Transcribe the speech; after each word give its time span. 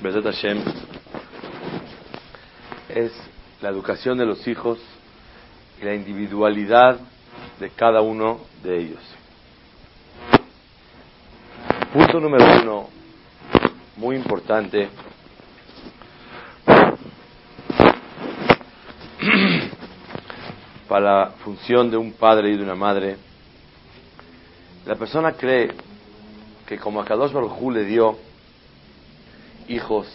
Besat 0.00 0.24
Hashem 0.24 0.62
es 2.88 3.12
la 3.60 3.68
educación 3.68 4.16
de 4.16 4.24
los 4.24 4.48
hijos 4.48 4.78
y 5.80 5.84
la 5.84 5.94
individualidad 5.94 6.98
de 7.60 7.68
cada 7.68 8.00
uno 8.00 8.40
de 8.62 8.78
ellos. 8.78 9.02
Punto 11.92 12.18
número 12.18 12.62
uno, 12.62 12.88
muy 13.96 14.16
importante, 14.16 14.88
para 20.88 21.24
la 21.24 21.30
función 21.44 21.90
de 21.90 21.98
un 21.98 22.12
padre 22.12 22.48
y 22.50 22.56
de 22.56 22.62
una 22.62 22.74
madre. 22.74 23.18
La 24.86 24.96
persona 24.96 25.32
cree 25.32 25.72
que 26.66 26.78
como 26.78 27.02
a 27.02 27.04
Kadosh 27.04 27.34
le 27.70 27.84
dio 27.84 28.16
hijos, 29.68 30.06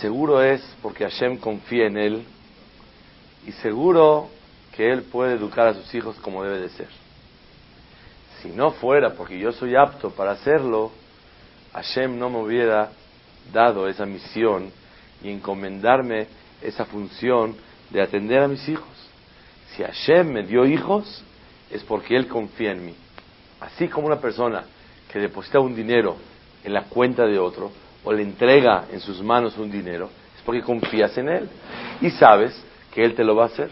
seguro 0.00 0.42
es 0.42 0.62
porque 0.82 1.04
Hashem 1.04 1.38
confía 1.38 1.86
en 1.86 1.96
él 1.96 2.24
y 3.46 3.52
seguro 3.52 4.28
que 4.74 4.92
él 4.92 5.02
puede 5.02 5.34
educar 5.34 5.68
a 5.68 5.74
sus 5.74 5.94
hijos 5.94 6.16
como 6.16 6.42
debe 6.42 6.60
de 6.60 6.68
ser. 6.70 6.88
Si 8.42 8.48
no 8.48 8.72
fuera 8.72 9.14
porque 9.14 9.38
yo 9.38 9.52
soy 9.52 9.76
apto 9.76 10.10
para 10.10 10.32
hacerlo, 10.32 10.90
Hashem 11.72 12.18
no 12.18 12.28
me 12.28 12.38
hubiera 12.38 12.90
dado 13.52 13.88
esa 13.88 14.04
misión 14.04 14.70
y 15.22 15.30
encomendarme 15.30 16.26
esa 16.60 16.84
función 16.84 17.56
de 17.90 18.02
atender 18.02 18.42
a 18.42 18.48
mis 18.48 18.68
hijos. 18.68 18.88
Si 19.74 19.82
Hashem 19.82 20.32
me 20.32 20.42
dio 20.42 20.66
hijos, 20.66 21.22
es 21.70 21.82
porque 21.84 22.16
Él 22.16 22.28
confía 22.28 22.72
en 22.72 22.84
mí. 22.84 22.94
Así 23.60 23.88
como 23.88 24.06
una 24.06 24.20
persona 24.20 24.64
que 25.10 25.18
deposita 25.18 25.60
un 25.60 25.74
dinero 25.74 26.16
en 26.64 26.72
la 26.72 26.84
cuenta 26.84 27.26
de 27.26 27.38
otro 27.38 27.70
o 28.02 28.12
le 28.12 28.22
entrega 28.22 28.86
en 28.90 29.00
sus 29.00 29.22
manos 29.22 29.56
un 29.58 29.70
dinero, 29.70 30.10
es 30.36 30.42
porque 30.42 30.62
confías 30.62 31.16
en 31.18 31.28
Él 31.28 31.48
y 32.00 32.10
sabes 32.10 32.60
que 32.92 33.04
Él 33.04 33.14
te 33.14 33.24
lo 33.24 33.36
va 33.36 33.44
a 33.44 33.46
hacer. 33.46 33.70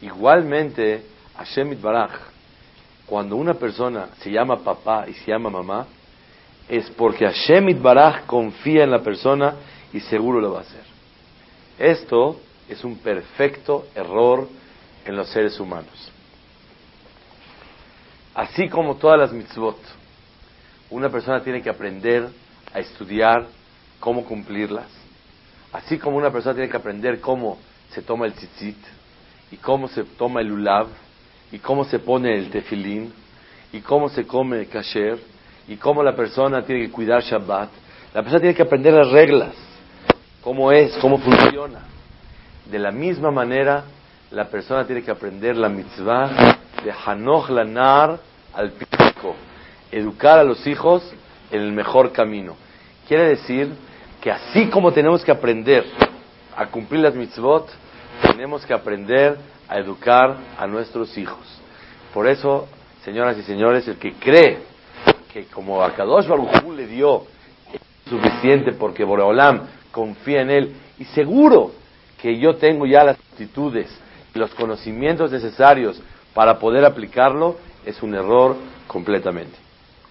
Igualmente, 0.00 1.02
Hashem 1.36 1.80
Baraj, 1.80 2.12
cuando 3.06 3.36
una 3.36 3.54
persona 3.54 4.08
se 4.20 4.30
llama 4.30 4.58
papá 4.58 5.06
y 5.08 5.14
se 5.14 5.30
llama 5.30 5.50
mamá, 5.50 5.86
es 6.68 6.90
porque 6.90 7.26
Hashem 7.26 7.82
Baraj 7.82 8.26
confía 8.26 8.84
en 8.84 8.90
la 8.90 9.02
persona 9.02 9.54
y 9.92 10.00
seguro 10.00 10.40
lo 10.40 10.52
va 10.52 10.60
a 10.60 10.62
hacer. 10.62 10.84
Esto 11.78 12.40
es 12.68 12.82
un 12.84 12.96
perfecto 12.98 13.86
error 13.94 14.48
en 15.04 15.16
los 15.16 15.28
seres 15.28 15.58
humanos. 15.60 16.10
Así 18.34 18.68
como 18.68 18.96
todas 18.96 19.18
las 19.18 19.32
mitzvot, 19.32 19.78
una 20.94 21.08
persona 21.08 21.42
tiene 21.42 21.60
que 21.60 21.68
aprender 21.68 22.28
a 22.72 22.78
estudiar 22.78 23.46
cómo 23.98 24.24
cumplirlas, 24.24 24.86
así 25.72 25.98
como 25.98 26.16
una 26.16 26.30
persona 26.30 26.54
tiene 26.54 26.70
que 26.70 26.76
aprender 26.76 27.20
cómo 27.20 27.58
se 27.90 28.00
toma 28.00 28.26
el 28.26 28.34
tzitzit, 28.34 28.78
y 29.50 29.56
cómo 29.56 29.88
se 29.88 30.04
toma 30.04 30.40
el 30.40 30.52
ulav, 30.52 30.86
y 31.50 31.58
cómo 31.58 31.84
se 31.84 31.98
pone 31.98 32.38
el 32.38 32.48
tefilín, 32.48 33.12
y 33.72 33.80
cómo 33.80 34.08
se 34.08 34.24
come 34.24 34.60
el 34.60 34.68
kasher, 34.68 35.18
y 35.66 35.76
cómo 35.76 36.00
la 36.04 36.14
persona 36.14 36.62
tiene 36.62 36.82
que 36.82 36.92
cuidar 36.92 37.22
Shabbat. 37.22 37.70
La 38.14 38.22
persona 38.22 38.38
tiene 38.38 38.54
que 38.54 38.62
aprender 38.62 38.94
las 38.94 39.10
reglas, 39.10 39.54
cómo 40.42 40.70
es, 40.70 40.96
cómo 40.98 41.18
funciona. 41.18 41.80
De 42.70 42.78
la 42.78 42.92
misma 42.92 43.32
manera, 43.32 43.82
la 44.30 44.44
persona 44.44 44.86
tiene 44.86 45.02
que 45.02 45.10
aprender 45.10 45.56
la 45.56 45.68
mitzvah 45.68 46.56
de 46.84 46.92
Hanoch 47.04 47.50
Lanar 47.50 48.20
al 48.52 48.70
pico, 48.70 49.34
educar 49.90 50.38
a 50.38 50.44
los 50.44 50.66
hijos 50.66 51.02
en 51.50 51.60
el 51.60 51.72
mejor 51.72 52.12
camino. 52.12 52.56
Quiere 53.06 53.28
decir 53.28 53.72
que 54.20 54.30
así 54.30 54.68
como 54.68 54.92
tenemos 54.92 55.24
que 55.24 55.30
aprender 55.30 55.84
a 56.56 56.66
cumplir 56.66 57.00
las 57.00 57.14
mitzvot, 57.14 57.68
tenemos 58.22 58.64
que 58.64 58.72
aprender 58.72 59.36
a 59.68 59.78
educar 59.78 60.36
a 60.58 60.66
nuestros 60.66 61.16
hijos. 61.18 61.44
Por 62.12 62.28
eso, 62.28 62.66
señoras 63.04 63.36
y 63.38 63.42
señores, 63.42 63.86
el 63.88 63.96
que 63.96 64.14
cree 64.14 64.58
que 65.32 65.46
como 65.46 65.82
a 65.82 65.92
Kadosh 65.94 66.28
Hu 66.28 66.72
le 66.72 66.86
dio 66.86 67.24
suficiente 68.08 68.72
porque 68.72 69.04
Boreolam 69.04 69.62
confía 69.90 70.42
en 70.42 70.50
él 70.50 70.76
y 70.98 71.04
seguro 71.06 71.72
que 72.20 72.38
yo 72.38 72.56
tengo 72.56 72.86
ya 72.86 73.04
las 73.04 73.18
actitudes 73.18 73.88
y 74.34 74.38
los 74.38 74.54
conocimientos 74.54 75.32
necesarios 75.32 76.00
para 76.32 76.58
poder 76.58 76.84
aplicarlo, 76.84 77.56
es 77.84 78.02
un 78.02 78.14
error 78.14 78.56
completamente. 78.86 79.63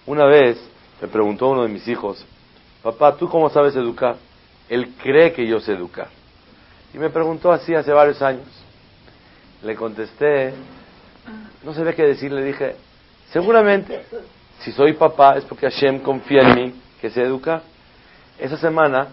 Una 0.06 0.26
vez 0.26 0.58
me 1.00 1.08
preguntó 1.08 1.48
uno 1.48 1.62
de 1.62 1.68
mis 1.68 1.86
hijos, 1.88 2.24
papá, 2.82 3.16
¿tú 3.16 3.28
cómo 3.28 3.48
sabes 3.48 3.74
educar? 3.74 4.16
Él 4.68 4.94
cree 5.02 5.32
que 5.32 5.46
yo 5.46 5.60
sé 5.60 5.72
educar. 5.72 6.08
Y 6.92 6.98
me 6.98 7.10
preguntó 7.10 7.50
así 7.50 7.74
hace 7.74 7.92
varios 7.92 8.20
años. 8.20 8.46
Le 9.62 9.74
contesté, 9.74 10.52
no 11.62 11.72
sabía 11.72 11.94
qué 11.94 12.02
decir, 12.02 12.30
le 12.32 12.44
dije, 12.44 12.76
seguramente, 13.32 14.04
si 14.60 14.72
soy 14.72 14.92
papá 14.92 15.36
es 15.36 15.44
porque 15.44 15.70
Hashem 15.70 16.00
confía 16.00 16.42
en 16.42 16.54
mí 16.54 16.74
que 17.00 17.10
sé 17.10 17.22
educar. 17.22 17.62
Esa 18.38 18.58
semana 18.58 19.08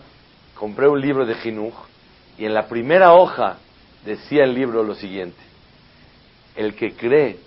compré 0.55 0.87
un 0.89 0.99
libro 0.99 1.25
de 1.25 1.35
Jinuj 1.35 1.73
y 2.37 2.45
en 2.45 2.53
la 2.53 2.67
primera 2.67 3.13
hoja 3.13 3.57
decía 4.05 4.43
el 4.43 4.53
libro 4.53 4.83
lo 4.83 4.95
siguiente, 4.95 5.39
el 6.55 6.75
que 6.75 6.93
cree 6.93 7.39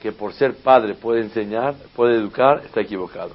que 0.00 0.12
por 0.12 0.32
ser 0.32 0.56
padre 0.56 0.94
puede 0.94 1.22
enseñar, 1.22 1.74
puede 1.94 2.16
educar, 2.16 2.62
está 2.64 2.80
equivocado. 2.80 3.32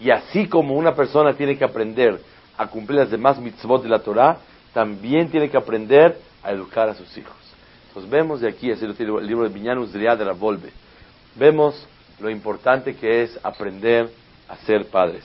Y 0.00 0.10
así 0.10 0.46
como 0.46 0.74
una 0.74 0.94
persona 0.94 1.34
tiene 1.34 1.56
que 1.56 1.64
aprender 1.64 2.20
a 2.56 2.66
cumplir 2.68 3.00
las 3.00 3.10
demás 3.10 3.38
mitzvot 3.38 3.82
de 3.82 3.88
la 3.88 3.98
Torah, 3.98 4.38
también 4.72 5.30
tiene 5.30 5.48
que 5.48 5.56
aprender 5.56 6.18
a 6.42 6.52
educar 6.52 6.88
a 6.88 6.94
sus 6.94 7.16
hijos. 7.16 7.36
Entonces 7.88 8.10
vemos 8.10 8.40
de 8.40 8.48
aquí, 8.48 8.70
es 8.70 8.82
el 8.82 8.94
libro 9.26 9.48
de 9.48 9.54
Viñanus 9.54 9.92
de 9.92 10.00
la 10.00 10.32
Volve, 10.32 10.70
vemos 11.34 11.86
lo 12.20 12.30
importante 12.30 12.94
que 12.94 13.22
es 13.22 13.38
aprender 13.42 14.10
a 14.48 14.56
ser 14.58 14.86
padres. 14.86 15.24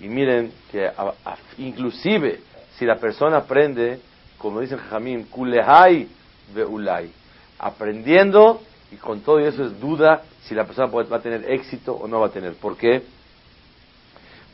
Y 0.00 0.08
miren 0.08 0.52
que 0.70 0.90
inclusive 1.58 2.40
si 2.78 2.84
la 2.84 2.96
persona 2.96 3.38
aprende, 3.38 4.00
como 4.38 4.60
dice 4.60 4.76
Jamín, 4.76 5.24
kulehai 5.24 6.08
veulai, 6.54 7.10
aprendiendo 7.58 8.62
y 8.92 8.96
con 8.96 9.20
todo 9.20 9.38
eso 9.38 9.64
es 9.64 9.80
duda 9.80 10.22
si 10.42 10.54
la 10.54 10.64
persona 10.64 10.86
va 10.88 11.16
a 11.16 11.20
tener 11.20 11.50
éxito 11.50 11.94
o 11.94 12.06
no 12.06 12.20
va 12.20 12.26
a 12.26 12.30
tener. 12.30 12.54
¿Por 12.54 12.76
qué? 12.76 13.02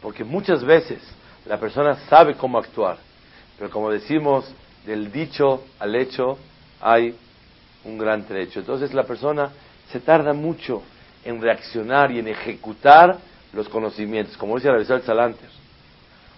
Porque 0.01 0.23
muchas 0.23 0.63
veces 0.63 1.01
la 1.45 1.59
persona 1.59 1.97
sabe 2.09 2.35
cómo 2.35 2.59
actuar, 2.59 2.99
pero 3.59 3.71
como 3.71 3.91
decimos, 3.91 4.49
del 4.87 5.11
dicho 5.11 5.65
al 5.81 5.97
hecho 5.97 6.39
hay 6.81 7.17
un 7.85 7.99
gran 7.99 8.25
trecho. 8.27 8.61
Entonces 8.61 8.95
la 8.95 9.03
persona 9.05 9.51
se 9.91 9.99
tarda 9.99 10.33
mucho 10.33 10.83
en 11.25 11.43
reaccionar 11.43 12.13
y 12.13 12.21
en 12.21 12.29
ejecutar 12.29 13.19
los 13.53 13.69
conocimientos, 13.69 14.37
como 14.37 14.55
dice 14.55 14.71
la 14.71 14.77
el 14.77 15.03
Salanter. 15.03 15.51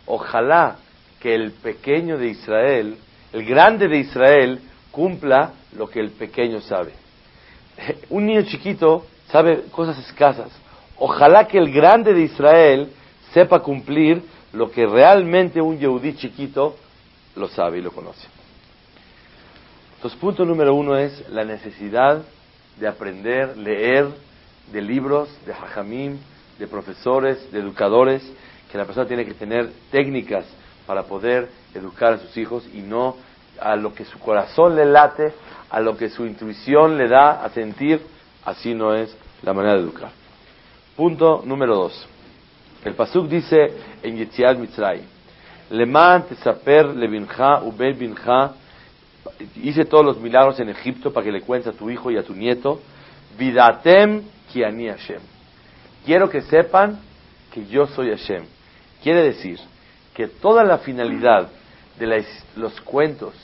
Ojalá 0.06 0.76
que 1.20 1.34
el 1.34 1.52
pequeño 1.52 2.16
de 2.16 2.28
Israel, 2.28 2.96
el 3.32 3.44
grande 3.44 3.88
de 3.88 3.98
Israel, 3.98 4.60
cumpla 4.90 5.52
lo 5.76 5.88
que 5.88 6.00
el 6.00 6.10
pequeño 6.12 6.60
sabe. 6.62 6.99
Un 8.10 8.26
niño 8.26 8.42
chiquito 8.42 9.06
sabe 9.30 9.64
cosas 9.70 9.98
escasas. 9.98 10.50
Ojalá 10.96 11.46
que 11.46 11.58
el 11.58 11.72
grande 11.72 12.12
de 12.12 12.22
Israel 12.22 12.92
sepa 13.32 13.60
cumplir 13.60 14.22
lo 14.52 14.70
que 14.70 14.86
realmente 14.86 15.60
un 15.60 15.78
yehudí 15.78 16.14
chiquito 16.14 16.76
lo 17.36 17.48
sabe 17.48 17.78
y 17.78 17.82
lo 17.82 17.92
conoce. 17.92 18.26
Entonces, 19.96 20.18
punto 20.18 20.44
número 20.44 20.74
uno 20.74 20.96
es 20.96 21.28
la 21.28 21.44
necesidad 21.44 22.22
de 22.78 22.88
aprender, 22.88 23.56
leer 23.56 24.08
de 24.72 24.82
libros, 24.82 25.28
de 25.44 25.52
hajamim, 25.52 26.18
de 26.58 26.66
profesores, 26.66 27.50
de 27.52 27.60
educadores, 27.60 28.22
que 28.70 28.78
la 28.78 28.84
persona 28.84 29.06
tiene 29.06 29.24
que 29.24 29.34
tener 29.34 29.70
técnicas 29.90 30.44
para 30.86 31.04
poder 31.04 31.48
educar 31.74 32.14
a 32.14 32.18
sus 32.18 32.36
hijos 32.36 32.66
y 32.72 32.78
no 32.78 33.16
a 33.60 33.76
lo 33.76 33.94
que 33.94 34.04
su 34.04 34.18
corazón 34.18 34.76
le 34.76 34.84
late, 34.84 35.32
a 35.70 35.80
lo 35.80 35.96
que 35.96 36.08
su 36.08 36.26
intuición 36.26 36.98
le 36.98 37.08
da 37.08 37.44
a 37.44 37.50
sentir, 37.50 38.00
así 38.44 38.74
no 38.74 38.94
es 38.94 39.16
la 39.42 39.52
manera 39.52 39.74
de 39.74 39.82
educar. 39.82 40.10
Punto 40.96 41.42
número 41.44 41.76
dos. 41.76 42.08
El 42.84 42.94
Pasuk 42.94 43.28
dice 43.28 43.74
en 44.02 44.16
Yetziat 44.16 44.58
Mitzray, 44.58 45.02
Leman 45.70 46.26
tesaper 46.26 46.86
lebinja 46.86 47.62
ubel 47.62 47.94
binja, 47.94 48.54
hice 49.56 49.84
todos 49.84 50.04
los 50.04 50.18
milagros 50.18 50.58
en 50.60 50.70
Egipto 50.70 51.12
para 51.12 51.24
que 51.24 51.32
le 51.32 51.42
cuentes 51.42 51.74
a 51.74 51.78
tu 51.78 51.90
hijo 51.90 52.10
y 52.10 52.16
a 52.16 52.22
tu 52.22 52.34
nieto, 52.34 52.80
vidatem 53.38 54.22
kiani 54.52 54.88
Hashem. 54.88 55.20
Quiero 56.04 56.28
que 56.28 56.40
sepan 56.42 56.98
que 57.52 57.66
yo 57.66 57.86
soy 57.86 58.10
Hashem. 58.10 58.44
Quiere 59.02 59.22
decir 59.22 59.60
que 60.14 60.26
toda 60.26 60.64
la 60.64 60.78
finalidad 60.78 61.48
de 61.98 62.24
los 62.56 62.80
cuentos, 62.80 63.34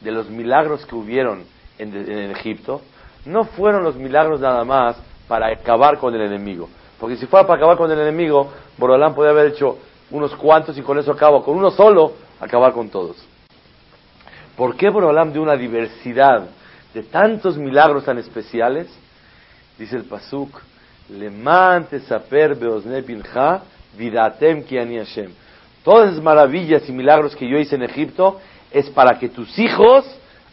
de 0.00 0.12
los 0.12 0.28
milagros 0.28 0.84
que 0.86 0.94
hubieron 0.94 1.44
en, 1.78 2.30
Egipto, 2.30 2.82
no 3.24 3.44
fueron 3.44 3.82
los 3.82 3.96
milagros 3.96 4.40
nada 4.40 4.64
más 4.64 4.96
para 5.26 5.48
acabar 5.48 5.98
con 5.98 6.14
el 6.14 6.22
enemigo. 6.22 6.68
Porque 7.00 7.16
si 7.16 7.26
fuera 7.26 7.46
para 7.46 7.58
acabar 7.58 7.76
con 7.76 7.90
el 7.90 7.98
enemigo, 7.98 8.52
Borolán 8.78 9.14
podría 9.14 9.32
haber 9.32 9.52
hecho 9.52 9.78
unos 10.10 10.34
cuantos 10.36 10.76
y 10.78 10.82
con 10.82 10.98
eso 10.98 11.12
acabo. 11.12 11.42
Con 11.42 11.56
uno 11.56 11.70
solo, 11.70 12.12
acabar 12.40 12.72
con 12.72 12.88
todos. 12.88 13.16
¿Por 14.56 14.76
qué 14.76 14.88
Borolam 14.88 15.32
de 15.32 15.40
una 15.40 15.56
diversidad 15.56 16.46
de 16.92 17.02
tantos 17.02 17.58
milagros 17.58 18.04
tan 18.04 18.18
especiales? 18.18 18.86
Dice 19.76 19.96
el 19.96 20.04
Pasuk, 20.04 20.60
Leman 21.08 21.88
saper 22.06 22.54
beosne 22.54 23.00
bincha 23.00 23.62
vidatem 23.96 24.62
kiani 24.62 24.98
Hashem. 24.98 25.32
Todas 25.82 26.12
esas 26.12 26.22
maravillas 26.22 26.88
y 26.88 26.92
milagros 26.92 27.34
que 27.34 27.48
yo 27.48 27.58
hice 27.58 27.74
en 27.74 27.82
Egipto 27.82 28.40
es 28.74 28.90
para 28.90 29.18
que 29.18 29.28
tus 29.28 29.56
hijos 29.56 30.04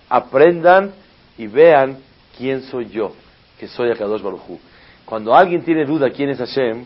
aprendan 0.07 0.93
y 1.37 1.47
vean 1.47 1.97
quién 2.37 2.61
soy 2.61 2.87
yo, 2.87 3.13
que 3.59 3.67
soy 3.67 3.89
Akadosh 3.89 4.21
Baruj. 4.21 4.59
Cuando 5.05 5.35
alguien 5.35 5.63
tiene 5.63 5.85
duda 5.85 6.11
quién 6.11 6.29
es 6.29 6.37
Hashem, 6.37 6.85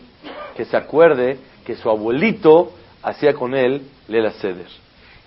que 0.56 0.64
se 0.64 0.76
acuerde 0.76 1.38
que 1.64 1.76
su 1.76 1.90
abuelito 1.90 2.72
hacía 3.02 3.34
con 3.34 3.54
él 3.54 3.82
Lela 4.08 4.32
Seder. 4.32 4.66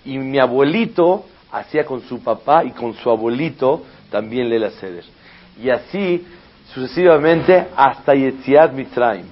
Y 0.04 0.18
mi 0.18 0.40
abuelito 0.40 1.26
hacía 1.52 1.84
con 1.86 2.02
su 2.02 2.20
papá 2.20 2.64
y 2.64 2.72
con 2.72 2.92
su 2.94 3.08
abuelito 3.08 3.84
también 4.10 4.50
Lela 4.50 4.70
Seder. 4.70 5.04
Y 5.62 5.70
así 5.70 6.26
sucesivamente 6.74 7.68
hasta 7.76 8.14
Yetziat 8.14 8.72
Mitzrayim. 8.72 9.26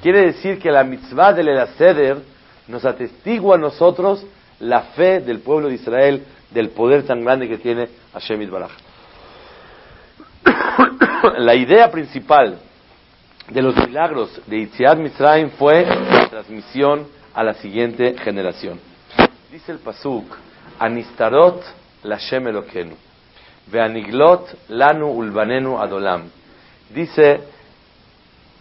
Quiere 0.00 0.26
decir 0.26 0.60
que 0.60 0.70
la 0.70 0.84
mitzvah 0.84 1.32
de 1.32 1.42
Lela 1.42 1.66
Seder 1.76 2.18
nos 2.68 2.84
atestigua 2.84 3.56
a 3.56 3.58
nosotros 3.58 4.24
la 4.60 4.82
fe 4.82 5.20
del 5.20 5.40
pueblo 5.40 5.68
de 5.68 5.74
Israel, 5.74 6.24
del 6.50 6.70
poder 6.70 7.04
tan 7.04 7.24
grande 7.24 7.48
que 7.48 7.58
tiene 7.58 7.88
Hashem 8.12 8.50
Baraj. 8.50 8.70
la 11.38 11.54
idea 11.54 11.90
principal 11.90 12.58
de 13.50 13.62
los 13.62 13.76
milagros 13.76 14.40
de 14.46 14.58
Itziad 14.58 14.96
Mitzrayim 14.96 15.50
fue 15.50 15.84
la 15.84 16.28
transmisión 16.28 17.06
a 17.34 17.42
la 17.42 17.54
siguiente 17.54 18.16
generación. 18.18 18.80
Dice 19.50 19.72
el 19.72 19.78
Pasuk, 19.78 20.24
Anistarot 20.78 21.62
Lashem 22.04 22.46
Elokenu, 22.46 22.96
Veaniglot 23.66 24.68
Lanu 24.68 25.10
Ulbanenu 25.10 25.78
Adolam. 25.78 26.30
Dice 26.90 27.40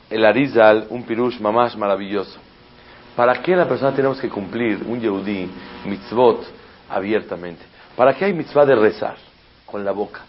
el 0.10 0.26
Arizal, 0.26 0.88
un 0.90 1.04
pirush 1.04 1.40
mamash 1.40 1.76
maravilloso. 1.76 2.40
¿Para 3.20 3.42
qué 3.42 3.54
la 3.54 3.68
persona 3.68 3.94
tenemos 3.94 4.18
que 4.22 4.30
cumplir 4.30 4.82
un 4.88 4.98
Yehudi 4.98 5.52
mitzvot 5.84 6.42
abiertamente? 6.90 7.62
¿Para 7.94 8.14
qué 8.14 8.24
hay 8.24 8.34
mitzvah 8.34 8.66
de 8.66 8.76
rezar 8.76 9.18
con 9.66 9.84
la 9.84 9.92
boca? 9.92 10.22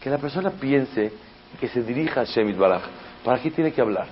Que 0.00 0.10
la 0.10 0.18
persona 0.18 0.50
piense 0.50 1.12
que 1.60 1.68
se 1.68 1.80
dirija 1.84 2.22
a 2.22 2.24
Shemit 2.24 2.56
Baraj 2.56 2.82
¿Para 3.22 3.40
qué 3.40 3.52
tiene 3.52 3.72
que 3.72 3.80
hablar? 3.80 4.08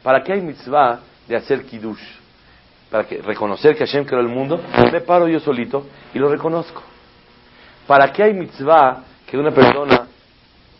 ¿Para 0.00 0.22
qué 0.22 0.34
hay 0.34 0.42
mitzvah 0.42 1.00
de 1.26 1.34
hacer 1.34 1.64
kiddush? 1.64 2.00
Para 2.88 3.02
que 3.08 3.20
reconocer 3.20 3.74
que 3.74 3.84
Hashem 3.84 4.04
creó 4.04 4.20
el 4.20 4.28
mundo, 4.28 4.60
me 4.92 5.00
paro 5.00 5.26
yo 5.26 5.40
solito 5.40 5.88
y 6.14 6.20
lo 6.20 6.28
reconozco. 6.28 6.84
¿Para 7.84 8.12
qué 8.12 8.22
hay 8.22 8.32
mitzvah 8.32 9.02
que 9.26 9.36
una 9.36 9.50
persona 9.50 10.06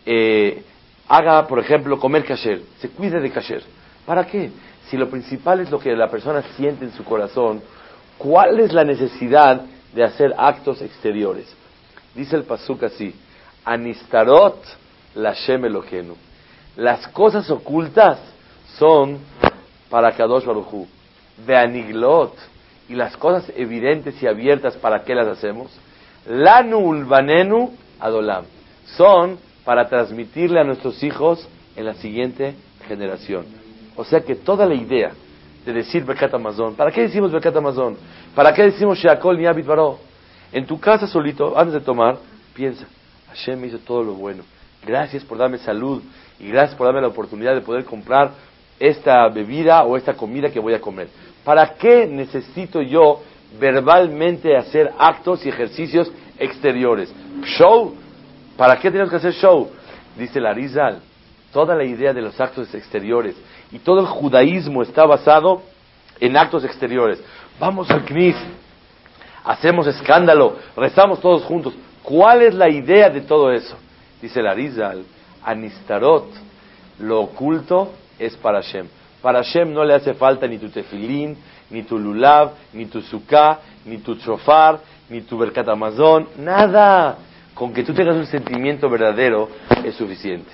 eh, 0.06 0.62
haga, 1.08 1.48
por 1.48 1.58
ejemplo, 1.58 1.98
comer 1.98 2.24
kasher, 2.24 2.62
se 2.78 2.90
cuide 2.90 3.18
de 3.18 3.32
kasher? 3.32 3.64
¿Para 4.06 4.24
qué? 4.24 4.52
Si 4.90 4.96
lo 4.96 5.08
principal 5.08 5.60
es 5.60 5.70
lo 5.70 5.78
que 5.78 5.94
la 5.94 6.10
persona 6.10 6.42
siente 6.56 6.84
en 6.84 6.92
su 6.92 7.04
corazón, 7.04 7.62
¿cuál 8.18 8.58
es 8.58 8.72
la 8.72 8.82
necesidad 8.82 9.62
de 9.94 10.02
hacer 10.02 10.34
actos 10.36 10.82
exteriores? 10.82 11.46
Dice 12.14 12.34
el 12.34 12.42
pasuk 12.42 12.82
así, 12.82 13.14
Anistarot 13.64 14.62
la 15.14 15.34
Elohenu 15.46 16.16
las 16.76 17.08
cosas 17.08 17.50
ocultas 17.50 18.18
son 18.78 19.18
para 19.88 20.12
Kadosh 20.12 20.44
Baruchu. 20.44 20.86
Aniglot 21.48 22.34
y 22.88 22.94
las 22.94 23.16
cosas 23.16 23.50
evidentes 23.56 24.22
y 24.22 24.26
abiertas, 24.26 24.76
¿para 24.76 25.04
qué 25.04 25.14
las 25.14 25.26
hacemos? 25.26 25.70
Lanu 26.26 26.78
ulbanenu 26.78 27.72
adolam. 27.98 28.44
Son 28.96 29.38
para 29.64 29.88
transmitirle 29.88 30.60
a 30.60 30.64
nuestros 30.64 31.02
hijos 31.02 31.46
en 31.76 31.86
la 31.86 31.94
siguiente 31.94 32.54
generación. 32.86 33.46
O 34.00 34.04
sea 34.04 34.22
que 34.22 34.34
toda 34.34 34.64
la 34.64 34.74
idea 34.74 35.12
de 35.66 35.74
decir 35.74 36.06
Bekat 36.06 36.32
Amazon, 36.32 36.74
¿para 36.74 36.90
qué 36.90 37.02
decimos 37.02 37.30
Bekat 37.32 37.54
Amazon? 37.54 37.98
¿Para 38.34 38.54
qué 38.54 38.62
decimos 38.62 38.96
Sheakol 38.96 39.36
ni 39.36 39.44
Baro? 39.62 39.98
En 40.52 40.64
tu 40.64 40.80
casa 40.80 41.06
solito, 41.06 41.52
antes 41.58 41.74
de 41.74 41.80
tomar, 41.80 42.16
piensa, 42.54 42.86
Hashem 43.28 43.60
me 43.60 43.66
hizo 43.66 43.78
todo 43.80 44.02
lo 44.02 44.14
bueno. 44.14 44.42
Gracias 44.86 45.22
por 45.22 45.36
darme 45.36 45.58
salud 45.58 46.02
y 46.38 46.48
gracias 46.48 46.76
por 46.76 46.86
darme 46.86 47.02
la 47.02 47.08
oportunidad 47.08 47.54
de 47.54 47.60
poder 47.60 47.84
comprar 47.84 48.30
esta 48.78 49.28
bebida 49.28 49.84
o 49.84 49.98
esta 49.98 50.14
comida 50.14 50.50
que 50.50 50.60
voy 50.60 50.72
a 50.72 50.80
comer. 50.80 51.08
¿Para 51.44 51.74
qué 51.74 52.06
necesito 52.06 52.80
yo 52.80 53.20
verbalmente 53.60 54.56
hacer 54.56 54.90
actos 54.98 55.44
y 55.44 55.50
ejercicios 55.50 56.10
exteriores? 56.38 57.14
Show. 57.42 57.94
¿Para 58.56 58.76
qué 58.76 58.90
tenemos 58.90 59.10
que 59.10 59.16
hacer 59.16 59.34
show? 59.34 59.70
Dice 60.16 60.40
Larizal. 60.40 61.02
Toda 61.52 61.74
la 61.74 61.84
idea 61.84 62.14
de 62.14 62.22
los 62.22 62.40
actos 62.40 62.74
exteriores 62.74 63.36
y 63.72 63.78
todo 63.78 64.00
el 64.00 64.06
judaísmo 64.06 64.82
está 64.82 65.04
basado 65.06 65.62
en 66.18 66.36
actos 66.36 66.64
exteriores. 66.64 67.22
Vamos 67.58 67.90
al 67.90 68.04
Knis, 68.04 68.36
hacemos 69.44 69.86
escándalo, 69.86 70.56
rezamos 70.76 71.20
todos 71.20 71.44
juntos. 71.44 71.74
¿Cuál 72.02 72.42
es 72.42 72.54
la 72.54 72.68
idea 72.68 73.10
de 73.10 73.20
todo 73.20 73.52
eso? 73.52 73.76
Dice 74.20 74.42
Larizal 74.42 75.04
Anistarot, 75.44 76.26
lo 76.98 77.20
oculto 77.20 77.92
es 78.18 78.36
para 78.36 78.62
Hashem. 78.62 78.86
Para 79.22 79.42
Hashem 79.42 79.72
no 79.72 79.84
le 79.84 79.94
hace 79.94 80.14
falta 80.14 80.46
ni 80.46 80.58
tu 80.58 80.68
tefilín, 80.68 81.36
ni 81.70 81.82
tu 81.82 81.98
lulav, 81.98 82.52
ni 82.72 82.86
tu 82.86 83.00
suká, 83.00 83.60
ni 83.84 83.98
tu 83.98 84.16
chofar, 84.16 84.80
ni 85.08 85.22
tu 85.22 85.38
berkat 85.38 85.68
amazon, 85.68 86.28
nada. 86.38 87.16
Con 87.54 87.72
que 87.72 87.82
tú 87.82 87.92
tengas 87.92 88.16
un 88.16 88.26
sentimiento 88.26 88.88
verdadero 88.88 89.48
es 89.84 89.94
suficiente. 89.94 90.50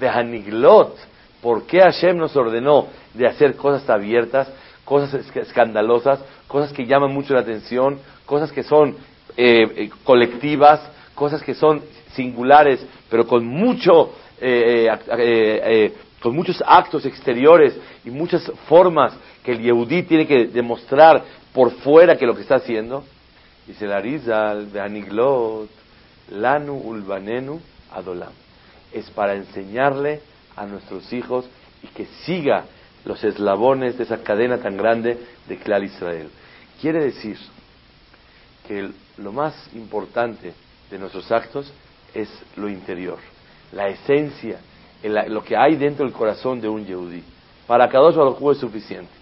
Haniglot, 0.00 0.96
¿por 1.40 1.66
qué 1.66 1.80
Hashem 1.80 2.16
nos 2.16 2.36
ordenó 2.36 2.88
de 3.14 3.26
hacer 3.26 3.56
cosas 3.56 3.88
abiertas, 3.88 4.48
cosas 4.84 5.14
escandalosas, 5.34 6.20
cosas 6.46 6.72
que 6.72 6.86
llaman 6.86 7.12
mucho 7.12 7.34
la 7.34 7.40
atención, 7.40 7.98
cosas 8.24 8.52
que 8.52 8.62
son 8.62 8.96
eh, 9.36 9.66
eh, 9.76 9.90
colectivas, 10.04 10.80
cosas 11.14 11.42
que 11.42 11.54
son 11.54 11.82
singulares, 12.14 12.86
pero 13.10 13.26
con 13.26 13.44
mucho, 13.44 14.12
eh, 14.40 14.88
eh, 14.88 15.60
eh, 15.64 15.94
con 16.20 16.34
muchos 16.34 16.62
actos 16.66 17.04
exteriores 17.06 17.76
y 18.04 18.10
muchas 18.10 18.50
formas 18.68 19.14
que 19.44 19.52
el 19.52 19.60
Yehudí 19.60 20.02
tiene 20.04 20.26
que 20.26 20.46
demostrar 20.46 21.24
por 21.52 21.72
fuera 21.72 22.16
que 22.16 22.26
lo 22.26 22.34
que 22.34 22.42
está 22.42 22.56
haciendo. 22.56 23.04
Dice 23.66 23.86
Larizal, 23.86 24.68
Aniglot, 24.78 25.68
Lanu 26.30 26.74
Ulbanenu 26.74 27.60
Adolam. 27.92 28.32
Es 28.92 29.10
para 29.10 29.34
enseñarle 29.34 30.20
a 30.56 30.66
nuestros 30.66 31.12
hijos 31.12 31.44
y 31.82 31.88
que 31.88 32.06
siga 32.24 32.64
los 33.04 33.22
eslabones 33.22 33.96
de 33.96 34.04
esa 34.04 34.22
cadena 34.22 34.58
tan 34.58 34.76
grande 34.76 35.18
de 35.46 35.56
Klal 35.58 35.84
Israel. 35.84 36.28
Quiere 36.80 37.04
decir 37.04 37.38
que 38.66 38.90
lo 39.18 39.32
más 39.32 39.54
importante 39.74 40.52
de 40.90 40.98
nuestros 40.98 41.30
actos 41.30 41.72
es 42.12 42.28
lo 42.56 42.68
interior, 42.68 43.18
la 43.72 43.88
esencia, 43.88 44.58
lo 45.02 45.44
que 45.44 45.56
hay 45.56 45.76
dentro 45.76 46.04
del 46.04 46.14
corazón 46.14 46.60
de 46.60 46.68
un 46.68 46.84
Yehudí. 46.84 47.22
Para 47.66 47.88
cada 47.88 48.08
uno 48.08 48.52
es 48.52 48.58
suficiente. 48.58 49.12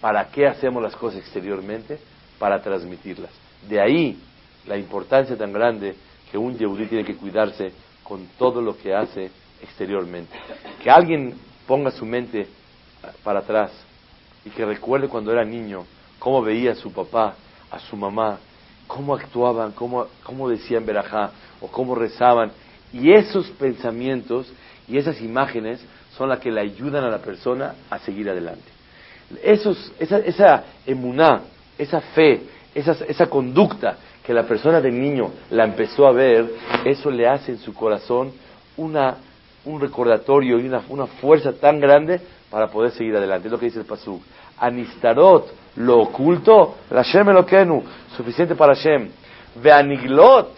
¿Para 0.00 0.28
qué 0.28 0.46
hacemos 0.46 0.82
las 0.82 0.96
cosas 0.96 1.20
exteriormente? 1.20 1.98
Para 2.38 2.60
transmitirlas. 2.60 3.30
De 3.68 3.80
ahí 3.80 4.18
la 4.66 4.76
importancia 4.76 5.36
tan 5.36 5.52
grande 5.52 5.94
que 6.30 6.38
un 6.38 6.56
Yehudí 6.56 6.86
tiene 6.86 7.04
que 7.04 7.16
cuidarse 7.16 7.72
con 8.02 8.26
todo 8.38 8.60
lo 8.60 8.76
que 8.76 8.94
hace 8.94 9.30
exteriormente. 9.62 10.36
Que 10.82 10.90
alguien 10.90 11.34
ponga 11.66 11.90
su 11.90 12.04
mente 12.04 12.46
para 13.22 13.40
atrás 13.40 13.70
y 14.44 14.50
que 14.50 14.64
recuerde 14.64 15.08
cuando 15.08 15.32
era 15.32 15.44
niño 15.44 15.84
cómo 16.18 16.42
veía 16.42 16.72
a 16.72 16.76
su 16.76 16.92
papá, 16.92 17.34
a 17.70 17.78
su 17.78 17.96
mamá, 17.96 18.38
cómo 18.86 19.14
actuaban, 19.14 19.72
cómo, 19.72 20.06
cómo 20.22 20.48
decían 20.48 20.84
verajá 20.84 21.30
o 21.60 21.68
cómo 21.68 21.94
rezaban. 21.94 22.52
Y 22.92 23.12
esos 23.12 23.48
pensamientos 23.50 24.52
y 24.86 24.98
esas 24.98 25.20
imágenes 25.20 25.80
son 26.16 26.28
las 26.28 26.40
que 26.40 26.50
le 26.50 26.60
ayudan 26.60 27.04
a 27.04 27.10
la 27.10 27.18
persona 27.18 27.74
a 27.88 27.98
seguir 28.00 28.28
adelante. 28.28 28.70
Esos, 29.42 29.92
esa, 29.98 30.18
esa 30.18 30.64
emuná, 30.86 31.42
esa 31.78 32.00
fe, 32.00 32.42
esa, 32.74 32.92
esa 33.08 33.26
conducta 33.26 33.96
que 34.22 34.34
la 34.34 34.44
persona 34.44 34.80
de 34.80 34.90
niño 34.90 35.32
la 35.50 35.64
empezó 35.64 36.06
a 36.06 36.12
ver, 36.12 36.50
eso 36.84 37.10
le 37.10 37.26
hace 37.26 37.52
en 37.52 37.58
su 37.58 37.72
corazón 37.74 38.32
una, 38.76 39.16
un 39.64 39.80
recordatorio 39.80 40.58
y 40.58 40.66
una, 40.66 40.82
una 40.88 41.06
fuerza 41.06 41.52
tan 41.52 41.80
grande 41.80 42.20
para 42.50 42.68
poder 42.68 42.92
seguir 42.92 43.16
adelante. 43.16 43.48
Es 43.48 43.52
lo 43.52 43.58
que 43.58 43.66
dice 43.66 43.80
el 43.80 43.86
Pasuk. 43.86 44.22
Anistarot, 44.58 45.52
lo 45.76 46.00
oculto, 46.00 46.76
la 46.90 47.02
Shem 47.02 47.28
Elokenu, 47.28 47.82
suficiente 48.16 48.54
para 48.54 48.74
Shem. 48.74 49.08
Veaniglot, 49.56 50.54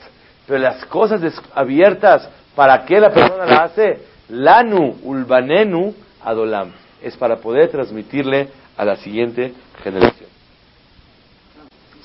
pero 0.46 0.58
las 0.58 0.84
cosas 0.86 1.20
abiertas, 1.54 2.28
¿para 2.54 2.84
qué 2.84 3.00
la 3.00 3.12
persona 3.12 3.46
la 3.46 3.56
hace? 3.64 4.06
Lanu, 4.28 4.98
ulbanenu, 5.02 5.94
adolam. 6.22 6.72
Es 7.02 7.16
para 7.16 7.36
poder 7.36 7.70
transmitirle 7.70 8.48
a 8.76 8.84
la 8.84 8.96
siguiente 8.96 9.54
generación. 9.82 10.28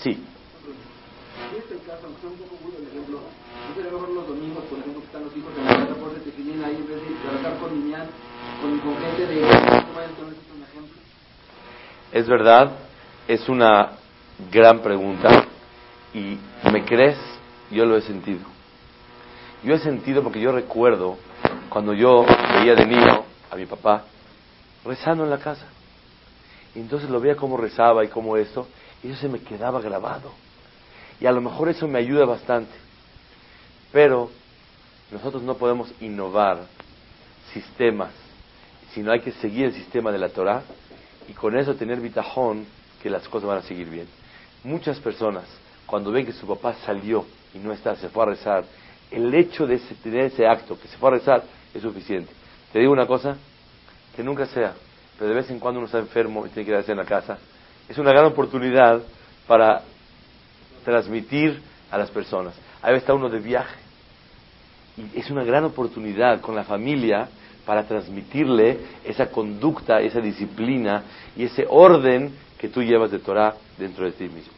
Sí. 0.01 0.23
Este 1.57 1.75
caso, 1.85 2.07
un 2.07 2.37
poco 2.37 2.55
burdo 2.63 2.77
el 2.79 2.87
ejemplo. 2.87 3.19
Yo 3.69 3.75
sería 3.75 3.91
mejor 3.91 4.09
los 4.09 4.27
domingos, 4.27 4.63
por 4.65 4.79
ejemplo, 4.79 5.01
que 5.01 5.07
están 5.07 5.23
los 5.23 5.35
hijos 5.35 5.51
en 5.57 5.65
la 5.65 5.73
casa, 5.73 5.95
ahí 6.63 6.85
con 7.59 7.83
niñas, 7.83 8.07
con, 8.61 8.79
gente 8.79 9.27
de... 9.27 9.41
¿Cómo 9.41 10.01
es 10.01 10.09
un 10.53 10.63
ejemplo? 10.63 11.01
Es 12.11 12.27
verdad, 12.27 12.71
es 13.27 13.47
una 13.49 13.91
gran 14.51 14.79
pregunta 14.79 15.45
y 16.13 16.37
me 16.71 16.85
crees, 16.85 17.17
yo 17.71 17.85
lo 17.85 17.97
he 17.97 18.01
sentido. 18.01 18.45
Yo 19.63 19.73
he 19.73 19.79
sentido 19.79 20.23
porque 20.23 20.39
yo 20.39 20.51
recuerdo 20.51 21.17
cuando 21.69 21.93
yo 21.93 22.25
veía 22.53 22.75
de 22.75 22.85
niño 22.85 23.23
a 23.51 23.55
mi 23.55 23.65
papá 23.65 24.03
rezando 24.85 25.23
en 25.23 25.29
la 25.29 25.37
casa. 25.37 25.67
Y 26.75 26.79
entonces 26.79 27.09
lo 27.09 27.19
veía 27.19 27.35
cómo 27.35 27.57
rezaba 27.57 28.03
y 28.03 28.07
cómo 28.07 28.37
esto, 28.37 28.67
y 29.03 29.11
eso 29.11 29.21
se 29.21 29.29
me 29.29 29.39
quedaba 29.39 29.81
grabado. 29.81 30.31
Y 31.19 31.25
a 31.25 31.31
lo 31.31 31.41
mejor 31.41 31.69
eso 31.69 31.87
me 31.87 31.99
ayuda 31.99 32.25
bastante. 32.25 32.73
Pero 33.91 34.29
nosotros 35.11 35.41
no 35.43 35.55
podemos 35.55 35.91
innovar 36.01 36.59
sistemas, 37.53 38.11
sino 38.93 39.11
hay 39.11 39.21
que 39.21 39.31
seguir 39.33 39.65
el 39.65 39.73
sistema 39.73 40.11
de 40.11 40.19
la 40.19 40.29
Torah 40.29 40.61
y 41.27 41.33
con 41.33 41.57
eso 41.57 41.75
tener 41.75 41.99
bitajón 41.99 42.65
que 43.01 43.09
las 43.09 43.27
cosas 43.27 43.47
van 43.47 43.57
a 43.59 43.61
seguir 43.63 43.89
bien. 43.89 44.07
Muchas 44.63 44.99
personas, 44.99 45.45
cuando 45.85 46.11
ven 46.11 46.25
que 46.25 46.33
su 46.33 46.45
papá 46.47 46.75
salió 46.85 47.25
y 47.53 47.59
no 47.59 47.71
está, 47.71 47.95
se 47.95 48.09
fue 48.09 48.23
a 48.23 48.27
rezar, 48.27 48.65
el 49.09 49.33
hecho 49.33 49.65
de 49.65 49.79
tener 50.03 50.25
ese 50.25 50.45
acto, 50.45 50.79
que 50.79 50.87
se 50.87 50.97
fue 50.97 51.09
a 51.09 51.13
rezar, 51.13 51.43
es 51.73 51.81
suficiente. 51.81 52.31
Te 52.71 52.79
digo 52.79 52.91
una 52.91 53.07
cosa, 53.07 53.37
que 54.15 54.23
nunca 54.23 54.45
sea, 54.45 54.73
pero 55.17 55.29
de 55.29 55.35
vez 55.35 55.49
en 55.49 55.59
cuando 55.59 55.79
uno 55.79 55.87
está 55.87 55.99
enfermo 55.99 56.45
y 56.45 56.49
tiene 56.49 56.65
que 56.65 56.71
quedarse 56.71 56.91
en 56.91 56.97
la 56.97 57.05
casa, 57.05 57.37
es 57.87 57.97
una 57.97 58.11
gran 58.11 58.25
oportunidad 58.25 59.01
para 59.47 59.81
transmitir 60.83 61.61
a 61.89 61.97
las 61.97 62.11
personas. 62.11 62.53
Ahí 62.81 62.95
está 62.95 63.13
uno 63.13 63.29
de 63.29 63.39
viaje. 63.39 63.88
Es 65.15 65.29
una 65.31 65.43
gran 65.43 65.63
oportunidad 65.65 66.41
con 66.41 66.55
la 66.55 66.63
familia 66.63 67.29
para 67.65 67.83
transmitirle 67.83 68.77
esa 69.03 69.29
conducta, 69.29 70.01
esa 70.01 70.19
disciplina 70.19 71.03
y 71.35 71.43
ese 71.43 71.65
orden 71.69 72.33
que 72.57 72.69
tú 72.69 72.81
llevas 72.81 73.11
de 73.11 73.19
Torah 73.19 73.55
dentro 73.77 74.05
de 74.05 74.11
ti 74.11 74.23
mismo. 74.23 74.53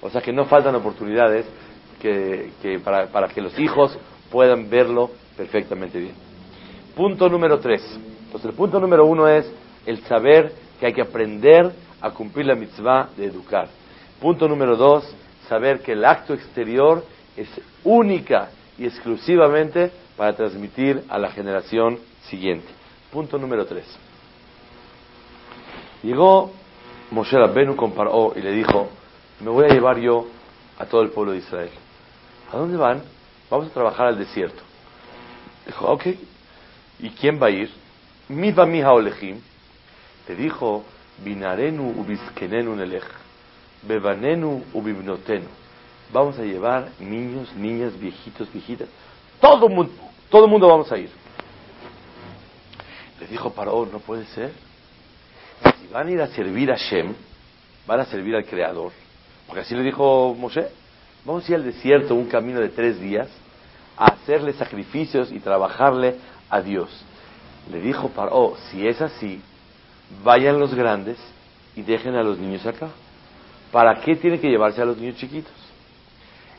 O 0.00 0.10
sea 0.10 0.20
que 0.20 0.32
no 0.32 0.44
faltan 0.44 0.74
oportunidades 0.74 1.46
que, 2.00 2.50
para, 2.84 3.06
para, 3.06 3.28
que 3.28 3.40
los 3.40 3.58
hijos 3.58 3.96
puedan 4.30 4.68
verlo 4.68 5.10
perfectamente 5.36 5.98
bien. 5.98 6.14
Punto 6.94 7.28
número 7.28 7.58
tres. 7.58 7.82
Entonces 8.24 8.50
el 8.50 8.56
punto 8.56 8.78
número 8.78 9.06
uno 9.06 9.28
es 9.28 9.50
el 9.86 9.98
saber 10.04 10.52
que 10.78 10.86
hay 10.86 10.92
que 10.92 11.02
aprender 11.02 11.72
a 12.00 12.10
cumplir 12.10 12.46
la 12.46 12.54
mitzvah 12.54 13.08
de 13.16 13.26
educar. 13.26 13.68
Punto 14.20 14.48
número 14.48 14.76
dos, 14.76 15.14
saber 15.48 15.80
que 15.80 15.92
el 15.92 16.04
acto 16.04 16.34
exterior 16.34 17.04
es 17.36 17.48
única 17.84 18.50
y 18.78 18.86
exclusivamente 18.86 19.90
para 20.16 20.34
transmitir 20.34 21.04
a 21.08 21.18
la 21.18 21.30
generación 21.30 21.98
siguiente. 22.22 22.68
Punto 23.12 23.38
número 23.38 23.66
tres. 23.66 23.86
Llegó 26.02 26.52
Moshe 27.10 27.36
Rabbenu 27.36 27.74
con 27.74 27.92
Paró 27.92 28.32
y 28.36 28.40
le 28.40 28.52
dijo, 28.52 28.88
me 29.40 29.50
voy 29.50 29.64
a 29.64 29.68
llevar 29.68 29.98
yo 29.98 30.26
a 30.78 30.86
todo 30.86 31.02
el 31.02 31.10
pueblo 31.10 31.32
de 31.32 31.38
Israel. 31.38 31.70
¿A 32.52 32.56
dónde 32.56 32.76
van? 32.76 33.02
Vamos 33.50 33.68
a 33.68 33.70
trabajar 33.70 34.08
al 34.08 34.18
desierto. 34.18 34.62
Dijo, 35.66 35.86
ok. 35.86 36.06
¿Y 37.00 37.10
quién 37.10 37.40
va 37.40 37.46
a 37.46 37.50
ir? 37.50 37.70
Midba 38.28 38.66
Miha 38.66 38.92
Olejim. 38.92 39.40
Le 40.28 40.34
dijo, 40.34 40.84
Binarenu 41.24 41.90
ubiskenenu 42.00 42.76
nelech. 42.76 43.04
Bebanenu 43.82 44.64
ubibnotenu. 44.72 45.46
Vamos 46.12 46.38
a 46.38 46.42
llevar 46.42 46.88
niños, 46.98 47.54
niñas, 47.54 47.98
viejitos, 47.98 48.50
viejitas. 48.52 48.88
Todo 49.40 49.68
mundo, 49.68 49.92
todo 50.30 50.44
el 50.46 50.50
mundo 50.50 50.68
vamos 50.68 50.90
a 50.90 50.98
ir. 50.98 51.10
Le 53.20 53.26
dijo 53.26 53.50
Paró, 53.52 53.86
no 53.90 53.98
puede 53.98 54.24
ser. 54.26 54.52
Si 55.80 55.88
van 55.88 56.08
a 56.08 56.10
ir 56.10 56.20
a 56.20 56.28
servir 56.28 56.72
a 56.72 56.76
Shem, 56.76 57.14
van 57.86 58.00
a 58.00 58.04
servir 58.06 58.34
al 58.36 58.44
Creador. 58.44 58.92
Porque 59.46 59.62
así 59.62 59.74
le 59.74 59.82
dijo 59.82 60.34
Moshe, 60.38 60.68
vamos 61.24 61.44
a 61.44 61.52
ir 61.52 61.56
al 61.56 61.64
desierto, 61.64 62.14
un 62.14 62.26
camino 62.26 62.60
de 62.60 62.68
tres 62.68 63.00
días, 63.00 63.28
a 63.96 64.06
hacerle 64.06 64.52
sacrificios 64.54 65.30
y 65.32 65.40
trabajarle 65.40 66.16
a 66.48 66.60
Dios. 66.60 66.88
Le 67.70 67.80
dijo 67.80 68.08
Paró, 68.08 68.56
si 68.70 68.86
es 68.86 69.00
así, 69.02 69.42
vayan 70.24 70.58
los 70.58 70.74
grandes 70.74 71.18
y 71.76 71.82
dejen 71.82 72.14
a 72.14 72.22
los 72.22 72.38
niños 72.38 72.64
acá. 72.64 72.88
¿Para 73.70 74.00
qué 74.00 74.16
tiene 74.16 74.40
que 74.40 74.48
llevarse 74.48 74.80
a 74.80 74.86
los 74.86 74.96
niños 74.96 75.16
chiquitos? 75.16 75.67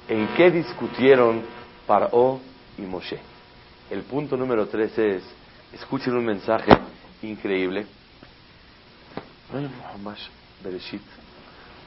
¿En 0.10 0.28
qué 0.30 0.50
discutieron 0.50 1.44
Paró 1.86 2.40
y 2.80 2.82
Moshe? 2.82 3.20
El 3.92 4.02
punto 4.02 4.36
número 4.36 4.68
tres 4.68 4.98
es, 4.98 5.24
escuchen 5.72 6.16
un 6.16 6.26
mensaje 6.26 6.72
increíble. 7.22 7.86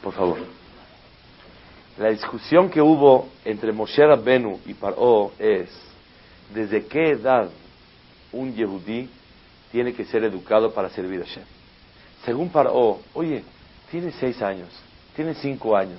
Por 0.01 0.13
favor. 0.13 0.39
La 1.99 2.11
discusión 2.11 2.71
que 2.71 2.81
hubo 2.81 3.29
entre 3.45 3.73
Moshe 3.73 4.07
Rabbenu 4.07 4.61
y 4.67 4.75
Paró 4.75 5.33
es, 5.37 5.69
¿desde 6.55 6.87
qué 6.87 7.11
edad 7.11 7.51
un 8.31 8.55
Yehudí 8.55 9.11
tiene 9.73 9.93
que 9.93 10.05
ser 10.05 10.23
educado 10.23 10.73
para 10.73 10.91
servir 10.91 11.23
a 11.23 11.25
Shem? 11.25 11.45
Según 12.25 12.51
Paró, 12.51 13.01
oye, 13.15 13.43
tiene 13.91 14.13
seis 14.13 14.41
años, 14.43 14.69
tiene 15.17 15.35
cinco 15.35 15.77
años, 15.77 15.99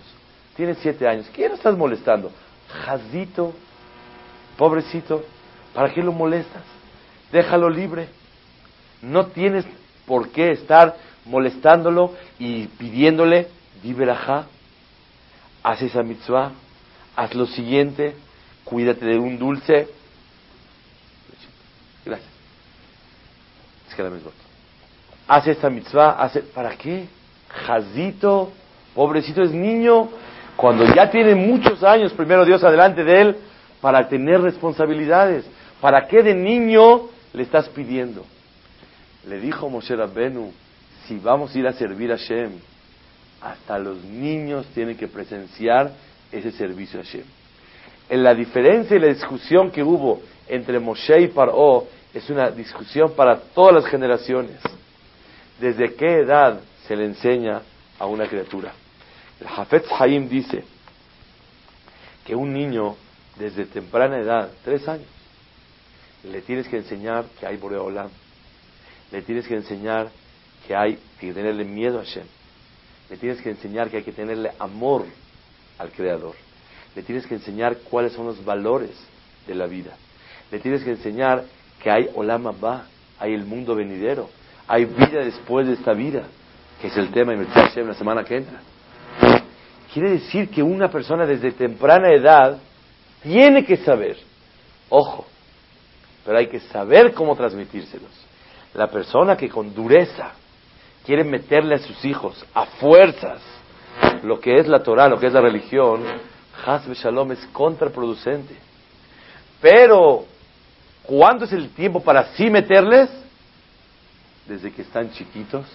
tiene 0.55 0.75
siete 0.75 1.07
años, 1.07 1.29
¿quién 1.33 1.49
lo 1.49 1.55
estás 1.55 1.77
molestando? 1.77 2.31
Jazito, 2.85 3.53
pobrecito, 4.57 5.23
¿para 5.73 5.93
qué 5.93 6.01
lo 6.01 6.11
molestas? 6.11 6.63
Déjalo 7.31 7.69
libre. 7.69 8.07
No 9.01 9.27
tienes 9.27 9.65
por 10.05 10.29
qué 10.29 10.51
estar 10.51 10.95
molestándolo 11.25 12.13
y 12.39 12.67
pidiéndole, 12.67 13.47
verajá, 13.93 14.47
haz 15.63 15.81
esa 15.81 16.03
mitzvah, 16.03 16.51
haz 17.15 17.33
lo 17.33 17.45
siguiente, 17.47 18.15
cuídate 18.63 19.05
de 19.05 19.17
un 19.17 19.37
dulce. 19.37 19.87
Gracias. 22.05 22.29
Es 23.89 23.95
que 23.95 24.03
la. 24.03 24.33
Haz 25.27 25.47
esta 25.47 25.69
mitzvah, 25.69 26.11
hace, 26.11 26.41
¿para 26.41 26.75
qué? 26.75 27.07
Jazito, 27.49 28.51
pobrecito 28.93 29.41
es 29.41 29.51
niño, 29.51 30.09
cuando 30.55 30.85
ya 30.93 31.09
tiene 31.09 31.35
muchos 31.35 31.83
años, 31.83 32.13
primero 32.13 32.45
Dios 32.45 32.63
adelante 32.63 33.03
de 33.03 33.21
él, 33.21 33.37
para 33.81 34.07
tener 34.07 34.41
responsabilidades. 34.41 35.45
¿Para 35.81 36.07
qué 36.07 36.23
de 36.23 36.33
niño 36.33 37.09
le 37.33 37.43
estás 37.43 37.67
pidiendo? 37.69 38.25
Le 39.27 39.39
dijo 39.39 39.69
Moshe 39.69 39.95
Rabbenu, 39.95 40.53
si 41.05 41.17
vamos 41.17 41.53
a 41.53 41.59
ir 41.59 41.67
a 41.67 41.73
servir 41.73 42.11
a 42.11 42.17
Shem, 42.17 42.51
hasta 43.41 43.77
los 43.77 44.03
niños 44.03 44.65
tienen 44.73 44.95
que 44.95 45.07
presenciar 45.07 45.91
ese 46.31 46.51
servicio 46.51 47.01
a 47.01 47.03
Shem. 47.03 47.25
En 48.09 48.23
la 48.23 48.33
diferencia 48.33 48.95
y 48.95 48.99
la 48.99 49.07
discusión 49.07 49.71
que 49.71 49.83
hubo 49.83 50.21
entre 50.47 50.79
Moshe 50.79 51.21
y 51.21 51.27
Paró 51.27 51.87
es 52.13 52.29
una 52.29 52.51
discusión 52.51 53.11
para 53.15 53.37
todas 53.37 53.73
las 53.73 53.85
generaciones. 53.85 54.57
¿Desde 55.59 55.93
qué 55.95 56.19
edad 56.19 56.59
se 56.87 56.95
le 56.95 57.05
enseña 57.05 57.61
a 57.99 58.05
una 58.05 58.27
criatura? 58.27 58.71
El 59.39 59.47
Hafetz 59.47 59.87
Haim 59.99 60.29
dice 60.29 60.63
que 62.25 62.35
un 62.35 62.53
niño 62.53 62.95
desde 63.37 63.65
temprana 63.65 64.17
edad, 64.19 64.49
tres 64.63 64.87
años, 64.87 65.07
le 66.23 66.41
tienes 66.41 66.67
que 66.67 66.77
enseñar 66.77 67.25
que 67.39 67.45
hay 67.45 67.57
Boreolam, 67.57 68.09
le 69.11 69.21
tienes 69.21 69.47
que 69.47 69.55
enseñar 69.55 70.09
que 70.65 70.75
hay 70.75 70.97
que 71.19 71.33
tenerle 71.33 71.65
miedo 71.65 71.99
a 71.99 72.03
Shem, 72.03 72.25
le 73.09 73.17
tienes 73.17 73.41
que 73.41 73.49
enseñar 73.49 73.89
que 73.89 73.97
hay 73.97 74.03
que 74.03 74.13
tenerle 74.13 74.51
amor 74.59 75.05
al 75.77 75.91
Creador, 75.91 76.35
le 76.95 77.03
tienes 77.03 77.25
que 77.25 77.35
enseñar 77.35 77.77
cuáles 77.89 78.13
son 78.13 78.27
los 78.27 78.43
valores 78.45 78.91
de 79.47 79.55
la 79.55 79.65
vida, 79.65 79.97
le 80.51 80.59
tienes 80.59 80.83
que 80.83 80.91
enseñar 80.91 81.43
que 81.81 81.91
hay 81.91 82.09
Olam 82.15 82.47
Abba, 82.47 82.85
hay 83.19 83.33
el 83.33 83.45
mundo 83.45 83.75
venidero, 83.75 84.29
hay 84.67 84.85
vida 84.85 85.23
después 85.23 85.67
de 85.67 85.73
esta 85.73 85.93
vida. 85.93 86.23
que 86.81 86.87
es 86.87 86.97
el 86.97 87.11
tema 87.11 87.33
de 87.33 87.45
Hashem 87.45 87.87
la 87.87 87.93
semana 87.93 88.23
que 88.25 88.37
entra. 88.37 88.59
Quiere 89.93 90.11
decir 90.11 90.49
que 90.49 90.63
una 90.63 90.89
persona 90.89 91.25
desde 91.25 91.51
temprana 91.51 92.09
edad 92.09 92.57
tiene 93.21 93.63
que 93.63 93.77
saber, 93.77 94.17
ojo, 94.89 95.25
pero 96.25 96.37
hay 96.37 96.47
que 96.47 96.59
saber 96.59 97.13
cómo 97.13 97.35
transmitírselos. 97.35 98.09
La 98.73 98.87
persona 98.87 99.37
que 99.37 99.49
con 99.49 99.75
dureza 99.75 100.31
quiere 101.05 101.23
meterle 101.23 101.75
a 101.75 101.79
sus 101.79 102.03
hijos 102.05 102.43
a 102.55 102.65
fuerzas 102.65 103.41
lo 104.23 104.39
que 104.39 104.57
es 104.57 104.67
la 104.67 104.81
Torah, 104.81 105.07
lo 105.07 105.19
que 105.19 105.27
es 105.27 105.33
la 105.33 105.41
religión, 105.41 106.01
Hasbe 106.65 106.95
Shalom 106.95 107.31
es 107.33 107.45
contraproducente. 107.51 108.55
Pero, 109.61 110.25
¿cuándo 111.03 111.45
es 111.45 111.53
el 111.53 111.69
tiempo 111.69 112.01
para 112.01 112.33
sí 112.35 112.49
meterles? 112.49 113.09
Desde 114.47 114.71
que 114.71 114.81
están 114.81 115.11
chiquitos, 115.11 115.65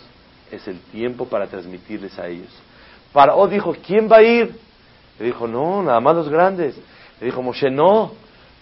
es 0.51 0.67
el 0.67 0.81
tiempo 0.81 1.27
para 1.27 1.47
transmitirles 1.47 2.19
a 2.19 2.27
ellos. 2.27 2.51
Para, 3.13 3.35
oh, 3.35 3.49
dijo, 3.49 3.75
¿quién 3.85 4.11
va 4.11 4.19
a 4.19 4.23
ir? 4.23 4.55
Le 5.19 5.27
dijo, 5.27 5.47
no, 5.47 5.83
nada 5.83 6.01
más 6.01 6.17
los 6.17 6.29
grandes. 6.29 6.77
Le 7.21 7.27
dijo 7.27 7.43
Moshe, 7.43 7.71
no, 7.71 8.13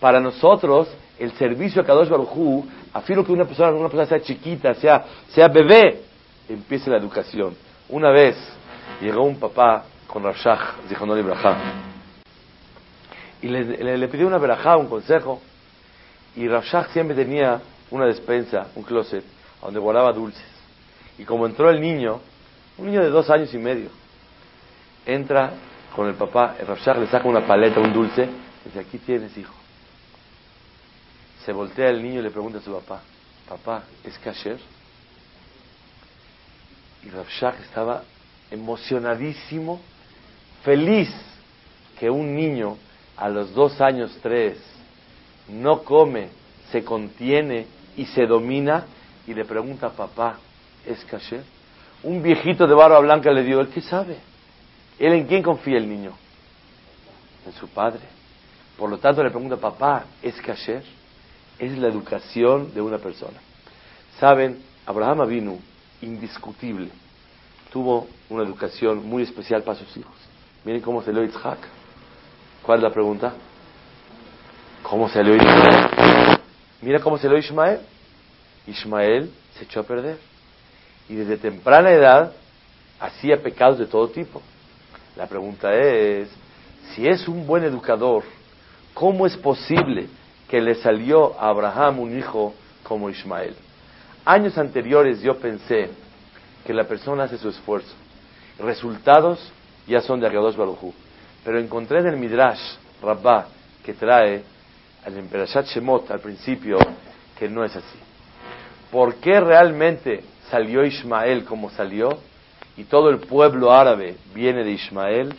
para 0.01 0.21
nosotros 0.21 0.89
el 1.19 1.33
servicio 1.33 1.83
a 1.83 1.85
Kadosh 1.85 2.09
Baruj 2.09 2.65
afirmo 2.93 3.25
que 3.25 3.33
una 3.33 3.45
persona, 3.45 3.71
una 3.71 3.89
persona 3.89 4.07
sea 4.07 4.21
chiquita, 4.21 4.75
sea, 4.75 5.05
sea 5.29 5.49
bebé, 5.49 6.03
empiece 6.49 6.91
la 6.91 6.97
educación. 6.97 7.55
Una 7.89 8.11
vez 8.11 8.37
llegó 9.01 9.23
un 9.23 9.39
papá 9.39 9.85
con 10.07 10.23
Rashach, 10.23 10.83
dijo 10.89 11.05
no 11.05 11.15
Brajá, 11.23 11.57
y 13.43 13.49
le, 13.49 13.99
le, 13.99 14.09
pidió 14.09 14.27
una 14.27 14.39
verajá, 14.39 14.77
un 14.77 14.89
consejo, 14.89 15.41
y 16.35 16.49
Rashach 16.49 16.89
siempre 16.91 17.15
tenía 17.15 17.61
una 17.91 18.07
despensa, 18.07 18.69
un 18.75 18.83
closet, 18.83 19.25
donde 19.63 19.79
guardaba 19.79 20.13
dulces. 20.13 20.45
Y 21.19 21.25
como 21.25 21.47
entró 21.47 21.71
el 21.71 21.81
niño, 21.81 22.21
un 22.79 22.87
niño 22.87 23.03
de 23.03 23.11
dos 23.11 23.29
años 23.31 23.53
y 23.53 23.59
medio, 23.59 23.91
entra 25.07 25.53
con 25.95 26.09
el 26.09 26.15
papá, 26.15 26.57
el 26.59 26.67
Rashach 26.67 26.99
le 26.99 27.07
saca 27.07 27.27
una 27.27 27.47
paleta, 27.47 27.81
un 27.81 27.93
dulce, 27.93 28.29
dice, 28.65 28.79
aquí 28.79 28.99
tienes, 28.99 29.37
hijo. 29.39 29.55
Se 31.45 31.53
voltea 31.53 31.89
el 31.89 32.03
niño 32.03 32.21
y 32.21 32.25
le 32.25 32.31
pregunta 32.31 32.59
a 32.59 32.61
su 32.61 32.73
papá, 32.73 33.01
papá, 33.49 33.85
¿es 34.05 34.19
kasher? 34.19 34.59
Y 37.05 37.09
Rashach 37.09 37.59
estaba 37.61 38.03
emocionadísimo, 38.51 39.81
feliz 40.65 41.09
que 41.99 42.11
un 42.11 42.35
niño 42.35 42.77
a 43.17 43.29
los 43.29 43.55
dos 43.55 43.81
años, 43.81 44.19
tres, 44.23 44.59
no 45.49 45.83
come, 45.83 46.29
se 46.71 46.85
contiene 46.85 47.67
y 47.97 48.05
se 48.07 48.27
domina 48.27 48.85
y 49.27 49.35
le 49.35 49.45
pregunta 49.45 49.91
papá, 49.91 50.39
¿es 50.85 51.05
kasher? 51.05 51.45
Un 52.03 52.23
viejito 52.23 52.67
de 52.67 52.75
barba 52.75 52.99
blanca 52.99 53.31
le 53.31 53.45
dio, 53.45 53.61
¿él 53.61 53.69
qué 53.69 53.81
sabe? 53.81 54.19
¿Él 54.99 55.13
en 55.13 55.27
quién 55.27 55.43
confía 55.43 55.79
el 55.79 55.89
niño? 55.89 56.13
En 57.47 57.53
su 57.53 57.69
padre. 57.69 58.01
Por 58.77 58.91
lo 58.91 58.99
tanto 58.99 59.23
le 59.23 59.31
pregunta, 59.31 59.57
papá, 59.57 60.05
¿es 60.23 60.41
kasher? 60.41 60.85
Es 61.59 61.77
la 61.79 61.89
educación 61.89 62.75
de 62.75 62.81
una 62.81 62.99
persona. 62.99 63.39
Saben, 64.19 64.63
Abraham 64.85 65.23
Avinu, 65.23 65.59
indiscutible, 66.03 66.89
tuvo 67.73 68.07
una 68.29 68.43
educación 68.43 69.07
muy 69.07 69.23
especial 69.23 69.63
para 69.63 69.79
sus 69.79 69.97
hijos. 69.97 70.15
Miren 70.65 70.81
cómo 70.81 71.03
se 71.03 71.13
le 71.13 71.25
Isaac. 71.25 71.59
¿Cuál 72.63 72.79
es 72.79 72.83
la 72.83 72.91
pregunta? 72.91 73.33
¿Cómo 74.83 75.09
se 75.09 75.23
le 75.23 75.37
Ismael? 75.37 76.39
Mira 76.83 77.01
cómo 77.01 77.19
se 77.19 77.29
le 77.29 77.39
Ismael. 77.39 77.81
Ismael 78.67 79.31
se 79.57 79.65
echó 79.65 79.81
a 79.81 79.83
perder. 79.85 80.19
Y 81.09 81.15
desde 81.15 81.37
temprana 81.37 81.91
edad 81.91 82.33
hacía 83.01 83.43
pecados 83.43 83.79
de 83.79 83.87
todo 83.87 84.09
tipo. 84.09 84.43
La 85.17 85.27
pregunta 85.27 85.75
es, 85.75 86.29
si 86.95 87.09
es 87.09 87.27
un 87.27 87.47
buen 87.47 87.65
educador, 87.65 88.23
¿cómo 88.93 89.27
es 89.27 89.37
posible 89.37 90.09
que 90.49 90.61
le 90.61 90.75
salió 90.75 91.41
a 91.41 91.49
Abraham 91.49 92.01
un 92.01 92.19
hijo 92.19 92.55
como 92.83 93.09
Ismael? 93.09 93.55
Años 94.27 94.59
anteriores 94.59 95.23
yo 95.23 95.39
pensé 95.39 95.89
que 96.67 96.75
la 96.75 96.85
persona 96.85 97.25
hace 97.25 97.39
su 97.39 97.49
esfuerzo. 97.49 97.95
Resultados 98.59 99.41
ya 99.87 100.01
son 100.01 100.21
de 100.21 100.27
Agadosh 100.27 100.57
Barujú. 100.57 100.93
Pero 101.45 101.61
encontré 101.61 102.01
en 102.01 102.09
el 102.09 102.17
Midrash 102.17 102.77
Rabbah 103.03 103.47
que 103.85 103.95
trae 103.95 104.43
al 105.05 105.17
Emperashat 105.17 105.67
Shemot 105.67 106.11
al 106.11 106.21
principio 106.21 106.79
que 107.39 107.49
no 107.49 107.65
es 107.65 107.75
así. 107.75 107.99
¿Por 108.91 109.15
qué 109.17 109.41
realmente 109.41 110.25
salió 110.51 110.85
Ismael 110.85 111.45
como 111.45 111.71
salió? 111.71 112.19
Y 112.77 112.85
todo 112.85 113.11
el 113.11 113.19
pueblo 113.19 113.73
árabe 113.73 114.17
viene 114.35 114.65
de 114.65 114.73
Ismael. 114.73 115.35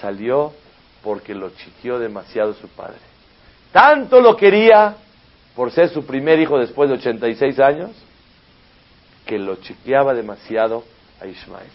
Salió 0.00 0.52
porque 1.02 1.34
lo 1.34 1.50
chiqueó 1.50 1.98
demasiado 1.98 2.54
su 2.54 2.68
padre. 2.68 2.98
Tanto 3.72 4.20
lo 4.20 4.36
quería 4.36 4.96
por 5.54 5.70
ser 5.70 5.90
su 5.90 6.04
primer 6.04 6.40
hijo 6.40 6.58
después 6.58 6.88
de 6.88 6.96
86 6.96 7.60
años 7.60 7.90
que 9.26 9.38
lo 9.38 9.56
chiqueaba 9.56 10.14
demasiado 10.14 10.84
a 11.20 11.26
Ismael. 11.26 11.68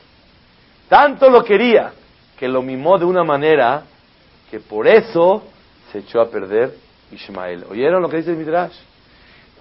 Tanto 0.90 1.30
lo 1.30 1.44
quería 1.44 1.94
que 2.38 2.48
lo 2.48 2.62
mimó 2.62 2.98
de 2.98 3.06
una 3.06 3.24
manera 3.24 3.84
que 4.50 4.60
por 4.60 4.88
eso 4.88 5.44
se 5.92 6.00
echó 6.00 6.20
a 6.20 6.30
perder 6.30 6.76
Ismael. 7.12 7.66
¿Oyeron 7.70 8.02
lo 8.02 8.10
que 8.10 8.18
dice 8.18 8.32
el 8.32 8.38
Midrash? 8.38 8.76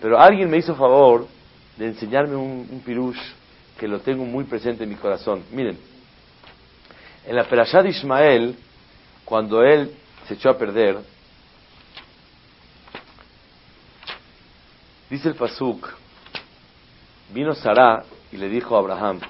Pero 0.01 0.19
alguien 0.19 0.51
me 0.51 0.59
hizo 0.59 0.75
favor 0.75 1.27
de 1.77 1.87
enseñarme 1.87 2.37
un, 2.37 2.69
un 2.71 2.81
pirush 2.81 3.21
que 3.85 3.89
lo 3.89 4.01
tengo 4.01 4.25
muy 4.25 4.45
presente 4.45 4.85
en 4.85 4.89
mi 4.89 4.95
corazón. 4.95 5.45
Miren, 5.53 5.79
en 7.27 7.37
la 7.37 7.45
perashá 7.45 7.83
de 7.83 7.91
Ismael, 7.91 8.57
cuando 9.27 9.63
él 9.63 9.95
se 10.27 10.33
echó 10.33 10.49
a 10.49 10.57
perder, 10.57 11.01
dice 15.11 15.29
el 15.29 15.35
Pasuk, 15.35 15.87
Vino 17.29 17.55
Sarah 17.55 18.05
y 18.33 18.39
le 18.39 18.49
dijo 18.49 18.75
a 18.75 18.79
Abraham, 18.79 19.21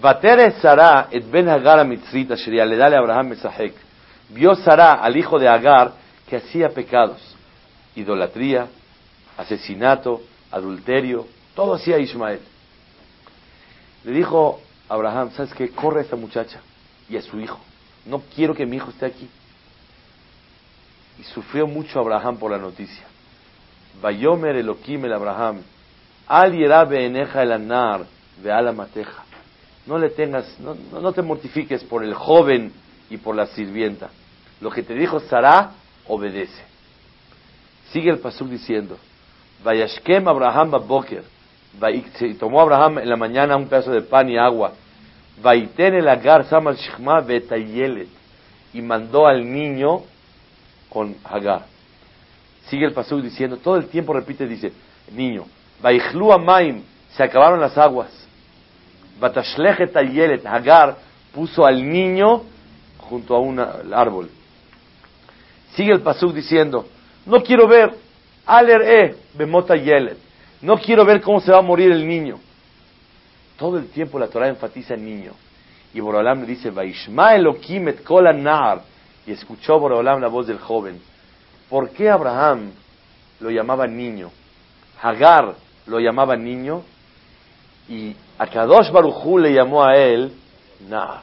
Vatere 0.00 0.52
Sarah 0.60 1.08
et 1.10 1.28
ben 1.28 1.48
Hagar 1.48 1.80
a 1.80 1.84
le 1.84 2.76
dale 2.76 2.94
a 2.94 3.00
Abraham 3.00 3.30
Mesahek. 3.30 3.91
Vio 4.32 4.54
Sarah 4.56 4.94
al 5.02 5.16
hijo 5.16 5.38
de 5.38 5.48
Agar 5.48 5.92
que 6.28 6.36
hacía 6.36 6.70
pecados, 6.70 7.20
idolatría, 7.94 8.66
asesinato, 9.36 10.22
adulterio, 10.50 11.26
todo 11.54 11.74
hacía 11.74 11.98
Ismael. 11.98 12.40
Le 14.04 14.12
dijo 14.12 14.60
Abraham, 14.88 15.30
¿sabes 15.36 15.52
qué? 15.54 15.70
Corre 15.70 16.00
a 16.00 16.02
esta 16.02 16.16
muchacha 16.16 16.60
y 17.08 17.16
a 17.16 17.22
su 17.22 17.38
hijo. 17.40 17.60
No 18.06 18.22
quiero 18.34 18.54
que 18.54 18.66
mi 18.66 18.76
hijo 18.76 18.90
esté 18.90 19.06
aquí. 19.06 19.28
Y 21.18 21.22
sufrió 21.24 21.66
mucho 21.66 22.00
Abraham 22.00 22.38
por 22.38 22.50
la 22.50 22.58
noticia. 22.58 23.04
Vayomer 24.00 24.56
Elohim 24.56 25.04
el 25.04 25.12
Abraham, 25.12 25.60
al 26.26 26.54
eneja 26.54 27.42
el 27.42 27.52
anar, 27.52 28.06
ve 28.42 28.48
la 28.48 28.72
mateja. 28.72 29.24
No 29.86 29.98
le 29.98 30.10
tengas, 30.10 30.58
no, 30.60 30.74
no, 30.74 31.12
te 31.12 31.22
mortifiques 31.22 31.84
por 31.84 32.04
el 32.04 32.14
joven 32.14 32.72
y 33.10 33.18
por 33.18 33.36
la 33.36 33.46
sirvienta. 33.46 34.10
Lo 34.62 34.70
que 34.70 34.84
te 34.84 34.94
dijo 34.94 35.18
Sarah, 35.18 35.72
obedece. 36.06 36.62
Sigue 37.90 38.10
el 38.10 38.20
pasuk 38.20 38.48
diciendo, 38.48 38.96
Vayashkem 39.64 40.26
Abraham 40.28 40.70
Baboker, 40.70 41.24
y 42.20 42.34
tomó 42.34 42.60
Abraham 42.60 42.98
en 43.00 43.08
la 43.08 43.16
mañana 43.16 43.56
un 43.56 43.66
pedazo 43.66 43.90
de 43.90 44.02
pan 44.02 44.28
y 44.28 44.38
agua, 44.38 44.72
Vaiten 45.42 45.94
el 45.94 46.08
Agar 46.08 46.44
Samal 46.44 46.76
Shikma 46.76 47.20
Betayelet. 47.22 48.08
Y 48.72 48.80
mandó 48.80 49.26
al 49.26 49.52
niño 49.52 50.02
con 50.88 51.16
Hagar. 51.24 51.66
Sigue 52.68 52.86
el 52.86 52.92
pasú 52.92 53.20
diciendo, 53.20 53.56
todo 53.56 53.76
el 53.76 53.88
tiempo 53.88 54.12
repite, 54.12 54.46
dice, 54.46 54.72
niño. 55.10 55.44
Vaichlu 55.82 56.32
Amaim, 56.32 56.82
se 57.16 57.24
acabaron 57.24 57.60
las 57.60 57.76
aguas. 57.76 58.10
Batashlechet 59.18 59.96
Ayelet, 59.96 60.46
Hagar 60.46 60.96
puso 61.34 61.66
al 61.66 61.86
niño 61.86 62.44
junto 62.98 63.34
a 63.34 63.40
un 63.40 63.58
árbol. 63.58 64.30
Sigue 65.74 65.92
el 65.92 66.00
pasú 66.02 66.32
diciendo, 66.32 66.86
no 67.26 67.42
quiero 67.42 67.66
ver, 67.66 67.94
Aler 68.46 68.82
E, 68.82 69.16
Bemota. 69.34 69.74
No 70.60 70.76
quiero 70.78 71.04
ver 71.04 71.20
cómo 71.20 71.40
se 71.40 71.50
va 71.50 71.58
a 71.58 71.62
morir 71.62 71.90
el 71.92 72.06
niño. 72.06 72.38
Todo 73.56 73.78
el 73.78 73.88
tiempo 73.88 74.18
la 74.18 74.28
Torah 74.28 74.48
enfatiza 74.48 74.94
en 74.94 75.04
niño. 75.04 75.32
Y 75.94 76.00
Borolam 76.00 76.40
le 76.40 76.46
dice, 76.46 76.70
Vaishma 76.70 77.34
Elohim 77.34 77.88
et 77.88 78.02
kol 78.02 78.26
Y 79.26 79.32
escuchó 79.32 79.78
Borolam 79.78 80.20
la 80.20 80.28
voz 80.28 80.46
del 80.46 80.58
joven. 80.58 81.00
¿Por 81.68 81.90
qué 81.90 82.10
Abraham 82.10 82.72
lo 83.40 83.50
llamaba 83.50 83.86
niño? 83.86 84.30
Hagar 85.00 85.54
lo 85.86 86.00
llamaba 86.00 86.36
niño. 86.36 86.82
Y 87.88 88.14
Akadosh 88.38 88.90
Baruchú 88.90 89.38
le 89.38 89.52
llamó 89.52 89.84
a 89.84 89.96
él 89.96 90.32
Nar. 90.88 91.22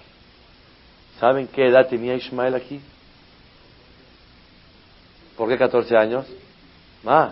¿Saben 1.20 1.48
qué 1.48 1.68
edad 1.68 1.88
tenía 1.88 2.16
Ismael 2.16 2.56
aquí? 2.56 2.80
¿Por 5.40 5.48
qué 5.48 5.58
14 5.58 5.96
años? 5.96 6.26
Más. 7.02 7.32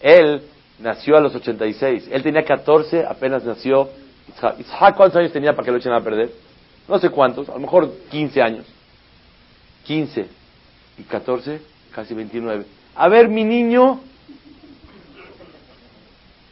Él 0.00 0.40
nació 0.78 1.18
a 1.18 1.20
los 1.20 1.34
86. 1.34 2.08
Él 2.10 2.22
tenía 2.22 2.42
14, 2.42 3.04
apenas 3.04 3.44
nació. 3.44 3.90
Isaac. 4.26 4.96
¿cuántos 4.96 5.16
años 5.16 5.30
tenía 5.30 5.52
para 5.52 5.66
que 5.66 5.72
lo 5.72 5.76
echen 5.76 5.92
a 5.92 6.00
perder? 6.00 6.32
No 6.88 6.98
sé 6.98 7.10
cuántos, 7.10 7.50
a 7.50 7.52
lo 7.52 7.58
mejor 7.58 7.92
15 8.10 8.40
años. 8.40 8.64
15 9.84 10.26
y 10.96 11.02
14, 11.02 11.60
casi 11.94 12.14
29. 12.14 12.64
A 12.94 13.08
ver, 13.08 13.28
mi 13.28 13.44
niño, 13.44 14.00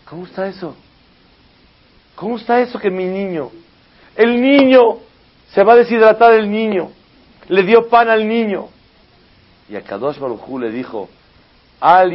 ¿cómo 0.05 0.27
está 0.27 0.47
eso? 0.47 0.77
¿Cómo 2.17 2.37
está 2.37 2.61
eso 2.61 2.79
que 2.79 2.91
mi 2.91 3.07
niño? 3.07 3.51
El 4.15 4.43
niño 4.43 4.99
se 5.55 5.65
va 5.65 5.73
a 5.73 5.77
deshidratar 5.77 6.35
el 6.35 6.51
niño. 6.51 6.91
Le 7.49 7.63
dio 7.63 7.89
pan 7.89 8.11
al 8.11 8.29
niño. 8.29 8.74
Y 9.69 9.77
a 9.77 9.83
Kadosh 9.83 10.19
Baruj 10.19 10.61
le 10.61 10.71
dijo, 10.71 11.09
Al 11.81 12.11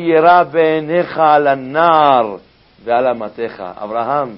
beneja 0.51 1.35
alanar 1.35 2.39
de 2.83 2.93
alamateja. 2.93 3.71
Abraham, 3.71 4.37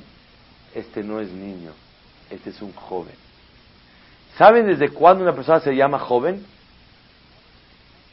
este 0.73 1.03
no 1.03 1.19
es 1.19 1.29
niño, 1.31 1.71
este 2.29 2.51
es 2.51 2.61
un 2.61 2.73
joven. 2.73 3.15
¿Saben 4.37 4.65
desde 4.65 4.89
cuándo 4.89 5.23
una 5.23 5.33
persona 5.33 5.59
se 5.59 5.75
llama 5.75 5.99
joven? 5.99 6.45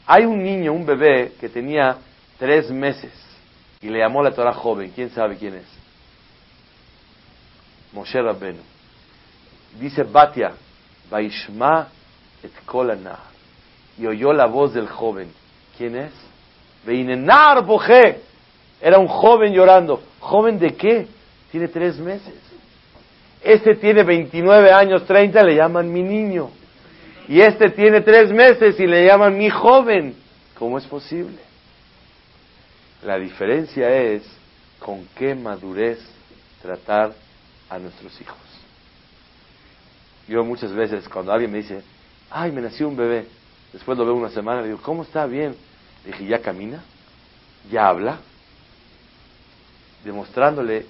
Hay 0.05 0.25
un 0.25 0.43
niño, 0.43 0.73
un 0.73 0.85
bebé, 0.85 1.33
que 1.39 1.49
tenía 1.49 1.97
tres 2.37 2.71
meses 2.71 3.13
y 3.81 3.89
le 3.89 3.99
llamó 3.99 4.21
la 4.21 4.31
Torah 4.31 4.53
joven. 4.53 4.91
¿Quién 4.93 5.09
sabe 5.11 5.37
quién 5.37 5.55
es? 5.55 5.67
Moshe 7.93 8.21
Rabbenu. 8.21 8.61
Dice 9.79 10.03
Batia, 10.03 10.53
Vaishma 11.09 11.87
et 12.43 12.53
kolana. 12.65 13.28
Y 13.99 14.07
oyó 14.07 14.33
la 14.33 14.45
voz 14.45 14.73
del 14.73 14.87
joven. 14.87 15.31
¿Quién 15.77 15.95
es? 15.95 16.11
Veinenar 16.85 17.65
boje. 17.65 18.21
Era 18.81 18.97
un 18.97 19.07
joven 19.07 19.53
llorando. 19.53 20.01
¿Joven 20.19 20.57
de 20.57 20.75
qué? 20.75 21.07
Tiene 21.51 21.67
tres 21.67 21.97
meses. 21.97 22.33
Este 23.41 23.75
tiene 23.75 24.03
29 24.03 24.71
años, 24.71 25.05
30, 25.05 25.43
le 25.43 25.55
llaman 25.55 25.91
mi 25.91 26.01
niño. 26.01 26.49
Y 27.27 27.41
este 27.41 27.69
tiene 27.69 28.01
tres 28.01 28.31
meses 28.31 28.79
y 28.79 28.87
le 28.87 29.05
llaman 29.05 29.37
mi 29.37 29.49
joven. 29.49 30.15
¿Cómo 30.57 30.77
es 30.77 30.85
posible? 30.85 31.37
La 33.03 33.17
diferencia 33.17 33.89
es 33.89 34.23
con 34.79 35.05
qué 35.15 35.35
madurez 35.35 35.99
tratar 36.61 37.13
a 37.69 37.79
nuestros 37.79 38.19
hijos. 38.19 38.37
Yo 40.27 40.43
muchas 40.43 40.73
veces 40.73 41.07
cuando 41.07 41.31
alguien 41.31 41.51
me 41.51 41.59
dice, 41.59 41.81
ay, 42.29 42.51
me 42.51 42.61
nació 42.61 42.87
un 42.87 42.97
bebé, 42.97 43.25
después 43.73 43.97
lo 43.97 44.05
veo 44.05 44.15
una 44.15 44.29
semana, 44.29 44.61
le 44.61 44.67
digo, 44.67 44.79
¿cómo 44.81 45.03
está? 45.03 45.25
Bien. 45.25 45.55
Le 46.05 46.11
dije, 46.11 46.25
¿ya 46.25 46.39
camina? 46.39 46.83
¿Ya 47.71 47.87
habla? 47.87 48.19
Demostrándole, 50.03 50.85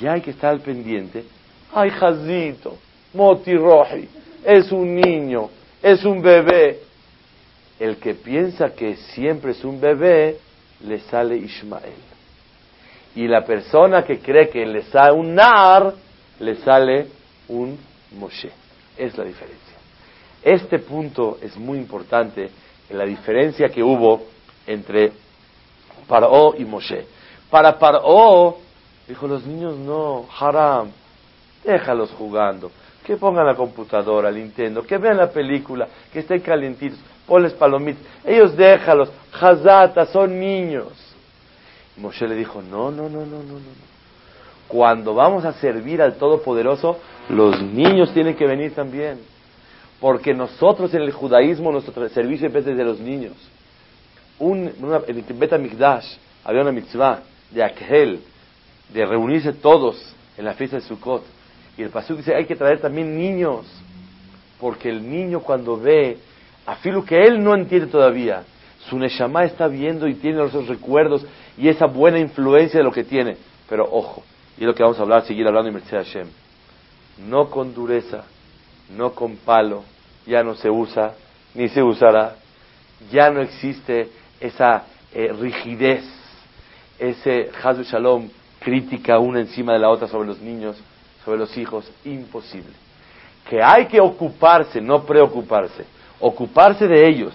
ya 0.00 0.12
hay 0.12 0.20
que 0.20 0.30
estar 0.30 0.50
al 0.50 0.60
pendiente. 0.60 1.24
Ay, 1.72 1.90
Jazito, 1.90 2.78
Moti 3.12 3.56
Roji, 3.56 4.08
es 4.44 4.70
un 4.70 4.94
niño, 4.94 5.50
es 5.82 6.04
un 6.04 6.22
bebé. 6.22 6.80
El 7.78 7.96
que 7.96 8.14
piensa 8.14 8.70
que 8.70 8.96
siempre 8.96 9.50
es 9.52 9.64
un 9.64 9.80
bebé, 9.80 10.38
le 10.80 11.00
sale 11.00 11.36
Ismael. 11.36 11.92
Y 13.16 13.26
la 13.26 13.44
persona 13.44 14.04
que 14.04 14.18
cree 14.18 14.48
que 14.48 14.64
le 14.64 14.82
sale 14.84 15.12
un 15.12 15.34
Nar, 15.34 15.94
le 16.38 16.56
sale 16.56 17.06
un 17.48 17.78
Moshe. 18.12 18.50
Es 18.96 19.16
la 19.16 19.24
diferencia. 19.24 19.63
Este 20.44 20.78
punto 20.78 21.38
es 21.40 21.56
muy 21.56 21.78
importante 21.78 22.50
en 22.90 22.98
la 22.98 23.06
diferencia 23.06 23.70
que 23.70 23.82
hubo 23.82 24.24
entre 24.66 25.10
Paró 26.06 26.54
y 26.58 26.66
Moshe. 26.66 27.06
Para 27.48 27.78
Paró, 27.78 28.58
dijo, 29.08 29.26
los 29.26 29.46
niños 29.46 29.74
no, 29.78 30.26
haram, 30.38 30.90
déjalos 31.64 32.10
jugando, 32.10 32.70
que 33.06 33.16
pongan 33.16 33.46
la 33.46 33.54
computadora, 33.54 34.28
el 34.28 34.36
Nintendo, 34.36 34.82
que 34.82 34.98
vean 34.98 35.16
la 35.16 35.30
película, 35.30 35.88
que 36.12 36.18
estén 36.18 36.40
calientitos, 36.40 36.98
ponles 37.26 37.54
palomitas, 37.54 38.02
ellos 38.22 38.54
déjalos, 38.54 39.10
hazata, 39.32 40.04
son 40.04 40.38
niños. 40.38 40.92
Moshe 41.96 42.28
le 42.28 42.34
dijo, 42.34 42.60
no, 42.60 42.90
no, 42.90 43.08
no, 43.08 43.20
no, 43.24 43.42
no, 43.42 43.54
no. 43.54 43.94
Cuando 44.68 45.14
vamos 45.14 45.46
a 45.46 45.54
servir 45.54 46.02
al 46.02 46.16
Todopoderoso, 46.16 46.98
los 47.30 47.62
niños 47.62 48.12
tienen 48.12 48.36
que 48.36 48.46
venir 48.46 48.74
también. 48.74 49.32
Porque 50.04 50.34
nosotros 50.34 50.92
en 50.92 51.00
el 51.00 51.12
judaísmo, 51.12 51.72
nuestro 51.72 52.06
servicio 52.10 52.46
empieza 52.46 52.72
de 52.72 52.84
los 52.84 53.00
niños. 53.00 53.32
Un, 54.38 54.70
una, 54.82 55.00
en 55.06 55.16
el 55.16 55.22
Betamikdash 55.22 56.16
había 56.44 56.60
una 56.60 56.72
mitzvah 56.72 57.22
de 57.50 57.64
Akhel, 57.64 58.20
de 58.92 59.06
reunirse 59.06 59.54
todos 59.54 60.14
en 60.36 60.44
la 60.44 60.52
fiesta 60.52 60.76
de 60.76 60.82
Sukkot. 60.82 61.22
Y 61.78 61.84
el 61.84 61.88
pasuk 61.88 62.18
dice, 62.18 62.34
hay 62.34 62.44
que 62.44 62.54
traer 62.54 62.82
también 62.82 63.16
niños. 63.16 63.64
Porque 64.60 64.90
el 64.90 65.10
niño 65.10 65.40
cuando 65.40 65.80
ve, 65.80 66.18
a 66.66 66.76
filo 66.76 67.02
que 67.02 67.22
él 67.24 67.42
no 67.42 67.54
entiende 67.54 67.86
todavía, 67.86 68.42
su 68.90 68.98
Neshama 68.98 69.44
está 69.44 69.68
viendo 69.68 70.06
y 70.06 70.16
tiene 70.16 70.44
esos 70.44 70.68
recuerdos 70.68 71.24
y 71.56 71.70
esa 71.70 71.86
buena 71.86 72.18
influencia 72.18 72.78
de 72.78 72.84
lo 72.84 72.92
que 72.92 73.04
tiene. 73.04 73.38
Pero 73.70 73.88
ojo, 73.90 74.22
y 74.58 74.60
es 74.60 74.66
lo 74.66 74.74
que 74.74 74.82
vamos 74.82 74.98
a 74.98 75.02
hablar, 75.02 75.24
seguir 75.24 75.46
hablando 75.46 75.68
en 75.68 75.76
Mercedes 75.76 76.08
Hashem. 76.08 76.28
No 77.26 77.48
con 77.48 77.72
dureza, 77.72 78.24
no 78.94 79.14
con 79.14 79.36
palo, 79.36 79.93
ya 80.26 80.42
no 80.42 80.54
se 80.54 80.70
usa, 80.70 81.14
ni 81.54 81.68
se 81.68 81.82
usará. 81.82 82.36
Ya 83.10 83.30
no 83.30 83.40
existe 83.40 84.08
esa 84.40 84.84
eh, 85.12 85.32
rigidez, 85.38 86.04
ese 86.98 87.50
Hazu 87.62 87.82
Shalom, 87.82 88.28
crítica 88.60 89.18
una 89.18 89.40
encima 89.40 89.74
de 89.74 89.78
la 89.78 89.90
otra 89.90 90.08
sobre 90.08 90.28
los 90.28 90.40
niños, 90.40 90.76
sobre 91.24 91.38
los 91.38 91.56
hijos, 91.56 91.90
imposible. 92.04 92.72
Que 93.48 93.62
hay 93.62 93.86
que 93.86 94.00
ocuparse, 94.00 94.80
no 94.80 95.04
preocuparse, 95.04 95.84
ocuparse 96.20 96.88
de 96.88 97.06
ellos 97.06 97.34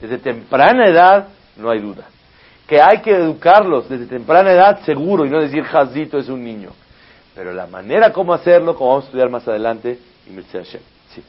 desde 0.00 0.18
temprana 0.18 0.86
edad, 0.86 1.28
no 1.56 1.70
hay 1.70 1.80
duda. 1.80 2.04
Que 2.66 2.80
hay 2.80 3.00
que 3.00 3.10
educarlos 3.10 3.88
desde 3.88 4.06
temprana 4.06 4.52
edad, 4.52 4.82
seguro, 4.84 5.26
y 5.26 5.30
no 5.30 5.40
decir 5.40 5.64
Hazito 5.64 6.18
es 6.18 6.28
un 6.28 6.42
niño. 6.42 6.70
Pero 7.34 7.52
la 7.52 7.66
manera 7.66 8.12
como 8.12 8.32
hacerlo, 8.32 8.74
como 8.74 8.90
vamos 8.90 9.04
a 9.04 9.06
estudiar 9.06 9.28
más 9.28 9.46
adelante, 9.46 9.98
y 10.26 10.34
Hashem. 10.34 10.80
Sí. 11.14 11.22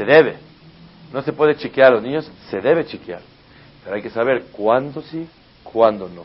Se 0.00 0.06
debe. 0.06 0.36
No 1.12 1.20
se 1.20 1.34
puede 1.34 1.56
chequear 1.56 1.88
a 1.88 1.94
los 1.96 2.02
niños, 2.02 2.30
se 2.48 2.58
debe 2.62 2.86
chequear. 2.86 3.20
Pero 3.84 3.96
hay 3.96 4.00
que 4.00 4.08
saber 4.08 4.44
cuándo 4.50 5.02
sí, 5.02 5.28
cuándo 5.62 6.08
no. 6.08 6.24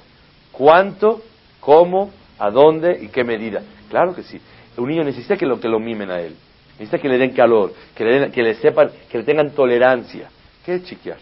Cuánto, 0.54 1.22
cómo, 1.60 2.10
a 2.40 2.50
dónde 2.52 2.98
y 3.02 3.10
qué 3.10 3.26
medida. 3.26 3.64
Claro 3.90 4.16
que 4.16 4.24
sí. 4.24 4.40
Un 4.78 4.88
niño 4.88 5.04
necesita 5.04 5.36
que 5.36 5.46
lo, 5.46 5.60
que 5.60 5.68
lo 5.68 5.82
mimen 5.82 6.10
a 6.10 6.22
él. 6.22 6.38
Necesita 6.80 7.00
que 7.00 7.10
le 7.10 7.18
den 7.18 7.32
calor, 7.32 7.74
que 7.94 8.06
le, 8.06 8.20
den, 8.22 8.32
que 8.32 8.44
le 8.44 8.56
sepan, 8.56 8.92
que 9.12 9.18
le 9.18 9.26
tengan 9.26 9.52
tolerancia. 9.52 10.30
¿Qué 10.66 10.76
es 10.76 10.86
chequear? 10.86 11.18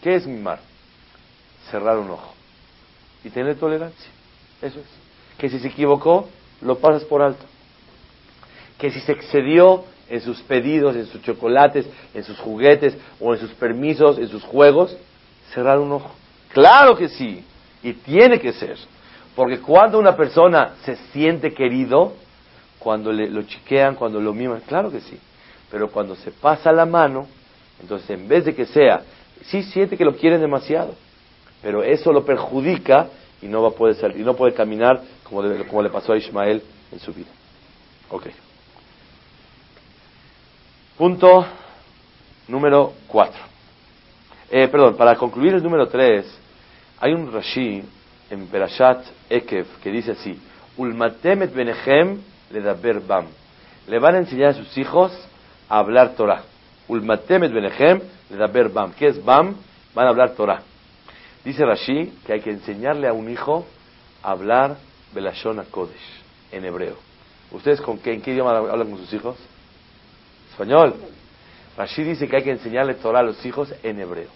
¿Qué 0.00 0.14
es 0.14 0.28
mimar? 0.28 0.60
Cerrar 1.72 1.98
un 1.98 2.10
ojo 2.10 2.34
y 3.24 3.30
tener 3.30 3.56
tolerancia. 3.56 4.12
Eso 4.62 4.78
es. 4.78 4.86
Que 5.38 5.48
si 5.48 5.58
se 5.58 5.66
equivocó, 5.66 6.28
lo 6.60 6.78
pasas 6.78 7.02
por 7.02 7.20
alto. 7.20 7.44
Que 8.78 8.92
si 8.92 9.00
se 9.00 9.10
excedió 9.10 9.86
en 10.08 10.20
sus 10.20 10.40
pedidos, 10.42 10.96
en 10.96 11.06
sus 11.06 11.22
chocolates, 11.22 11.86
en 12.12 12.24
sus 12.24 12.38
juguetes 12.38 12.96
o 13.20 13.34
en 13.34 13.40
sus 13.40 13.50
permisos, 13.52 14.18
en 14.18 14.28
sus 14.28 14.42
juegos, 14.44 14.96
cerrar 15.52 15.78
un 15.78 15.92
ojo. 15.92 16.10
Claro 16.52 16.96
que 16.96 17.08
sí. 17.08 17.44
Y 17.82 17.92
tiene 17.94 18.40
que 18.40 18.52
ser. 18.52 18.76
Porque 19.34 19.58
cuando 19.58 19.98
una 19.98 20.16
persona 20.16 20.74
se 20.84 20.96
siente 21.12 21.52
querido, 21.52 22.14
cuando 22.78 23.12
le, 23.12 23.28
lo 23.28 23.42
chiquean, 23.42 23.94
cuando 23.94 24.20
lo 24.20 24.32
miman, 24.32 24.60
claro 24.66 24.90
que 24.90 25.00
sí. 25.00 25.18
Pero 25.70 25.90
cuando 25.90 26.14
se 26.16 26.30
pasa 26.30 26.70
la 26.70 26.86
mano, 26.86 27.26
entonces 27.80 28.08
en 28.10 28.28
vez 28.28 28.44
de 28.44 28.54
que 28.54 28.66
sea, 28.66 29.02
sí 29.46 29.62
siente 29.62 29.96
que 29.96 30.04
lo 30.04 30.16
quieren 30.16 30.40
demasiado, 30.40 30.94
pero 31.62 31.82
eso 31.82 32.12
lo 32.12 32.24
perjudica 32.24 33.08
y 33.42 33.46
no 33.46 33.62
va 33.62 33.70
a 33.70 33.72
poder 33.72 33.96
salir, 33.96 34.20
y 34.20 34.24
no 34.24 34.34
puede 34.34 34.54
caminar 34.54 35.02
como, 35.24 35.42
como 35.68 35.82
le 35.82 35.90
pasó 35.90 36.12
a 36.12 36.16
Ismael 36.16 36.62
en 36.92 37.00
su 37.00 37.12
vida. 37.12 37.30
Ok. 38.10 38.26
Punto 40.96 41.44
número 42.46 42.92
cuatro. 43.08 43.40
Eh, 44.48 44.68
perdón, 44.68 44.96
para 44.96 45.16
concluir 45.16 45.54
el 45.54 45.62
número 45.62 45.88
tres, 45.88 46.24
hay 47.00 47.12
un 47.12 47.32
Rashi 47.32 47.82
en 48.30 48.46
Perashat 48.46 49.04
Ekev 49.28 49.66
que 49.82 49.90
dice 49.90 50.12
así: 50.12 50.40
Ulmatemet 50.76 51.52
benechem 51.52 52.20
le 52.52 52.60
daber 52.60 53.00
bam. 53.00 53.26
Le 53.88 53.98
van 53.98 54.14
a 54.14 54.18
enseñar 54.18 54.50
a 54.50 54.54
sus 54.54 54.78
hijos 54.78 55.10
a 55.68 55.78
hablar 55.78 56.10
Torah. 56.10 56.42
Ulmatemet 56.86 57.52
benechem 57.52 58.00
le 58.30 58.36
daber 58.36 58.68
bam. 58.68 58.92
¿Qué 58.92 59.08
es 59.08 59.24
bam? 59.24 59.56
Van 59.94 60.06
a 60.06 60.10
hablar 60.10 60.30
Torah. 60.34 60.62
Dice 61.44 61.64
Rashi 61.64 62.20
que 62.24 62.34
hay 62.34 62.40
que 62.40 62.50
enseñarle 62.50 63.08
a 63.08 63.12
un 63.12 63.28
hijo 63.28 63.66
a 64.22 64.30
hablar 64.30 64.76
Belashon 65.12 65.60
Kodesh 65.72 66.22
en 66.52 66.64
hebreo. 66.64 66.94
¿Ustedes 67.50 67.80
con 67.80 67.98
qué, 67.98 68.12
en 68.12 68.22
qué 68.22 68.30
idioma 68.30 68.56
hablan 68.56 68.90
con 68.90 68.98
sus 68.98 69.12
hijos? 69.12 69.36
Español. 70.54 70.94
Rashi 71.76 72.04
dice 72.04 72.28
que 72.28 72.36
hay 72.36 72.44
que 72.44 72.52
enseñarle 72.52 72.94
Torah 72.94 73.20
a 73.20 73.22
los 73.24 73.44
hijos 73.44 73.74
en 73.82 73.98
hebreo. 73.98 74.30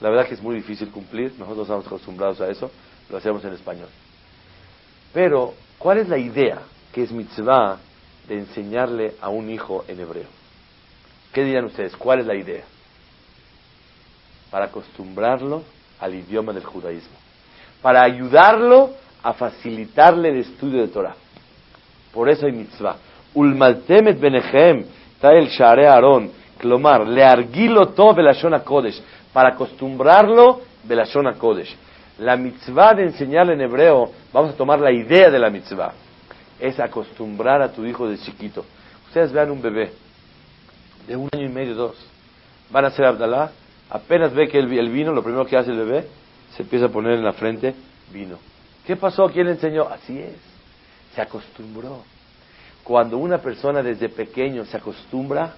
La 0.00 0.10
verdad 0.10 0.26
que 0.26 0.34
es 0.34 0.42
muy 0.42 0.56
difícil 0.56 0.90
cumplir, 0.90 1.32
nosotros 1.38 1.66
estamos 1.66 1.86
acostumbrados 1.86 2.40
a 2.40 2.48
eso, 2.48 2.70
lo 3.08 3.16
hacemos 3.16 3.44
en 3.44 3.52
español. 3.52 3.88
Pero, 5.14 5.54
¿cuál 5.78 5.98
es 5.98 6.08
la 6.08 6.18
idea 6.18 6.62
que 6.92 7.04
es 7.04 7.12
mitzvah 7.12 7.78
de 8.26 8.38
enseñarle 8.38 9.14
a 9.20 9.28
un 9.28 9.48
hijo 9.50 9.84
en 9.86 10.00
hebreo? 10.00 10.28
¿Qué 11.32 11.44
dirían 11.44 11.66
ustedes? 11.66 11.96
¿Cuál 11.96 12.20
es 12.20 12.26
la 12.26 12.34
idea? 12.34 12.64
Para 14.50 14.66
acostumbrarlo 14.66 15.62
al 16.00 16.14
idioma 16.14 16.52
del 16.52 16.64
judaísmo. 16.64 17.16
Para 17.80 18.02
ayudarlo 18.02 18.90
a 19.22 19.32
facilitarle 19.32 20.30
el 20.30 20.38
estudio 20.38 20.82
de 20.82 20.88
Torah. 20.88 21.14
Por 22.12 22.28
eso 22.28 22.46
hay 22.46 22.52
mitzvah. 22.52 22.96
Ulmaltemet 23.36 24.18
benechem, 24.18 24.84
el 25.22 25.48
share 25.48 25.86
Aarón, 25.86 26.30
clomar, 26.58 27.06
le 27.06 27.22
arguilo 27.22 27.88
todo 27.88 28.14
belashon 28.14 28.58
kodesh, 28.64 28.98
para 29.32 29.50
acostumbrarlo 29.50 30.62
belashon 30.84 31.32
kodesh. 31.34 31.76
La 32.18 32.36
mitzvah 32.36 32.94
de 32.94 33.02
enseñarle 33.02 33.52
en 33.52 33.60
hebreo, 33.60 34.10
vamos 34.32 34.54
a 34.54 34.56
tomar 34.56 34.80
la 34.80 34.90
idea 34.90 35.30
de 35.30 35.38
la 35.38 35.50
mitzvah, 35.50 35.92
es 36.58 36.80
acostumbrar 36.80 37.60
a 37.60 37.70
tu 37.70 37.84
hijo 37.84 38.08
de 38.08 38.16
chiquito. 38.16 38.64
Ustedes 39.08 39.32
vean 39.32 39.50
un 39.50 39.60
bebé 39.60 39.92
de 41.06 41.14
un 41.14 41.28
año 41.30 41.44
y 41.44 41.50
medio, 41.50 41.74
dos, 41.74 41.96
van 42.70 42.86
a 42.86 42.88
hacer 42.88 43.04
Abdalá, 43.04 43.50
apenas 43.90 44.32
ve 44.32 44.48
que 44.48 44.58
el, 44.58 44.72
el 44.72 44.88
vino, 44.88 45.12
lo 45.12 45.22
primero 45.22 45.44
que 45.44 45.58
hace 45.58 45.72
el 45.72 45.76
bebé, 45.76 46.06
se 46.56 46.62
empieza 46.62 46.86
a 46.86 46.88
poner 46.88 47.12
en 47.12 47.24
la 47.24 47.34
frente 47.34 47.74
vino. 48.10 48.38
¿Qué 48.86 48.96
pasó? 48.96 49.26
¿Quién 49.28 49.44
le 49.46 49.52
enseñó? 49.52 49.88
Así 49.88 50.18
es, 50.18 50.36
se 51.14 51.20
acostumbró. 51.20 52.02
Cuando 52.86 53.18
una 53.18 53.38
persona 53.38 53.82
desde 53.82 54.08
pequeño 54.08 54.64
se 54.64 54.76
acostumbra, 54.76 55.54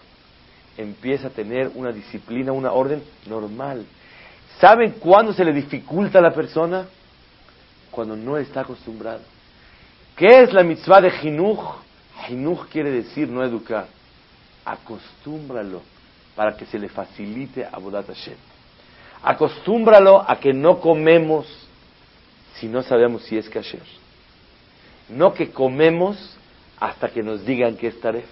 empieza 0.79 1.27
a 1.27 1.31
tener 1.31 1.71
una 1.75 1.93
disciplina, 1.93 2.53
una 2.53 2.73
orden 2.73 3.03
normal. 3.27 3.85
¿Saben 4.59 4.93
cuándo 4.93 5.35
se 5.35 5.45
le 5.45 5.53
dificulta 5.53 6.21
a 6.21 6.23
la 6.23 6.33
persona? 6.33 6.87
Cuando 7.91 8.17
no 8.17 8.38
está 8.38 8.62
acostumbrado. 8.62 9.21
¿Qué 10.17 10.41
es 10.41 10.55
la 10.55 10.62
mitzvah 10.62 11.03
de 11.03 11.11
Jinuj? 11.11 11.61
Jinuj 12.29 12.67
quiere 12.71 12.91
decir 12.93 13.29
no 13.29 13.45
educar. 13.45 13.88
Acostúmbralo 14.64 15.83
para 16.35 16.57
que 16.57 16.64
se 16.64 16.79
le 16.79 16.88
facilite 16.88 17.67
a 17.71 17.79
Bodat 17.79 18.07
Hashem. 18.07 18.37
Acostúmbralo 19.23 20.25
a 20.27 20.41
que 20.41 20.55
no 20.55 20.81
comemos 20.81 21.47
si 22.55 22.69
no 22.69 22.83
sabemos 22.83 23.23
si 23.25 23.37
es 23.37 23.51
kasher. 23.51 23.83
No 25.11 25.35
que 25.35 25.51
comemos 25.51 26.38
hasta 26.81 27.09
que 27.09 27.23
nos 27.23 27.45
digan 27.45 27.77
que 27.77 27.88
es 27.88 28.01
taref. 28.01 28.27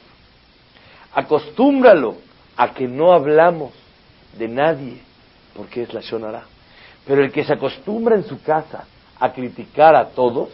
Acostúmbralo 1.15 2.17
a 2.57 2.73
que 2.73 2.87
no 2.87 3.13
hablamos 3.13 3.73
de 4.39 4.49
nadie 4.49 5.01
porque 5.55 5.83
es 5.83 5.93
la 5.93 6.01
Shonara. 6.01 6.45
Pero 7.07 7.25
el 7.25 7.33
que 7.33 7.45
se 7.45 7.53
acostumbra 7.53 8.17
en 8.17 8.25
su 8.25 8.43
casa 8.43 8.85
a 9.19 9.33
criticar 9.33 9.97
a 9.97 10.09
todos, 10.11 10.51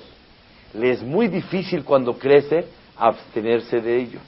le 0.74 0.92
es 0.92 1.02
muy 1.02 1.28
difícil 1.28 1.84
cuando 1.84 2.18
crece 2.18 2.66
abstenerse 2.96 3.80
de 3.80 3.98
ello. 3.98 4.20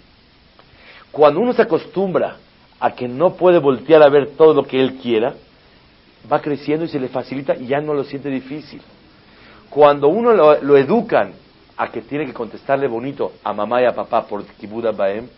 Cuando 1.12 1.40
uno 1.40 1.52
se 1.52 1.62
acostumbra 1.62 2.36
a 2.80 2.92
que 2.92 3.06
no 3.06 3.34
puede 3.34 3.58
voltear 3.58 4.02
a 4.02 4.08
ver 4.08 4.32
todo 4.36 4.52
lo 4.52 4.64
que 4.64 4.80
él 4.80 4.96
quiera, 4.96 5.34
va 6.30 6.40
creciendo 6.40 6.84
y 6.84 6.88
se 6.88 6.98
le 6.98 7.08
facilita 7.08 7.54
y 7.54 7.66
ya 7.66 7.80
no 7.80 7.94
lo 7.94 8.04
siente 8.04 8.28
difícil. 8.28 8.82
Cuando 9.70 10.08
uno 10.08 10.32
lo, 10.32 10.76
educan 10.76 11.34
a 11.76 11.88
que 11.88 12.02
tiene 12.02 12.26
que 12.26 12.32
contestarle 12.32 12.86
bonito 12.86 13.32
a 13.42 13.52
mamá 13.52 13.82
y 13.82 13.84
a 13.84 13.94
papá 13.94 14.26
por 14.26 14.44
Kibuda 14.44 14.92
Baem, 14.92 15.28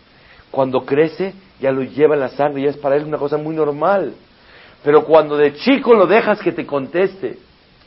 cuando 0.51 0.85
crece 0.85 1.33
ya 1.59 1.71
lo 1.71 1.83
lleva 1.83 2.15
en 2.15 2.21
la 2.21 2.29
sangre, 2.29 2.61
ya 2.61 2.69
es 2.69 2.77
para 2.77 2.95
él 2.95 3.05
una 3.05 3.17
cosa 3.17 3.37
muy 3.37 3.55
normal. 3.55 4.13
Pero 4.83 5.03
cuando 5.03 5.37
de 5.37 5.55
chico 5.55 5.93
lo 5.93 6.05
dejas 6.05 6.39
que 6.39 6.51
te 6.51 6.65
conteste 6.65 7.39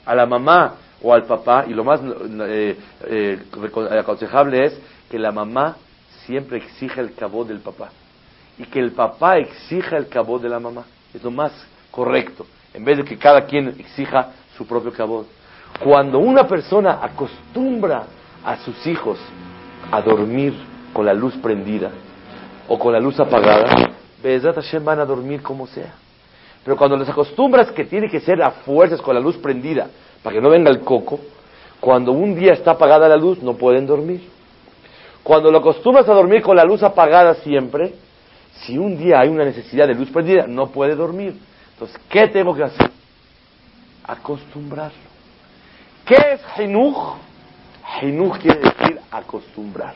a 0.04 0.14
la 0.14 0.26
mamá 0.26 0.74
o 1.02 1.14
al 1.14 1.24
papá, 1.24 1.64
y 1.66 1.72
lo 1.72 1.84
más 1.84 2.00
eh, 2.02 2.76
eh, 3.06 3.38
aconsejable 3.98 4.64
es 4.66 4.78
que 5.08 5.18
la 5.18 5.32
mamá 5.32 5.76
siempre 6.26 6.58
exija 6.58 7.00
el 7.00 7.14
cabo 7.14 7.44
del 7.44 7.60
papá 7.60 7.90
y 8.58 8.64
que 8.64 8.78
el 8.78 8.92
papá 8.92 9.38
exija 9.38 9.96
el 9.96 10.08
cabo 10.08 10.38
de 10.38 10.48
la 10.48 10.60
mamá. 10.60 10.84
Es 11.14 11.22
lo 11.22 11.30
más 11.30 11.52
correcto, 11.90 12.46
en 12.74 12.84
vez 12.84 12.98
de 12.98 13.04
que 13.04 13.16
cada 13.16 13.46
quien 13.46 13.68
exija 13.78 14.32
su 14.56 14.66
propio 14.66 14.92
cabo. 14.92 15.24
Cuando 15.82 16.18
una 16.18 16.46
persona 16.46 16.98
acostumbra 17.00 18.04
a 18.44 18.56
sus 18.58 18.86
hijos 18.86 19.18
a 19.90 20.00
dormir 20.00 20.54
con 20.92 21.06
la 21.06 21.14
luz 21.14 21.34
prendida 21.36 21.90
o 22.68 22.78
con 22.78 22.92
la 22.92 23.00
luz 23.00 23.18
apagada, 23.18 23.90
Bezat 24.22 24.54
Hashem 24.54 24.84
van 24.84 25.00
a 25.00 25.04
dormir 25.04 25.42
como 25.42 25.66
sea. 25.66 25.94
Pero 26.64 26.76
cuando 26.76 26.96
les 26.96 27.08
acostumbras 27.08 27.72
que 27.72 27.84
tiene 27.84 28.08
que 28.08 28.20
ser 28.20 28.42
a 28.42 28.50
fuerzas 28.50 29.00
con 29.00 29.14
la 29.14 29.20
luz 29.20 29.36
prendida 29.38 29.88
para 30.22 30.34
que 30.34 30.42
no 30.42 30.50
venga 30.50 30.70
el 30.70 30.80
coco, 30.80 31.20
cuando 31.80 32.12
un 32.12 32.34
día 32.34 32.52
está 32.52 32.72
apagada 32.72 33.08
la 33.08 33.16
luz 33.16 33.42
no 33.42 33.54
pueden 33.54 33.86
dormir. 33.86 34.28
Cuando 35.22 35.50
lo 35.50 35.58
acostumbras 35.58 36.08
a 36.08 36.14
dormir 36.14 36.42
con 36.42 36.56
la 36.56 36.64
luz 36.64 36.82
apagada 36.82 37.34
siempre, 37.36 37.94
si 38.52 38.76
un 38.76 38.96
día 38.96 39.20
hay 39.20 39.28
una 39.28 39.44
necesidad 39.44 39.86
de 39.86 39.94
luz 39.94 40.10
prendida, 40.10 40.46
no 40.46 40.68
puede 40.68 40.94
dormir. 40.94 41.38
Entonces, 41.72 41.98
¿qué 42.08 42.28
tengo 42.28 42.54
que 42.54 42.64
hacer? 42.64 42.90
Acostumbrarlo. 44.04 45.10
¿Qué 46.04 46.14
es 46.14 46.40
Hinuj? 46.58 47.16
Hinuj 48.00 48.38
quiere 48.38 48.60
decir 48.60 49.00
acostumbrar. 49.10 49.94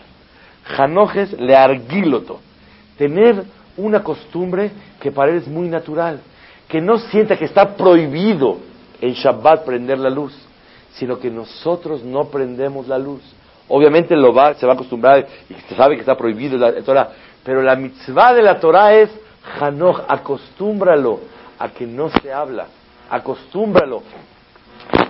Hanoch 0.76 1.16
es 1.16 1.32
learguiloto. 1.38 2.40
Tener 2.96 3.44
una 3.76 4.02
costumbre 4.02 4.70
que 5.00 5.12
para 5.12 5.32
él 5.32 5.38
es 5.38 5.48
muy 5.48 5.68
natural 5.68 6.20
que 6.68 6.80
no 6.80 6.98
sienta 6.98 7.36
que 7.36 7.44
está 7.44 7.76
prohibido 7.76 8.58
en 9.00 9.12
Shabbat 9.12 9.64
prender 9.64 9.98
la 9.98 10.10
luz, 10.10 10.34
sino 10.94 11.18
que 11.18 11.30
nosotros 11.30 12.02
no 12.02 12.24
prendemos 12.24 12.88
la 12.88 12.98
luz. 12.98 13.22
Obviamente 13.68 14.16
lo 14.16 14.32
va, 14.32 14.54
se 14.54 14.66
va 14.66 14.72
a 14.72 14.74
acostumbrar 14.74 15.26
y 15.48 15.54
se 15.54 15.76
sabe 15.76 15.94
que 15.94 16.00
está 16.00 16.16
prohibido 16.16 16.58
la 16.58 16.72
Torah, 16.82 17.10
pero 17.42 17.62
la 17.62 17.76
mitzvah 17.76 18.34
de 18.34 18.42
la 18.42 18.58
Torah 18.58 18.94
es 18.94 19.10
Hanoch, 19.60 20.02
acostúmbralo 20.08 21.20
a 21.58 21.68
que 21.68 21.86
no 21.86 22.08
se 22.08 22.32
habla, 22.32 22.66
acostúmbralo 23.10 24.02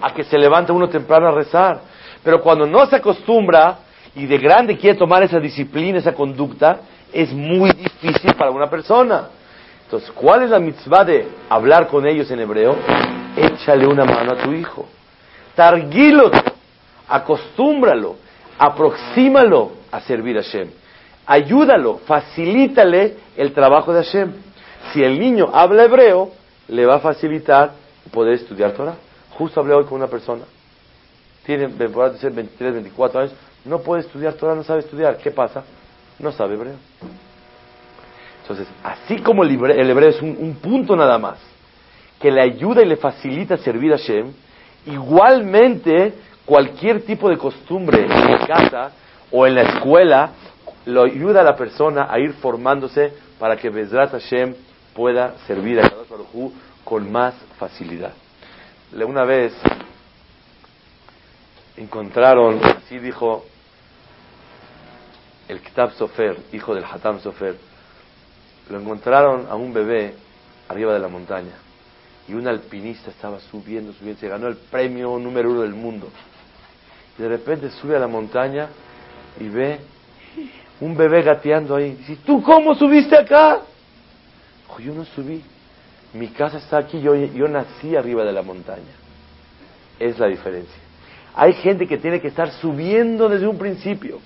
a 0.03 0.13
que 0.13 0.25
se 0.25 0.39
levante 0.39 0.73
uno 0.73 0.89
temprano 0.89 1.29
a 1.29 1.33
rezar. 1.33 1.81
Pero 2.25 2.41
cuando 2.41 2.67
no 2.67 2.87
se 2.87 2.97
acostumbra 2.97 3.79
y 4.17 4.27
de 4.27 4.39
grande 4.39 4.77
quiere 4.79 4.99
tomar 4.99 5.23
esa 5.23 5.39
disciplina, 5.39 5.99
esa 5.99 6.15
conducta, 6.15 6.81
es 7.13 7.33
muy 7.33 7.71
difícil 7.71 8.35
para 8.35 8.51
una 8.51 8.69
persona. 8.69 9.29
Entonces, 9.85 10.11
¿cuál 10.13 10.43
es 10.43 10.51
la 10.51 10.59
mitzvah 10.59 11.05
de 11.05 11.29
hablar 11.49 11.87
con 11.87 12.07
ellos 12.07 12.31
en 12.31 12.41
hebreo? 12.41 12.77
Échale 13.37 13.87
una 13.87 14.05
mano 14.05 14.33
a 14.33 14.43
tu 14.43 14.53
hijo. 14.53 14.89
Targuílo, 15.55 16.31
acostúmbralo, 17.09 18.17
aproxímalo 18.59 19.73
a 19.93 20.01
servir 20.01 20.39
a 20.39 20.43
Hashem. 20.43 20.71
Ayúdalo, 21.27 22.01
facilítale 22.07 23.17
el 23.37 23.53
trabajo 23.53 23.93
de 23.93 24.03
Hashem. 24.03 24.33
Si 24.93 25.03
el 25.03 25.19
niño 25.19 25.51
habla 25.53 25.85
hebreo, 25.85 26.31
le 26.69 26.87
va 26.87 26.97
a 26.97 27.01
facilitar 27.01 27.73
poder 28.11 28.35
estudiar 28.35 28.73
Torah. 28.73 28.97
Justo 29.39 29.61
hablé 29.61 29.75
hoy 29.75 29.85
con 29.85 29.95
una 29.95 30.07
persona. 30.07 30.45
Tiene, 31.45 31.69
ser 32.19 32.33
23, 32.33 32.75
24 32.75 33.21
años, 33.21 33.35
no 33.65 33.81
puede 33.81 34.03
estudiar 34.03 34.35
Torah, 34.35 34.55
no 34.55 34.65
sabe 34.65 34.81
estudiar. 34.81 35.19
¿Qué 35.19 35.31
pasa? 35.31 35.65
No 36.19 36.33
sabe 36.33 36.55
hebreo. 36.55 36.75
Entonces, 38.43 38.69
así 38.83 39.19
como 39.19 39.43
el 39.43 39.51
hebreo, 39.53 40.09
es 40.09 40.21
un, 40.21 40.57
punto 40.63 40.97
nada 40.97 41.19
más, 41.19 41.39
que 42.21 42.31
le 42.31 42.43
ayuda 42.43 42.83
y 42.83 42.87
le 42.87 42.97
facilita 42.97 43.57
servir 43.57 43.93
a 43.93 43.97
Shem, 43.97 44.33
igualmente 44.87 46.15
cualquier 46.45 47.03
tipo 47.03 47.29
de 47.29 47.39
costumbre 47.39 48.05
en 48.05 48.47
casa 48.47 48.93
o 49.31 49.47
en 49.47 49.55
la 49.55 49.63
escuela 49.63 50.31
lo 50.87 51.05
ayuda 51.05 51.41
a 51.41 51.45
la 51.45 51.57
persona 51.57 52.07
a 52.11 52.19
ir 52.19 52.35
formándose 52.35 53.15
para 53.39 53.57
que 53.57 53.71
Bezrat 53.71 54.13
Hashem 54.13 54.55
pueda 54.95 55.35
servir 55.47 55.81
a 55.81 55.89
Kadosh 55.89 56.09
Baruj 56.09 56.53
con 56.85 57.11
más 57.11 57.35
facilidad. 57.59 58.13
Una 58.93 59.25
vez 59.25 59.55
encontraron, 61.77 62.61
así 62.65 62.99
dijo 62.99 63.45
el 65.49 65.61
Kitab 65.61 65.93
Sofer, 65.93 66.39
hijo 66.53 66.75
del 66.75 66.85
Hatam 66.85 67.21
Sofer, 67.21 67.57
lo 68.71 68.81
encontraron 68.81 69.47
a 69.51 69.57
un 69.57 69.73
bebé 69.73 70.15
arriba 70.69 70.95
de 70.95 70.99
la 70.99 71.09
montaña 71.09 71.53
y 72.27 72.35
un 72.35 72.49
alpinista 72.49 73.11
estaba 73.11 73.39
subiendo, 73.41 73.93
subiendo, 73.93 74.21
se 74.21 74.29
ganó 74.29 74.49
el 74.49 74.57
premio 74.57 75.19
número 75.19 75.51
uno 75.51 75.63
del 75.63 75.75
mundo. 75.75 76.09
Y 77.19 77.23
de 77.23 77.29
repente 77.29 77.71
sube 77.71 77.97
a 77.97 77.99
la 77.99 78.09
montaña 78.09 78.69
y 79.39 79.49
ve 79.49 79.79
un 80.81 80.97
bebé 80.97 81.23
gateando 81.23 81.77
ahí. 81.77 81.93
Dice, 81.93 82.17
¿tú 82.25 82.43
cómo 82.43 82.75
subiste 82.75 83.17
acá? 83.17 83.61
yo 84.79 84.93
no 84.93 85.05
subí. 85.05 85.41
Mi 86.15 86.29
casa 86.29 86.59
está 86.59 86.79
aquí, 86.79 87.01
yo, 87.01 87.15
yo 87.15 87.47
nací 87.47 87.95
arriba 87.95 88.25
de 88.25 88.33
la 88.33 88.43
montaña. 88.43 88.83
Es 90.01 90.19
la 90.19 90.27
diferencia. 90.27 90.84
Hay 91.35 91.53
gente 91.55 91.87
que 91.87 91.99
tiene 91.99 92.21
que 92.21 92.29
estar 92.29 92.51
subiendo 92.53 93.29
desde 93.29 93.47
un 93.47 93.59
principio. 93.59 94.21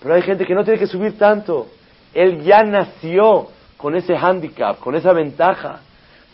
Pero 0.00 0.14
hay 0.14 0.22
gente 0.22 0.44
que 0.44 0.54
no 0.54 0.64
tiene 0.64 0.78
que 0.78 0.86
subir 0.86 1.18
tanto 1.18 1.68
Él 2.14 2.42
ya 2.42 2.62
nació 2.62 3.48
con 3.76 3.94
ese 3.94 4.16
handicap, 4.16 4.78
con 4.80 4.94
esa 4.94 5.12
ventaja, 5.12 5.80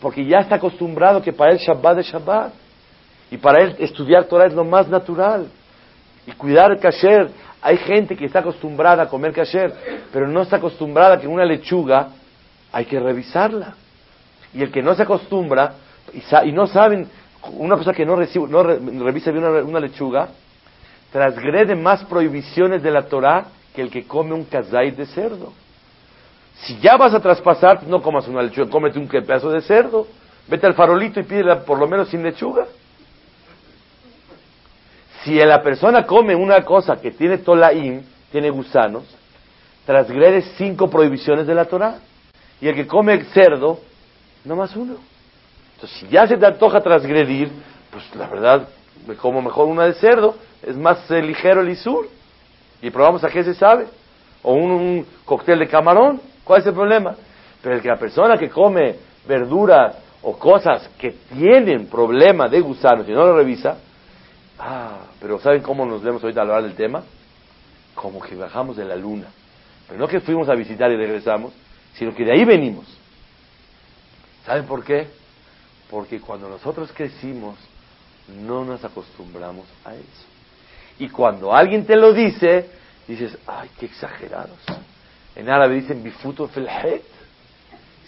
porque 0.01 0.25
ya 0.25 0.39
está 0.39 0.55
acostumbrado 0.55 1.21
que 1.21 1.31
para 1.31 1.51
él 1.51 1.59
Shabbat 1.59 1.99
es 1.99 2.07
Shabbat. 2.07 2.53
Y 3.31 3.37
para 3.37 3.61
él 3.61 3.75
estudiar 3.79 4.25
Torah 4.25 4.45
es 4.45 4.53
lo 4.53 4.63
más 4.63 4.87
natural. 4.87 5.47
Y 6.27 6.31
cuidar 6.33 6.71
el 6.71 6.79
kasher. 6.79 7.29
Hay 7.61 7.77
gente 7.77 8.15
que 8.15 8.25
está 8.25 8.39
acostumbrada 8.39 9.03
a 9.03 9.09
comer 9.09 9.33
kasher, 9.33 9.73
pero 10.11 10.27
no 10.27 10.41
está 10.43 10.57
acostumbrada 10.57 11.19
que 11.19 11.27
una 11.27 11.45
lechuga 11.45 12.09
hay 12.71 12.85
que 12.85 12.99
revisarla. 12.99 13.75
Y 14.53 14.61
el 14.61 14.71
que 14.71 14.83
no 14.83 14.93
se 14.93 15.03
acostumbra 15.03 15.73
y, 16.13 16.51
no 16.51 16.67
saben, 16.67 17.07
una 17.53 17.75
persona 17.75 17.95
que 17.95 18.05
no, 18.05 18.15
recibe, 18.15 18.47
no 18.47 18.63
revisa 18.63 19.31
bien 19.31 19.43
una, 19.43 19.79
lechuga, 19.79 20.29
transgrede 21.11 21.75
más 21.75 22.03
prohibiciones 22.05 22.83
de 22.83 22.91
la 22.91 23.03
Torah 23.03 23.45
que 23.73 23.81
el 23.81 23.89
que 23.89 24.05
come 24.05 24.33
un 24.33 24.45
kazay 24.45 24.91
de 24.91 25.05
cerdo. 25.05 25.53
Si 26.55 26.79
ya 26.79 26.97
vas 26.97 27.13
a 27.13 27.19
traspasar, 27.19 27.83
no 27.83 28.01
comas 28.01 28.27
una 28.27 28.41
lechuga, 28.41 28.69
cómete 28.69 28.97
un 28.97 29.07
pedazo 29.07 29.49
de 29.49 29.61
cerdo. 29.61 30.07
Vete 30.47 30.67
al 30.67 30.75
farolito 30.75 31.19
y 31.19 31.23
pídela 31.23 31.63
por 31.63 31.79
lo 31.79 31.87
menos 31.87 32.09
sin 32.09 32.23
lechuga. 32.23 32.65
Si 35.23 35.33
la 35.35 35.61
persona 35.63 36.05
come 36.05 36.35
una 36.35 36.63
cosa 36.63 36.97
que 36.97 37.11
tiene 37.11 37.39
tolaim, 37.39 38.03
tiene 38.31 38.51
gusanos, 38.51 39.03
transgrede 39.85 40.43
cinco 40.55 40.89
prohibiciones 40.89 41.47
de 41.47 41.55
la 41.55 41.65
Torah. 41.65 41.97
Y 42.61 42.67
el 42.67 42.75
que 42.75 42.87
come 42.87 43.23
cerdo, 43.33 43.79
no 44.45 44.55
más 44.55 44.75
uno. 44.75 44.97
Entonces, 45.85 45.99
si 45.99 46.07
ya 46.07 46.25
se 46.25 46.37
te 46.37 46.45
antoja 46.47 46.81
transgredir, 46.81 47.51
pues 47.91 48.03
la 48.15 48.27
verdad, 48.27 48.67
me 49.05 49.15
como 49.15 49.39
mejor 49.39 49.67
una 49.67 49.85
de 49.85 49.93
cerdo, 49.93 50.35
es 50.63 50.75
más 50.75 51.09
eh, 51.11 51.21
ligero 51.21 51.61
el 51.61 51.69
isur. 51.69 52.07
Y 52.81 52.89
probamos 52.89 53.23
a 53.23 53.29
qué 53.29 53.43
se 53.43 53.53
sabe. 53.53 53.85
O 54.41 54.53
un, 54.53 55.05
cóctel 55.25 55.59
de 55.59 55.67
camarón, 55.67 56.19
¿cuál 56.43 56.61
es 56.61 56.67
el 56.67 56.73
problema? 56.73 57.15
Pero 57.61 57.75
el 57.75 57.81
que 57.83 57.87
la 57.87 57.97
persona 57.97 58.35
que 58.35 58.49
come 58.49 58.95
verduras 59.27 59.95
o 60.23 60.37
cosas 60.39 60.89
que 60.97 61.11
tienen 61.31 61.85
problema 61.85 62.47
de 62.47 62.61
gusanos 62.61 63.07
y 63.07 63.11
no 63.11 63.23
lo 63.23 63.37
revisa, 63.37 63.77
ah, 64.57 65.01
pero 65.21 65.39
¿saben 65.39 65.61
cómo 65.61 65.85
nos 65.85 66.01
vemos 66.01 66.23
ahorita 66.23 66.41
al 66.41 66.49
hablar 66.49 66.63
del 66.63 66.75
tema? 66.75 67.03
Como 67.93 68.19
que 68.21 68.35
bajamos 68.35 68.75
de 68.75 68.85
la 68.85 68.95
luna. 68.95 69.27
Pero 69.87 69.99
no 69.99 70.07
que 70.07 70.19
fuimos 70.19 70.49
a 70.49 70.55
visitar 70.55 70.91
y 70.91 70.97
regresamos, 70.97 71.53
sino 71.93 72.13
que 72.15 72.25
de 72.25 72.31
ahí 72.31 72.43
venimos. 72.43 72.85
¿Saben 74.45 74.65
por 74.65 74.83
qué? 74.83 75.24
Porque 75.89 76.19
cuando 76.19 76.49
nosotros 76.49 76.91
crecimos, 76.93 77.55
no 78.27 78.65
nos 78.65 78.83
acostumbramos 78.83 79.65
a 79.83 79.93
eso. 79.93 80.25
Y 80.97 81.09
cuando 81.09 81.53
alguien 81.53 81.85
te 81.85 81.95
lo 81.95 82.13
dice, 82.13 82.69
dices, 83.07 83.37
ay, 83.45 83.69
qué 83.79 83.85
exagerados. 83.85 84.57
En 85.35 85.49
árabe 85.49 85.75
dicen, 85.75 86.01
bifuto 86.01 86.47
felhet. 86.47 87.03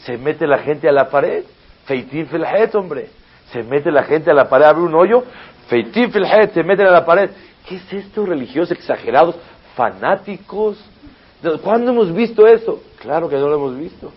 Se 0.06 0.18
mete 0.18 0.48
la 0.48 0.60
gente 0.60 0.88
a 0.88 0.92
la 0.92 1.10
pared. 1.10 1.44
Feitín 1.86 2.28
felhet, 2.28 2.74
hombre. 2.76 3.10
Se 3.52 3.63
mete 3.63 3.92
la 3.92 4.04
gente 4.04 4.32
a 4.32 4.34
la 4.34 4.50
pared, 4.50 4.66
abre 4.66 4.84
un 4.84 4.96
hoyo. 4.96 5.24
Feitín 5.68 6.12
felhet, 6.12 6.54
se 6.54 6.63
meten 6.63 6.88
a 6.88 6.92
la 6.92 7.06
pared. 7.06 7.30
¿Qué 7.68 7.76
es 7.76 7.94
esto, 7.94 8.26
religiosos 8.26 8.72
exagerados, 8.72 9.36
fanáticos? 9.76 10.78
¿Cuándo 11.62 11.92
hemos 11.92 12.13
visto 12.13 12.48
eso? 12.48 12.82
Claro 13.00 13.30
que 13.30 13.36
no 13.36 13.48
lo 13.48 13.56
hemos 13.56 13.78
visto. 13.78 14.12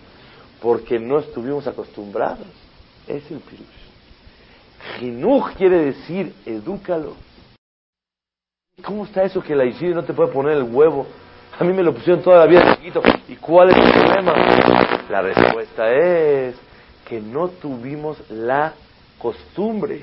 Porque 0.62 0.98
no 0.98 1.18
estuvimos 1.18 1.66
acostumbrados. 1.66 2.46
Es 3.06 3.30
el 3.30 3.38
pirush. 3.38 3.80
Jinuj 4.98 5.54
quiere 5.56 5.84
decir, 5.86 6.34
edúcalo. 6.46 7.14
¿Cómo 8.82 9.04
está 9.04 9.22
eso 9.24 9.42
que 9.42 9.54
la 9.54 9.64
Ishide 9.64 9.94
no 9.94 10.04
te 10.04 10.14
puede 10.14 10.32
poner 10.32 10.56
el 10.56 10.62
huevo? 10.62 11.06
A 11.58 11.64
mí 11.64 11.72
me 11.72 11.82
lo 11.82 11.92
pusieron 11.92 12.22
toda 12.22 12.38
la 12.38 12.46
vida 12.46 12.76
chiquito. 12.76 13.02
¿Y 13.28 13.36
cuál 13.36 13.70
es 13.70 13.76
el 13.76 13.92
problema? 13.92 14.32
La 15.10 15.20
respuesta 15.20 15.92
es 15.92 16.56
que 17.06 17.20
no 17.20 17.48
tuvimos 17.48 18.18
la 18.30 18.72
costumbre. 19.18 20.02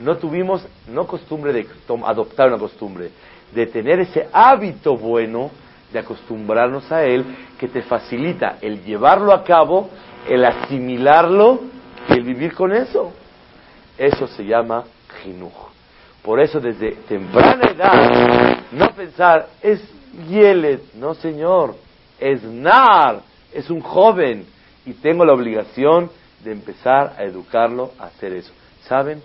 No 0.00 0.16
tuvimos, 0.16 0.66
no 0.88 1.06
costumbre 1.06 1.52
de 1.52 1.66
adoptar 2.04 2.48
una 2.48 2.58
costumbre, 2.58 3.10
de 3.52 3.66
tener 3.66 4.00
ese 4.00 4.28
hábito 4.32 4.96
bueno 4.96 5.50
de 5.92 5.98
acostumbrarnos 5.98 6.90
a 6.92 7.04
él 7.04 7.24
que 7.58 7.68
te 7.68 7.82
facilita 7.82 8.58
el 8.60 8.84
llevarlo 8.84 9.32
a 9.32 9.42
cabo, 9.42 9.88
el 10.28 10.44
asimilarlo 10.44 11.60
y 12.08 12.12
el 12.14 12.22
vivir 12.22 12.54
con 12.54 12.72
eso. 12.72 13.12
Eso 13.96 14.26
se 14.28 14.44
llama 14.44 14.84
jinuj. 15.22 15.52
Por 16.22 16.40
eso 16.40 16.60
desde 16.60 16.92
temprana 17.08 17.70
edad, 17.70 18.58
no 18.72 18.90
pensar, 18.90 19.48
es 19.62 19.80
Yelet, 20.28 20.94
no 20.94 21.14
señor, 21.14 21.74
es 22.18 22.42
Nar, 22.42 23.20
es 23.52 23.70
un 23.70 23.80
joven 23.80 24.46
y 24.84 24.94
tengo 24.94 25.24
la 25.24 25.32
obligación 25.32 26.10
de 26.44 26.52
empezar 26.52 27.14
a 27.18 27.24
educarlo 27.24 27.92
a 27.98 28.06
hacer 28.06 28.32
eso. 28.32 28.52
¿Saben? 28.82 29.22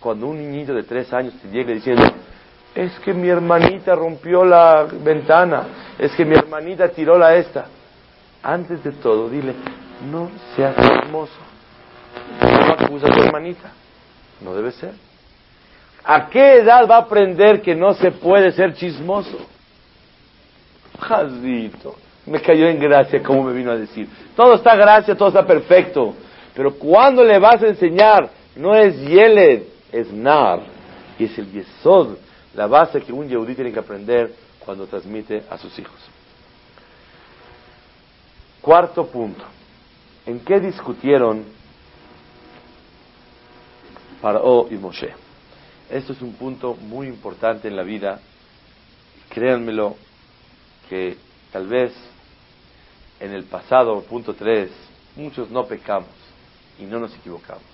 Cuando 0.00 0.26
un 0.26 0.38
niñito 0.38 0.74
de 0.74 0.82
tres 0.82 1.12
años 1.12 1.34
te 1.40 1.48
llega 1.48 1.72
diciendo, 1.72 2.02
es 2.74 2.98
que 3.00 3.12
mi 3.12 3.28
hermanita 3.28 3.94
rompió 3.94 4.44
la 4.44 4.84
ventana, 4.84 5.94
es 5.98 6.12
que 6.12 6.24
mi 6.24 6.34
hermanita 6.34 6.88
tiró 6.88 7.18
la 7.18 7.36
esta. 7.36 7.66
Antes 8.42 8.82
de 8.82 8.92
todo, 8.92 9.28
dile, 9.28 9.54
no 10.10 10.28
seas 10.56 10.76
hermoso 10.76 11.51
no 12.40 12.72
acusa 12.72 13.06
a 13.06 13.10
tu 13.10 13.22
hermanita. 13.22 13.72
No 14.40 14.54
debe 14.54 14.72
ser. 14.72 14.92
¿A 16.04 16.28
qué 16.28 16.58
edad 16.58 16.88
va 16.88 16.96
a 16.96 17.00
aprender 17.00 17.62
que 17.62 17.74
no 17.74 17.94
se 17.94 18.10
puede 18.10 18.52
ser 18.52 18.74
chismoso? 18.74 19.38
Jadito, 20.98 21.96
me 22.26 22.40
cayó 22.40 22.66
en 22.68 22.80
gracia 22.80 23.22
como 23.22 23.44
me 23.44 23.52
vino 23.52 23.70
a 23.70 23.76
decir. 23.76 24.08
Todo 24.34 24.54
está 24.54 24.74
gracia, 24.74 25.16
todo 25.16 25.28
está 25.28 25.46
perfecto. 25.46 26.14
Pero 26.54 26.74
cuando 26.74 27.24
le 27.24 27.38
vas 27.38 27.62
a 27.62 27.68
enseñar, 27.68 28.30
no 28.56 28.74
es 28.74 28.98
Yeled, 29.00 29.62
es 29.92 30.12
Nar. 30.12 30.60
Y 31.18 31.24
es 31.24 31.38
el 31.38 31.50
Yesod, 31.52 32.16
la 32.54 32.66
base 32.66 33.00
que 33.00 33.12
un 33.12 33.28
Yehudí 33.28 33.54
tiene 33.54 33.72
que 33.72 33.78
aprender 33.78 34.34
cuando 34.58 34.86
transmite 34.86 35.42
a 35.48 35.56
sus 35.58 35.78
hijos. 35.78 35.98
Cuarto 38.60 39.06
punto. 39.06 39.44
¿En 40.26 40.40
qué 40.40 40.60
discutieron 40.60 41.44
Paró 44.22 44.68
y 44.70 44.76
Moshe. 44.76 45.12
Esto 45.90 46.12
es 46.12 46.22
un 46.22 46.34
punto 46.34 46.74
muy 46.74 47.08
importante 47.08 47.66
en 47.66 47.74
la 47.74 47.82
vida. 47.82 48.20
Créanmelo 49.28 49.96
que 50.88 51.18
tal 51.50 51.66
vez 51.66 51.92
en 53.18 53.32
el 53.32 53.44
pasado, 53.44 54.00
punto 54.02 54.34
3, 54.34 54.70
muchos 55.16 55.50
no 55.50 55.66
pecamos 55.66 56.08
y 56.78 56.84
no 56.84 57.00
nos 57.00 57.12
equivocamos. 57.16 57.64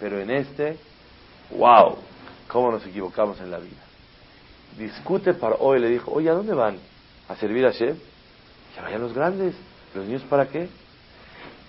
Pero 0.00 0.20
en 0.20 0.30
este, 0.30 0.76
wow, 1.50 1.96
cómo 2.48 2.72
nos 2.72 2.84
equivocamos 2.84 3.40
en 3.40 3.52
la 3.52 3.58
vida. 3.58 3.82
Discute 4.76 5.34
para 5.34 5.54
hoy, 5.54 5.78
le 5.78 5.88
dijo, 5.88 6.10
oye, 6.10 6.28
¿a 6.28 6.34
dónde 6.34 6.52
van? 6.52 6.78
¿A 7.28 7.36
servir 7.36 7.64
a 7.64 7.70
Shem? 7.70 7.96
Que 8.74 8.80
vayan 8.82 9.02
los 9.02 9.14
grandes, 9.14 9.54
los 9.94 10.04
niños 10.04 10.22
para 10.28 10.48
qué? 10.48 10.68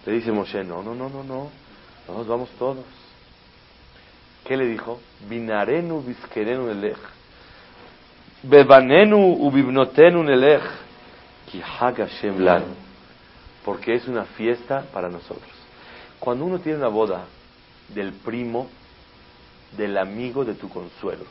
Le 0.08 0.12
dice 0.12 0.32
Moshe, 0.32 0.64
no, 0.64 0.82
no, 0.82 0.96
no, 0.96 1.08
no, 1.08 1.24
no, 1.24 1.50
nos 2.08 2.28
vamos 2.28 2.50
todos. 2.58 2.84
¿Qué 4.48 4.56
le 4.56 4.66
dijo? 4.66 5.02
Binarenu 5.28 6.02
biskerenu 6.02 6.70
elech. 6.70 6.98
Bebanenu 8.44 9.18
ubibnotenu. 9.18 10.24
Porque 13.66 13.96
es 13.96 14.08
una 14.08 14.24
fiesta 14.24 14.86
para 14.94 15.10
nosotros. 15.10 15.52
Cuando 16.20 16.46
uno 16.46 16.60
tiene 16.60 16.78
una 16.78 16.88
boda 16.88 17.26
del 17.90 18.14
primo, 18.14 18.70
del 19.76 19.98
amigo 19.98 20.46
de 20.46 20.54
tu 20.54 20.70
consuelo, 20.70 21.26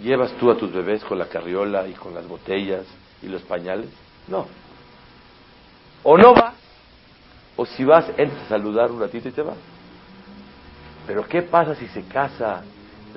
¿llevas 0.00 0.32
tú 0.32 0.50
a 0.50 0.56
tus 0.56 0.72
bebés 0.72 1.04
con 1.04 1.20
la 1.20 1.28
carriola 1.28 1.86
y 1.86 1.92
con 1.92 2.14
las 2.14 2.26
botellas 2.26 2.84
y 3.22 3.28
los 3.28 3.42
pañales? 3.42 3.90
No. 4.26 4.48
O 6.02 6.18
no 6.18 6.34
vas, 6.34 6.54
o 7.54 7.64
si 7.64 7.84
vas, 7.84 8.08
entras 8.16 8.42
a 8.46 8.48
saludar 8.48 8.90
un 8.90 9.00
ratito 9.00 9.28
y 9.28 9.32
te 9.32 9.42
vas. 9.42 9.73
Pero 11.06 11.26
¿qué 11.28 11.42
pasa 11.42 11.74
si 11.74 11.86
se 11.88 12.02
casa 12.02 12.62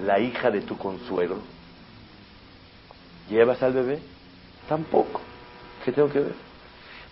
la 0.03 0.19
hija 0.19 0.51
de 0.51 0.61
tu 0.61 0.77
consuelo? 0.77 1.37
¿Llevas 3.29 3.61
al 3.63 3.73
bebé? 3.73 3.99
Tampoco. 4.67 5.21
¿Qué 5.83 5.91
tengo 5.91 6.09
que 6.09 6.19
ver? 6.19 6.35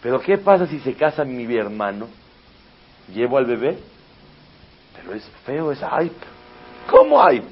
Pero 0.01 0.19
¿qué 0.19 0.37
pasa 0.37 0.67
si 0.67 0.79
se 0.79 0.93
casa 0.93 1.23
mi 1.23 1.43
hermano? 1.55 2.07
¿Llevo 3.13 3.37
al 3.37 3.45
bebé? 3.45 3.77
Pero 4.95 5.13
es 5.13 5.23
feo, 5.45 5.71
es 5.71 5.79
hype. 5.79 6.25
¿Cómo 6.89 7.23
hype? 7.27 7.47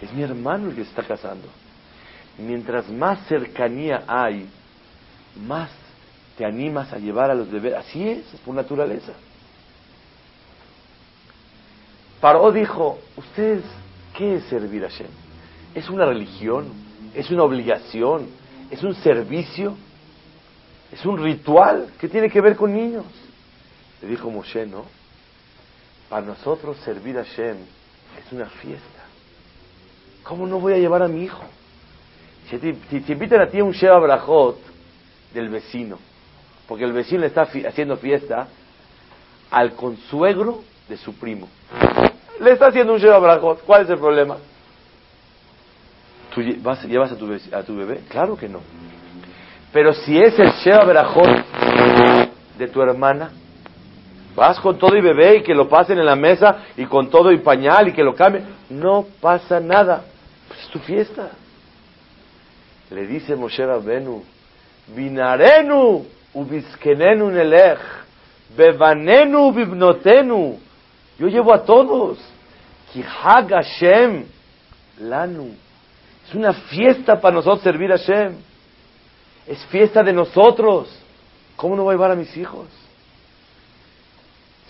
Es 0.00 0.12
mi 0.12 0.22
hermano 0.22 0.70
el 0.70 0.76
que 0.76 0.84
se 0.84 0.90
está 0.90 1.02
casando. 1.02 1.48
Mientras 2.38 2.88
más 2.88 3.26
cercanía 3.26 4.04
hay, 4.06 4.48
más 5.46 5.70
te 6.36 6.44
animas 6.44 6.92
a 6.92 6.98
llevar 6.98 7.30
a 7.30 7.34
los 7.34 7.50
bebés. 7.50 7.74
Así 7.74 8.08
es, 8.08 8.32
es 8.32 8.40
por 8.40 8.54
naturaleza. 8.54 9.12
Paró 12.20 12.52
dijo, 12.52 12.98
¿ustedes 13.16 13.64
qué 14.16 14.36
es 14.36 14.44
servir 14.44 14.84
a 14.84 14.88
Hashem? 14.88 15.08
¿Es 15.74 15.88
una 15.88 16.04
religión? 16.04 16.68
¿Es 17.14 17.30
una 17.30 17.44
obligación? 17.44 18.28
¿Es 18.70 18.82
un 18.82 18.94
servicio? 18.94 19.76
Es 20.92 21.04
un 21.06 21.22
ritual 21.22 21.92
que 21.98 22.08
tiene 22.08 22.28
que 22.28 22.40
ver 22.40 22.56
con 22.56 22.74
niños. 22.74 23.06
Le 24.02 24.08
dijo 24.08 24.30
Moshe, 24.30 24.66
no. 24.66 24.84
Para 26.08 26.26
nosotros 26.26 26.76
servir 26.84 27.16
a 27.18 27.22
Shem 27.22 27.56
es 28.18 28.32
una 28.32 28.46
fiesta. 28.46 29.04
¿Cómo 30.24 30.46
no 30.46 30.60
voy 30.60 30.74
a 30.74 30.78
llevar 30.78 31.02
a 31.02 31.08
mi 31.08 31.24
hijo? 31.24 31.42
Si 32.50 32.58
te, 32.58 33.12
invitan 33.12 33.40
a 33.40 33.46
ti 33.46 33.60
a 33.60 33.64
un 33.64 33.72
Sheva 33.72 33.98
Brajot 34.00 34.58
del 35.32 35.48
vecino, 35.48 35.98
porque 36.66 36.84
el 36.84 36.92
vecino 36.92 37.20
le 37.20 37.28
está 37.28 37.42
haciendo 37.42 37.96
fiesta 37.96 38.48
al 39.50 39.74
consuegro 39.74 40.62
de 40.88 40.96
su 40.96 41.14
primo. 41.14 41.48
Le 42.40 42.52
está 42.52 42.66
haciendo 42.68 42.94
un 42.94 42.98
Sheva 42.98 43.18
Brajot. 43.18 43.62
¿Cuál 43.64 43.82
es 43.82 43.90
el 43.90 43.98
problema? 43.98 44.36
¿Tú 46.34 46.40
lle- 46.40 46.60
vas- 46.62 46.84
llevas 46.84 47.12
a 47.12 47.16
tu, 47.16 47.26
be- 47.26 47.40
a 47.54 47.62
tu 47.62 47.76
bebé? 47.76 48.00
Claro 48.08 48.36
que 48.36 48.48
no. 48.48 48.60
Pero 49.72 49.92
si 49.92 50.18
es 50.18 50.38
el 50.38 50.50
Sheva 50.52 50.84
Brajot 50.84 51.28
de 52.58 52.68
tu 52.68 52.80
hermana, 52.82 53.30
vas 54.34 54.58
con 54.60 54.78
todo 54.78 54.96
y 54.96 55.00
bebé 55.00 55.36
y 55.38 55.42
que 55.42 55.54
lo 55.54 55.68
pasen 55.68 55.98
en 55.98 56.06
la 56.06 56.16
mesa 56.16 56.58
y 56.76 56.86
con 56.86 57.10
todo 57.10 57.30
y 57.32 57.38
pañal 57.38 57.88
y 57.88 57.92
que 57.92 58.02
lo 58.02 58.14
cambien, 58.14 58.44
no 58.70 59.06
pasa 59.20 59.60
nada. 59.60 60.04
Es 60.58 60.68
tu 60.68 60.78
fiesta. 60.78 61.30
Le 62.90 63.06
dice 63.06 63.36
Moshe 63.36 63.64
Rabbenu, 63.64 64.24
Vinarenu 64.94 66.06
ubiskenenu 66.34 67.30
nelech, 67.30 67.78
bevanenu 68.56 69.52
bibnotenu. 69.52 70.58
Yo 71.20 71.28
llevo 71.28 71.52
a 71.52 71.62
todos. 71.62 72.18
Kihag 72.92 73.50
Hashem 73.50 74.24
lanu. 75.00 75.54
Es 76.26 76.34
una 76.34 76.54
fiesta 76.54 77.20
para 77.20 77.34
nosotros 77.36 77.62
servir 77.62 77.92
a 77.92 77.98
Hashem. 77.98 78.36
Es 79.46 79.62
fiesta 79.66 80.02
de 80.02 80.14
nosotros. 80.14 80.88
¿Cómo 81.56 81.76
no 81.76 81.84
voy 81.84 81.92
a 81.92 81.96
llevar 81.96 82.12
a 82.12 82.16
mis 82.16 82.34
hijos? 82.38 82.68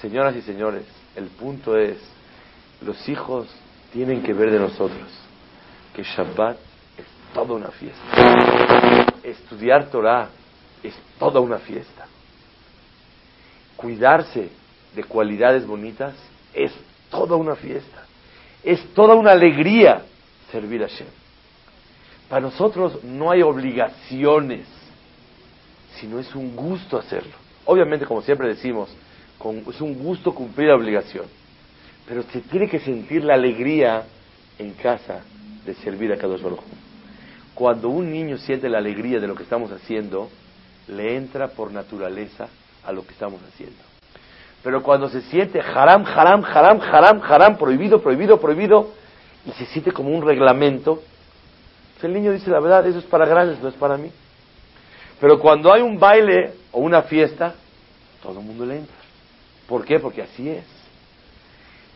Señoras 0.00 0.34
y 0.34 0.42
señores, 0.42 0.84
el 1.14 1.26
punto 1.26 1.76
es, 1.76 1.98
los 2.80 3.08
hijos 3.08 3.46
tienen 3.92 4.22
que 4.22 4.32
ver 4.32 4.50
de 4.50 4.58
nosotros 4.58 5.08
que 5.94 6.02
Shabbat 6.02 6.56
es 6.96 7.04
toda 7.32 7.54
una 7.54 7.68
fiesta. 7.68 8.00
Estudiar 9.22 9.88
Torah 9.90 10.30
es 10.82 10.94
toda 11.18 11.38
una 11.38 11.58
fiesta. 11.58 12.06
Cuidarse 13.76 14.50
de 14.94 15.04
cualidades 15.04 15.66
bonitas 15.66 16.14
es 16.54 16.72
toda 17.10 17.36
una 17.36 17.56
fiesta. 17.56 18.04
Es 18.62 18.92
toda 18.94 19.14
una 19.14 19.32
alegría 19.32 20.02
servir 20.50 20.82
a 20.82 20.88
Hashem. 20.88 21.06
Para 22.28 22.42
nosotros 22.42 23.02
no 23.02 23.30
hay 23.30 23.42
obligaciones, 23.42 24.66
sino 25.98 26.18
es 26.18 26.34
un 26.34 26.54
gusto 26.54 26.98
hacerlo. 26.98 27.32
Obviamente, 27.64 28.06
como 28.06 28.22
siempre 28.22 28.48
decimos, 28.48 28.90
es 29.68 29.80
un 29.80 29.94
gusto 29.94 30.34
cumplir 30.34 30.68
la 30.68 30.76
obligación. 30.76 31.24
Pero 32.06 32.22
se 32.24 32.40
tiene 32.40 32.68
que 32.68 32.80
sentir 32.80 33.24
la 33.24 33.34
alegría 33.34 34.04
en 34.58 34.72
casa 34.74 35.22
de 35.64 35.74
servir 35.74 36.12
a 36.12 36.16
Kadosh 36.16 36.42
Baruj. 36.42 36.60
Cuando 37.54 37.88
un 37.88 38.10
niño 38.10 38.38
siente 38.38 38.68
la 38.68 38.78
alegría 38.78 39.20
de 39.20 39.26
lo 39.26 39.34
que 39.34 39.42
estamos 39.42 39.70
haciendo, 39.72 40.28
le 40.88 41.16
entra 41.16 41.48
por 41.48 41.72
naturaleza 41.72 42.48
a 42.84 42.92
lo 42.92 43.04
que 43.06 43.12
estamos 43.12 43.40
haciendo. 43.42 43.78
Pero 44.62 44.82
cuando 44.82 45.08
se 45.08 45.22
siente 45.22 45.60
haram, 45.60 46.04
haram, 46.04 46.44
haram, 46.44 46.80
haram, 46.80 47.22
haram, 47.22 47.56
prohibido, 47.56 48.02
prohibido, 48.02 48.38
prohibido, 48.38 48.90
y 49.46 49.52
se 49.52 49.64
siente 49.66 49.90
como 49.90 50.10
un 50.10 50.22
reglamento, 50.22 51.02
pues 51.94 52.04
el 52.04 52.12
niño 52.12 52.32
dice 52.32 52.50
la 52.50 52.60
verdad, 52.60 52.86
eso 52.86 52.98
es 52.98 53.04
para 53.04 53.26
grandes, 53.26 53.60
no 53.62 53.68
es 53.68 53.74
para 53.74 53.96
mí. 53.96 54.10
Pero 55.18 55.38
cuando 55.38 55.72
hay 55.72 55.80
un 55.82 55.98
baile 55.98 56.54
o 56.72 56.80
una 56.80 57.02
fiesta, 57.02 57.54
todo 58.22 58.40
el 58.40 58.44
mundo 58.44 58.66
le 58.66 58.78
entra. 58.78 58.96
¿Por 59.66 59.84
qué? 59.84 59.98
Porque 59.98 60.22
así 60.22 60.48
es. 60.48 60.64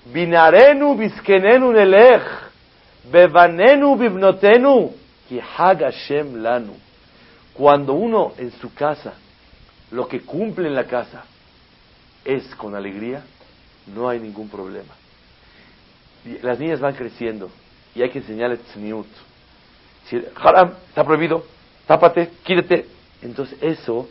Binarenu 0.06 0.96
biskenenu 0.96 1.72
nelech, 1.72 2.22
bevanenu 3.10 3.96
bibnotenu, 3.96 4.92
ki 5.28 5.40
lanu. 6.34 6.74
Cuando 7.52 7.92
uno 7.92 8.32
en 8.38 8.50
su 8.52 8.72
casa, 8.72 9.14
lo 9.90 10.08
que 10.08 10.20
cumple 10.20 10.68
en 10.68 10.74
la 10.74 10.84
casa 10.84 11.24
es 12.24 12.44
con 12.56 12.74
alegría, 12.74 13.22
no 13.86 14.08
hay 14.08 14.18
ningún 14.18 14.48
problema. 14.48 14.94
Las 16.42 16.58
niñas 16.58 16.80
van 16.80 16.94
creciendo 16.94 17.50
y 17.94 18.02
hay 18.02 18.10
que 18.10 18.18
enseñarles 18.18 18.60
tzniut. 18.72 19.06
Si 20.06 20.22
haram, 20.36 20.72
está 20.88 21.04
prohibido, 21.04 21.44
tápate, 21.86 22.30
quítate. 22.42 22.86
Entonces 23.22 23.58
eso 23.62 24.08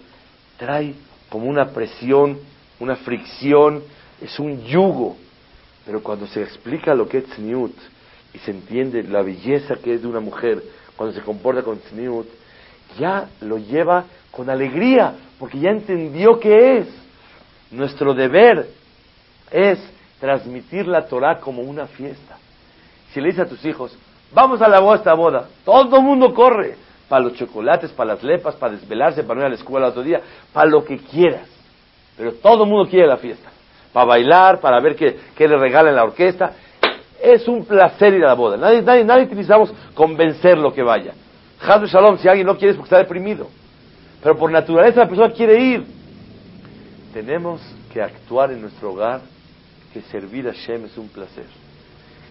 trae 0.58 0.94
como 1.30 1.48
una 1.48 1.70
presión, 1.70 2.40
una 2.80 2.96
fricción, 2.98 3.84
es 4.22 4.40
un 4.40 4.64
yugo. 4.64 5.18
Pero 5.86 6.02
cuando 6.02 6.28
se 6.28 6.42
explica 6.42 6.94
lo 6.94 7.08
que 7.08 7.20
es 7.20 7.26
tzniut 7.26 7.76
y 8.34 8.38
se 8.40 8.52
entiende 8.52 9.04
la 9.04 9.22
belleza 9.22 9.76
que 9.76 9.96
es 9.96 10.02
de 10.02 10.08
una 10.08 10.20
mujer 10.20 10.64
cuando 10.96 11.16
se 11.16 11.22
comporta 11.22 11.64
con 11.64 11.80
tzniut, 11.80 12.28
ya 13.00 13.30
lo 13.42 13.58
lleva 13.58 14.06
con 14.32 14.50
alegría, 14.50 15.16
porque 15.40 15.60
ya 15.60 15.72
entendió 15.72 16.40
qué 16.40 16.78
es. 16.78 17.03
Nuestro 17.74 18.14
deber 18.14 18.68
es 19.52 19.80
transmitir 20.20 20.88
la 20.88 21.06
Torah 21.08 21.40
como 21.40 21.64
una 21.64 21.88
fiesta. 21.88 22.38
Si 23.12 23.20
le 23.20 23.28
dices 23.28 23.46
a 23.46 23.50
tus 23.50 23.66
hijos, 23.66 23.98
vamos 24.32 24.62
a 24.62 24.68
la 24.68 24.80
boda, 24.80 24.96
esta 24.98 25.14
boda, 25.16 25.48
todo 25.66 25.98
el 25.98 26.04
mundo 26.04 26.34
corre, 26.34 26.76
para 27.10 27.26
los 27.26 27.34
chocolates, 27.34 27.92
para 27.92 28.14
las 28.14 28.24
lepas, 28.24 28.56
para 28.56 28.74
desvelarse, 28.74 29.24
para 29.24 29.36
no 29.36 29.42
ir 29.42 29.46
a 29.48 29.50
la 29.50 29.56
escuela 29.56 29.88
otro 29.88 30.04
día, 30.04 30.22
para 30.52 30.70
lo 30.70 30.84
que 30.84 30.98
quieras. 30.98 31.48
Pero 32.16 32.34
todo 32.34 32.64
el 32.64 32.70
mundo 32.70 32.90
quiere 32.90 33.08
la 33.08 33.18
fiesta, 33.18 33.50
para 33.92 34.06
bailar, 34.06 34.60
para 34.60 34.80
ver 34.80 34.96
qué, 34.96 35.20
qué 35.36 35.48
le 35.48 35.58
regalan 35.58 35.96
la 35.96 36.04
orquesta. 36.04 36.54
Es 37.22 37.48
un 37.48 37.66
placer 37.66 38.14
ir 38.14 38.24
a 38.24 38.30
la 38.30 38.34
boda. 38.34 38.58
Nadie, 38.58 38.82
nadie, 38.82 39.04
nadie 39.04 39.26
necesitamos 39.26 39.74
convencerlo 39.94 40.74
que 40.74 40.84
vaya. 40.84 41.14
Hadru 41.60 41.88
Shalom, 41.88 42.18
si 42.18 42.28
alguien 42.28 42.46
no 42.46 42.56
quiere 42.56 42.72
es 42.72 42.78
porque 42.78 42.88
está 42.88 42.98
deprimido. 42.98 43.48
Pero 44.22 44.38
por 44.38 44.52
naturaleza 44.52 45.02
la 45.02 45.08
persona 45.08 45.34
quiere 45.34 45.60
ir. 45.60 46.03
Tenemos 47.14 47.62
que 47.92 48.02
actuar 48.02 48.52
en 48.52 48.62
nuestro 48.62 48.92
hogar 48.92 49.22
que 49.94 50.02
servir 50.02 50.48
a 50.48 50.54
Shem 50.54 50.86
es 50.86 50.98
un 50.98 51.10
placer. 51.10 51.46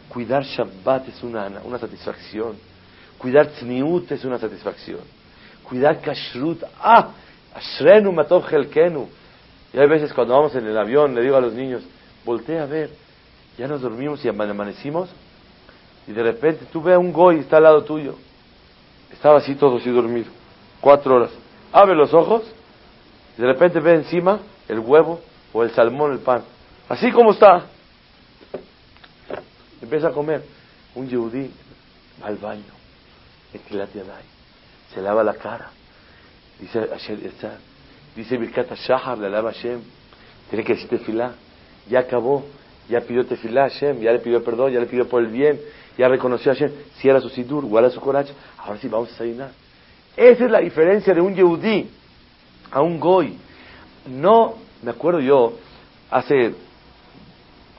Cuidar 0.08 0.42
Shabbat 0.42 1.08
es 1.08 1.22
una, 1.22 1.48
una 1.64 1.78
satisfacción. 1.78 2.56
Cuidar 3.16 3.46
Tzniut 3.46 4.10
es 4.10 4.24
una 4.24 4.38
satisfacción. 4.38 5.00
Cuidar 5.62 6.00
Kashrut, 6.00 6.64
ah, 6.80 7.10
Ashrenu 7.54 8.10
Matov 8.10 8.44
Helkenu. 8.52 9.08
Y 9.72 9.78
hay 9.78 9.88
veces 9.88 10.12
cuando 10.12 10.34
vamos 10.34 10.54
en 10.56 10.66
el 10.66 10.76
avión, 10.76 11.14
le 11.14 11.22
digo 11.22 11.36
a 11.36 11.40
los 11.40 11.54
niños, 11.54 11.82
voltea 12.24 12.64
a 12.64 12.66
ver, 12.66 12.90
ya 13.56 13.68
nos 13.68 13.80
dormimos 13.80 14.22
y 14.24 14.28
amanecimos, 14.28 15.08
y 16.08 16.12
de 16.12 16.22
repente 16.22 16.66
tú 16.72 16.82
ves 16.82 16.96
a 16.96 16.98
un 16.98 17.12
goy, 17.12 17.38
está 17.38 17.58
al 17.58 17.62
lado 17.62 17.84
tuyo. 17.84 18.16
Estaba 19.12 19.38
así 19.38 19.54
todo 19.54 19.76
así 19.76 19.88
dormido, 19.90 20.30
cuatro 20.80 21.14
horas. 21.14 21.30
Abre 21.72 21.94
los 21.94 22.12
ojos, 22.12 22.42
y 23.38 23.40
de 23.40 23.46
repente 23.46 23.80
ve 23.80 23.94
encima 23.94 24.40
el 24.68 24.78
huevo 24.78 25.20
o 25.52 25.62
el 25.62 25.70
salmón, 25.70 26.12
el 26.12 26.18
pan. 26.18 26.42
Así 26.88 27.10
como 27.10 27.32
está. 27.32 27.66
Empieza 29.80 30.08
a 30.08 30.12
comer. 30.12 30.42
Un 30.94 31.08
yehudí 31.08 31.50
va 32.22 32.28
al 32.28 32.36
baño, 32.36 32.62
se 34.94 35.00
lava 35.00 35.24
la 35.24 35.34
cara. 35.34 35.70
Dice 36.60 36.86
dice 38.14 38.36
Birkat 38.36 38.72
Shahar, 38.74 39.18
le 39.18 39.30
lava 39.30 39.52
Hashem. 39.52 39.80
Tiene 40.50 40.64
que 40.64 40.74
decir 40.74 40.88
tefilá. 40.88 41.32
Ya 41.88 42.00
acabó, 42.00 42.44
ya 42.88 43.00
pidió 43.00 43.26
tefilá 43.26 43.64
a 43.64 43.70
Hashem, 43.70 44.00
ya 44.00 44.12
le 44.12 44.18
pidió 44.20 44.44
perdón, 44.44 44.72
ya 44.72 44.80
le 44.80 44.86
pidió 44.86 45.08
por 45.08 45.22
el 45.22 45.28
bien, 45.28 45.58
ya 45.96 46.08
reconoció 46.08 46.52
a 46.52 46.54
Hashem. 46.54 46.70
Cierra 46.98 47.20
su 47.20 47.30
sidur, 47.30 47.64
guarda 47.64 47.90
su 47.90 48.00
coraje. 48.00 48.32
Ahora 48.58 48.78
sí 48.78 48.88
vamos 48.88 49.08
a 49.08 49.12
desayunar. 49.12 49.50
Esa 50.16 50.44
es 50.44 50.50
la 50.50 50.60
diferencia 50.60 51.14
de 51.14 51.20
un 51.20 51.34
yehudí 51.34 51.88
a 52.70 52.82
un 52.82 53.00
goy. 53.00 53.38
No, 54.06 54.56
me 54.82 54.90
acuerdo 54.90 55.20
yo, 55.20 55.58
hace 56.10 56.54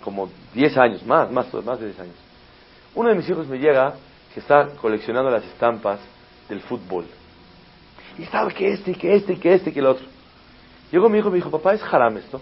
como 0.04 0.30
10 0.54 0.78
años, 0.78 1.06
más, 1.06 1.32
más, 1.32 1.54
más 1.54 1.80
de 1.80 1.88
10 1.88 2.00
años. 2.00 2.16
Uno 2.96 3.10
de 3.10 3.16
mis 3.16 3.30
hijos 3.30 3.48
me 3.48 3.58
llega 3.58 3.96
que 4.34 4.40
está 4.40 4.70
coleccionando 4.82 5.30
las 5.30 5.44
estampas 5.44 6.00
del 6.50 6.62
fútbol. 6.62 7.06
Y 8.18 8.24
estaba 8.24 8.50
que 8.52 8.74
este, 8.74 8.94
que 8.94 9.16
este, 9.16 9.40
que 9.40 9.54
este, 9.54 9.74
que 9.74 9.80
el 9.80 9.88
otro. 9.88 10.06
Llegó 10.92 11.10
mi 11.10 11.18
hijo 11.18 11.30
y 11.30 11.32
me 11.32 11.38
dijo, 11.38 11.50
papá, 11.50 11.74
¿es 11.74 11.82
haram 11.84 12.18
esto? 12.18 12.42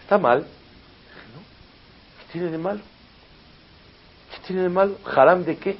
¿Está 0.00 0.16
mal? 0.16 0.40
No. 0.40 1.40
¿Qué 2.18 2.32
tiene 2.32 2.50
de 2.50 2.58
malo? 2.58 2.80
¿Qué 4.30 4.46
tiene 4.46 4.62
de 4.62 4.68
malo? 4.68 4.96
¿Haram 5.04 5.44
de 5.44 5.56
qué? 5.56 5.76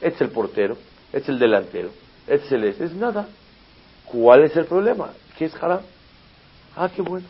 Este 0.00 0.16
es 0.16 0.20
el 0.22 0.30
portero, 0.30 0.76
este 1.08 1.18
es 1.18 1.28
el 1.28 1.38
delantero, 1.38 1.90
este 2.26 2.46
es 2.46 2.52
el 2.52 2.64
este. 2.64 2.84
Es 2.84 2.94
nada. 2.94 3.28
¿Cuál 4.06 4.44
es 4.44 4.56
el 4.56 4.64
problema? 4.64 5.10
¿Qué 5.36 5.46
es 5.46 5.62
haram? 5.62 5.80
Ah, 6.76 6.90
qué 6.94 7.02
bueno. 7.02 7.26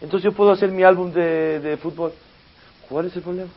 Entonces 0.00 0.24
yo 0.24 0.32
puedo 0.32 0.50
hacer 0.50 0.70
mi 0.70 0.82
álbum 0.82 1.12
de, 1.12 1.60
de 1.60 1.76
fútbol. 1.76 2.12
¿Cuál 2.88 3.06
es 3.06 3.16
el 3.16 3.22
problema? 3.22 3.50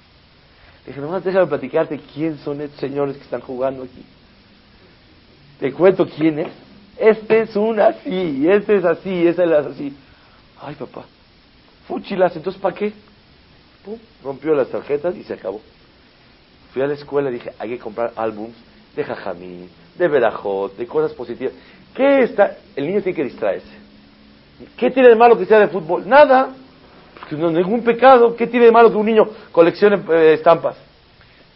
Le 0.86 0.88
dije, 0.88 1.02
nomás 1.02 1.24
déjame 1.24 1.48
platicarte 1.48 2.00
quién 2.14 2.38
son 2.40 2.62
estos 2.62 2.80
señores 2.80 3.16
que 3.18 3.24
están 3.24 3.42
jugando 3.42 3.84
aquí. 3.84 4.04
Te 5.60 5.72
cuento 5.72 6.08
quién 6.08 6.40
es. 6.40 6.52
Este 6.98 7.42
es 7.42 7.56
un 7.56 7.80
así, 7.80 8.48
este 8.48 8.76
es 8.76 8.86
así, 8.86 9.28
este 9.28 9.44
es 9.44 9.52
así. 9.52 9.96
Ay, 10.62 10.76
papá, 10.76 11.06
fuchilas, 11.88 12.36
entonces 12.36 12.62
¿para 12.62 12.76
qué? 12.76 12.94
Pum, 13.84 13.98
rompió 14.24 14.54
las 14.54 14.70
tarjetas 14.70 15.16
y 15.16 15.24
se 15.24 15.34
acabó. 15.34 15.62
Fui 16.72 16.82
a 16.82 16.88
la 16.88 16.94
escuela 16.94 17.30
y 17.30 17.34
dije, 17.34 17.52
hay 17.60 17.70
que 17.70 17.80
comprar 17.80 18.14
álbums 18.16 18.56
de 18.96 19.04
jajamín, 19.04 19.70
de 19.98 20.08
verajot, 20.08 20.76
de 20.76 20.86
cosas 20.86 21.14
positivas. 21.14 21.54
¿Qué 21.96 22.24
está? 22.24 22.58
El 22.76 22.88
niño 22.88 23.02
tiene 23.02 23.16
que 23.16 23.24
distraerse. 23.24 23.83
¿Qué 24.78 24.92
tiene 24.92 25.10
de 25.10 25.16
malo 25.16 25.38
que 25.38 25.46
sea 25.46 25.60
de 25.60 25.68
fútbol? 25.68 26.08
Nada. 26.08 26.50
Porque 27.20 27.36
no 27.36 27.52
ningún 27.52 27.84
pecado. 27.84 28.36
¿Qué 28.36 28.48
tiene 28.48 28.68
de 28.68 28.72
malo 28.72 28.92
que 28.92 28.98
un 28.98 29.06
niño 29.06 29.28
coleccione 29.52 30.02
eh, 30.12 30.34
estampas? 30.34 30.76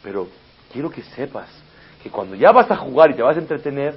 Pero 0.04 0.28
quiero 0.72 0.90
que 0.90 1.02
sepas 1.02 1.50
que 2.02 2.10
cuando 2.10 2.36
ya 2.36 2.52
vas 2.52 2.70
a 2.72 2.76
jugar 2.78 3.12
y 3.12 3.16
te 3.16 3.22
vas 3.22 3.36
a 3.36 3.40
entretener, 3.40 3.96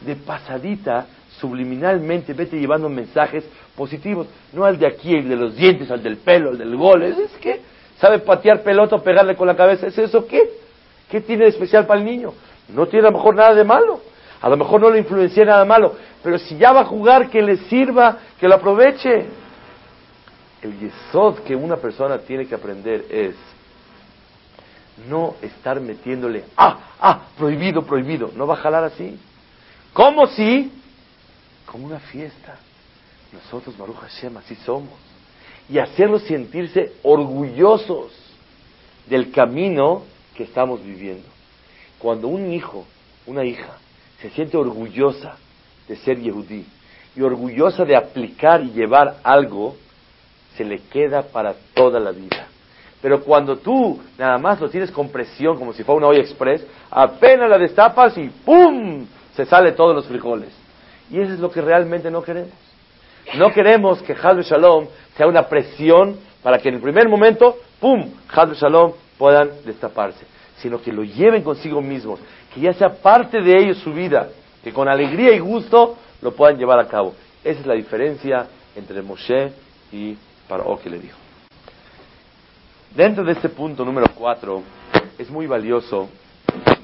de 0.00 0.16
pasadita, 0.16 1.06
subliminalmente, 1.38 2.32
vete 2.32 2.58
llevando 2.58 2.88
mensajes 2.88 3.44
positivos. 3.76 4.26
No 4.52 4.64
al 4.64 4.78
de 4.78 4.86
aquí, 4.86 5.14
el 5.14 5.28
de 5.28 5.36
los 5.36 5.56
dientes, 5.56 5.90
al 5.90 6.02
del 6.02 6.16
pelo, 6.16 6.50
al 6.50 6.58
del 6.58 6.76
gol. 6.76 7.02
¿Es, 7.02 7.18
es 7.18 7.32
que 7.32 7.60
sabe 8.00 8.18
patear 8.20 8.62
pelota 8.62 8.96
o 8.96 9.02
pegarle 9.02 9.36
con 9.36 9.46
la 9.46 9.54
cabeza. 9.54 9.86
¿Es 9.86 9.98
eso 9.98 10.26
qué? 10.26 10.50
¿Qué 11.10 11.20
tiene 11.20 11.44
de 11.44 11.50
especial 11.50 11.86
para 11.86 12.00
el 12.00 12.06
niño? 12.06 12.32
No 12.68 12.86
tiene 12.86 13.06
a 13.06 13.10
lo 13.10 13.18
mejor 13.18 13.34
nada 13.34 13.54
de 13.54 13.64
malo. 13.64 14.00
A 14.40 14.48
lo 14.48 14.56
mejor 14.56 14.80
no 14.80 14.90
le 14.90 14.98
influencia 14.98 15.44
nada 15.44 15.64
malo. 15.64 15.94
Pero 16.22 16.38
si 16.38 16.56
ya 16.56 16.72
va 16.72 16.80
a 16.80 16.84
jugar, 16.84 17.28
que 17.28 17.42
le 17.42 17.56
sirva, 17.68 18.18
que 18.38 18.48
lo 18.48 18.54
aproveche. 18.54 19.26
El 20.62 20.78
yesod 20.78 21.40
que 21.40 21.54
una 21.54 21.76
persona 21.76 22.18
tiene 22.18 22.46
que 22.46 22.54
aprender 22.54 23.06
es 23.10 23.34
no 25.08 25.34
estar 25.40 25.80
metiéndole, 25.80 26.44
ah, 26.56 26.78
ah, 27.00 27.22
prohibido, 27.36 27.82
prohibido. 27.82 28.30
No 28.34 28.46
va 28.46 28.54
a 28.54 28.58
jalar 28.58 28.84
así. 28.84 29.18
¿Cómo 29.92 30.26
si? 30.26 30.70
Como 31.66 31.86
una 31.86 32.00
fiesta. 32.00 32.56
Nosotros, 33.32 33.76
Baruch 33.76 33.96
Hashem, 33.96 34.36
así 34.36 34.54
somos. 34.56 34.98
Y 35.68 35.78
hacerlos 35.78 36.22
sentirse 36.22 36.94
orgullosos 37.02 38.12
del 39.06 39.30
camino 39.30 40.02
que 40.34 40.44
estamos 40.44 40.82
viviendo. 40.82 41.28
Cuando 41.98 42.28
un 42.28 42.52
hijo, 42.52 42.86
una 43.26 43.44
hija, 43.44 43.78
se 44.20 44.30
siente 44.30 44.56
orgullosa 44.56 45.36
de 45.88 45.96
ser 45.96 46.18
yehudí 46.18 46.66
y 47.16 47.22
orgullosa 47.22 47.84
de 47.84 47.96
aplicar 47.96 48.62
y 48.62 48.70
llevar 48.70 49.16
algo, 49.22 49.76
se 50.56 50.64
le 50.64 50.78
queda 50.78 51.22
para 51.22 51.54
toda 51.74 51.98
la 51.98 52.12
vida. 52.12 52.46
Pero 53.02 53.22
cuando 53.22 53.56
tú 53.56 53.98
nada 54.18 54.38
más 54.38 54.60
lo 54.60 54.68
tienes 54.68 54.90
con 54.90 55.08
presión, 55.08 55.56
como 55.56 55.72
si 55.72 55.82
fuera 55.82 55.98
una 55.98 56.08
olla 56.08 56.20
express, 56.20 56.64
apenas 56.90 57.48
la 57.48 57.58
destapas 57.58 58.16
y 58.18 58.28
¡pum! 58.28 59.06
se 59.34 59.46
sale 59.46 59.72
todos 59.72 59.94
los 59.94 60.06
frijoles. 60.06 60.50
Y 61.10 61.18
eso 61.18 61.32
es 61.32 61.40
lo 61.40 61.50
que 61.50 61.62
realmente 61.62 62.10
no 62.10 62.22
queremos. 62.22 62.52
No 63.36 63.52
queremos 63.52 64.02
que 64.02 64.12
Hadr 64.12 64.42
Shalom 64.42 64.86
sea 65.16 65.26
una 65.26 65.48
presión 65.48 66.16
para 66.42 66.58
que 66.58 66.68
en 66.68 66.76
el 66.76 66.80
primer 66.80 67.08
momento, 67.08 67.56
¡pum!, 67.80 68.10
Hadr 68.28 68.54
Shalom 68.54 68.92
puedan 69.18 69.50
destaparse, 69.64 70.26
sino 70.58 70.80
que 70.80 70.92
lo 70.92 71.02
lleven 71.02 71.42
consigo 71.42 71.80
mismos, 71.80 72.20
que 72.52 72.60
ya 72.60 72.72
sea 72.72 72.94
parte 72.94 73.40
de 73.40 73.56
ellos 73.56 73.78
su 73.78 73.92
vida, 73.92 74.28
que 74.62 74.72
con 74.72 74.88
alegría 74.88 75.34
y 75.34 75.38
gusto 75.38 75.96
lo 76.20 76.34
puedan 76.34 76.58
llevar 76.58 76.78
a 76.78 76.88
cabo. 76.88 77.14
Esa 77.42 77.60
es 77.60 77.66
la 77.66 77.74
diferencia 77.74 78.46
entre 78.76 79.02
Moshe 79.02 79.52
y 79.92 80.16
Paró 80.48 80.78
que 80.82 80.90
le 80.90 80.98
dijo. 80.98 81.16
Dentro 82.94 83.22
de 83.24 83.32
este 83.32 83.48
punto 83.48 83.84
número 83.84 84.08
cuatro, 84.14 84.62
es 85.16 85.30
muy 85.30 85.46
valioso, 85.46 86.08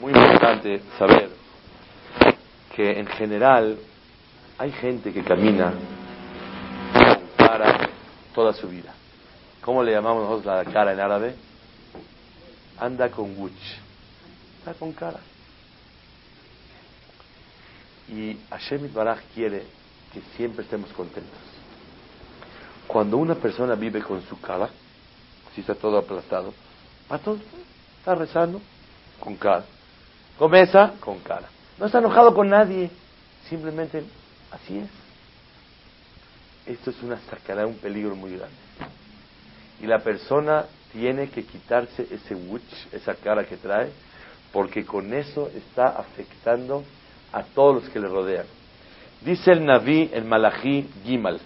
muy 0.01 0.13
importante 0.13 0.81
saber 0.99 1.31
que 2.75 3.01
en 3.01 3.07
general 3.07 3.77
hay 4.59 4.71
gente 4.71 5.13
que 5.13 5.23
camina 5.25 5.73
cara 7.37 7.89
toda 8.35 8.53
su 8.53 8.69
vida. 8.69 8.95
¿Cómo 9.63 9.83
le 9.83 9.93
llamamos 9.93 10.23
nosotros 10.23 10.47
la 10.47 10.73
cara 10.73 10.93
en 10.93 11.01
árabe? 11.01 11.35
Anda 12.79 13.11
con 13.11 13.37
wuch. 13.39 13.53
Está 14.59 14.75
con 14.75 14.93
cara. 14.93 15.19
Y 18.09 18.39
Hashem 18.51 18.93
Baraj 18.93 19.21
quiere 19.35 19.65
que 20.13 20.21
siempre 20.37 20.65
estemos 20.65 20.91
contentos. 20.93 21.39
Cuando 22.87 23.17
una 23.17 23.35
persona 23.35 23.75
vive 23.75 24.03
con 24.03 24.23
su 24.23 24.41
cara, 24.41 24.71
si 25.55 25.61
está 25.61 25.75
todo 25.75 25.99
aplastado, 25.99 26.55
todo, 27.25 27.39
está 27.99 28.15
rezando 28.15 28.61
con 29.19 29.37
cara. 29.37 29.65
Comienza 30.39 30.93
con 31.01 31.19
cara. 31.21 31.49
No 31.79 31.87
está 31.87 31.99
enojado 31.99 32.35
con 32.35 32.49
nadie, 32.49 32.91
simplemente 33.49 34.05
así 34.51 34.79
es. 34.79 34.91
Esto 36.67 36.91
es 36.91 37.03
una 37.03 37.19
sacada, 37.31 37.67
un 37.67 37.77
peligro 37.79 38.15
muy 38.17 38.37
grande. 38.37 38.57
Y 39.81 39.87
la 39.87 39.99
persona 39.99 40.67
tiene 40.93 41.29
que 41.29 41.45
quitarse 41.45 42.07
ese 42.11 42.35
wuch, 42.35 42.63
esa 42.93 43.15
cara 43.15 43.45
que 43.45 43.57
trae, 43.57 43.91
porque 44.53 44.85
con 44.85 45.13
eso 45.13 45.51
está 45.55 45.89
afectando 45.89 46.85
a 47.37 47.43
todos 47.43 47.83
los 47.83 47.93
que 47.93 48.01
le 48.01 48.09
rodean. 48.09 48.47
Dice 49.21 49.53
el 49.53 49.65
Naví 49.65 50.11
en 50.13 50.27
Malachi 50.27 50.89
Gimal, 51.05 51.39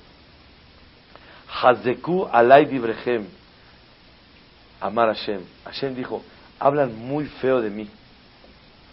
Hazeku 1.62 2.28
alay 2.30 2.66
dibrechem, 2.66 3.26
amar 4.80 5.09
Hashem. 5.09 5.41
Hashem 5.64 5.97
dijo, 5.97 6.22
hablan 6.61 6.97
muy 6.97 7.26
feo 7.26 7.61
de 7.61 7.70
mí. 7.70 7.88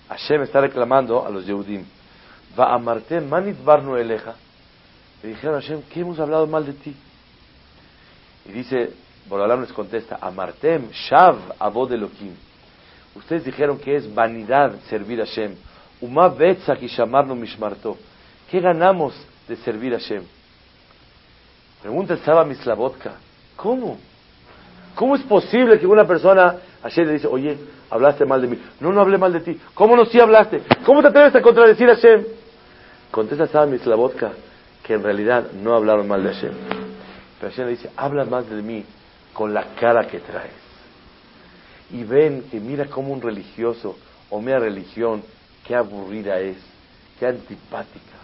Hashem 0.10 0.42
está 0.42 0.60
reclamando 0.60 1.24
a 1.24 1.30
los 1.30 1.46
Yehudim, 1.46 1.86
va 2.58 2.74
amartem 2.74 3.28
manit 3.30 3.64
barnu 3.64 3.96
eleja. 3.96 4.34
Le 5.22 5.30
dijeron 5.30 5.58
a 5.58 5.62
Hashem, 5.62 5.84
¿qué 5.94 6.00
hemos 6.00 6.20
hablado 6.20 6.48
mal 6.48 6.66
de 6.66 6.74
ti? 6.74 6.96
Y 8.46 8.52
dice, 8.54 8.94
Borolam 9.28 9.62
les 9.62 9.72
contesta, 9.72 10.18
amartem 10.20 10.90
shav 10.92 11.38
abod 11.60 11.92
elokim. 11.92 12.34
Ustedes 13.14 13.46
dijeron 13.46 13.78
que 13.78 13.98
es 13.98 14.14
vanidad 14.16 14.74
servir 14.90 15.22
a 15.22 15.26
Hashem. 15.26 15.56
¿Qué 18.50 18.60
ganamos 18.60 19.14
de 19.48 19.56
servir 19.58 19.94
a 19.94 20.00
Hashem? 20.00 20.24
Pregunta 21.82 22.18
Saba 22.18 22.46
Mislavotka. 22.46 23.14
¿Cómo? 23.56 23.98
¿Cómo 24.96 25.16
es 25.16 25.22
posible 25.24 25.80
que 25.80 25.88
una 25.88 26.06
persona 26.06 26.56
Hashem 26.84 27.06
le 27.08 27.14
dice, 27.14 27.28
oye, 27.28 27.58
hablaste 27.90 28.26
mal 28.26 28.42
de 28.42 28.48
mí? 28.48 28.60
No, 28.80 28.92
no 28.92 29.02
hablé 29.02 29.18
mal 29.18 29.34
de 29.34 29.42
ti. 29.42 29.60
¿Cómo 29.74 29.96
no 29.96 30.06
sí 30.06 30.20
hablaste? 30.20 30.62
¿Cómo 30.86 31.02
te 31.02 31.10
atreves 31.10 31.36
a 31.36 31.42
contradecir 31.42 31.90
a 31.90 31.96
Hashem? 31.96 32.26
Contesta 33.12 33.48
Saba 33.48 33.66
Mislavotka 33.66 34.32
que 34.84 34.94
en 34.94 35.04
realidad 35.04 35.52
no 35.52 35.76
hablaron 35.76 36.08
mal 36.08 36.24
de 36.24 36.34
Hashem. 36.34 36.54
Pero 37.40 37.52
Hashem 37.52 37.66
le 37.66 37.72
dice, 37.72 37.90
habla 37.96 38.26
más 38.26 38.50
de 38.50 38.62
mí 38.62 38.86
con 39.34 39.54
la 39.54 39.76
cara 39.80 40.08
que 40.08 40.20
traes. 40.20 40.52
Y 41.92 42.04
ven 42.04 42.46
que 42.50 42.60
mira 42.60 42.86
como 42.86 43.14
un 43.14 43.22
religioso 43.22 43.98
o 44.30 44.42
mera 44.42 44.60
religión 44.60 45.24
qué 45.66 45.76
aburrida 45.76 46.40
es, 46.40 46.58
qué 47.20 47.28
antipática. 47.28 48.18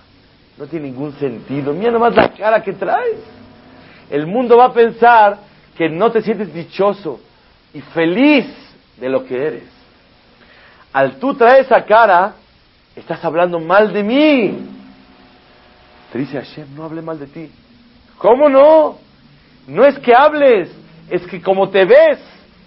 No 0.57 0.67
tiene 0.67 0.87
ningún 0.87 1.13
sentido. 1.13 1.73
Mira 1.73 1.91
nomás 1.91 2.15
la 2.15 2.29
cara 2.29 2.61
que 2.61 2.73
traes. 2.73 3.17
El 4.09 4.27
mundo 4.27 4.57
va 4.57 4.65
a 4.65 4.73
pensar 4.73 5.39
que 5.75 5.89
no 5.89 6.11
te 6.11 6.21
sientes 6.21 6.53
dichoso 6.53 7.19
y 7.73 7.81
feliz 7.81 8.45
de 8.97 9.09
lo 9.09 9.25
que 9.25 9.35
eres. 9.35 9.63
Al 10.91 11.17
tú 11.17 11.33
traer 11.33 11.61
esa 11.61 11.83
cara, 11.85 12.35
estás 12.95 13.23
hablando 13.25 13.59
mal 13.59 13.91
de 13.91 14.03
mí. 14.03 14.57
Te 16.11 16.19
dice 16.19 16.37
Hashem, 16.37 16.75
no 16.75 16.83
hable 16.83 17.01
mal 17.01 17.17
de 17.17 17.25
ti. 17.25 17.51
¿Cómo 18.19 18.47
no? 18.47 18.99
No 19.67 19.85
es 19.85 19.97
que 19.99 20.13
hables, 20.13 20.69
es 21.09 21.25
que 21.25 21.41
como 21.41 21.69
te 21.69 21.85
ves, 21.85 22.19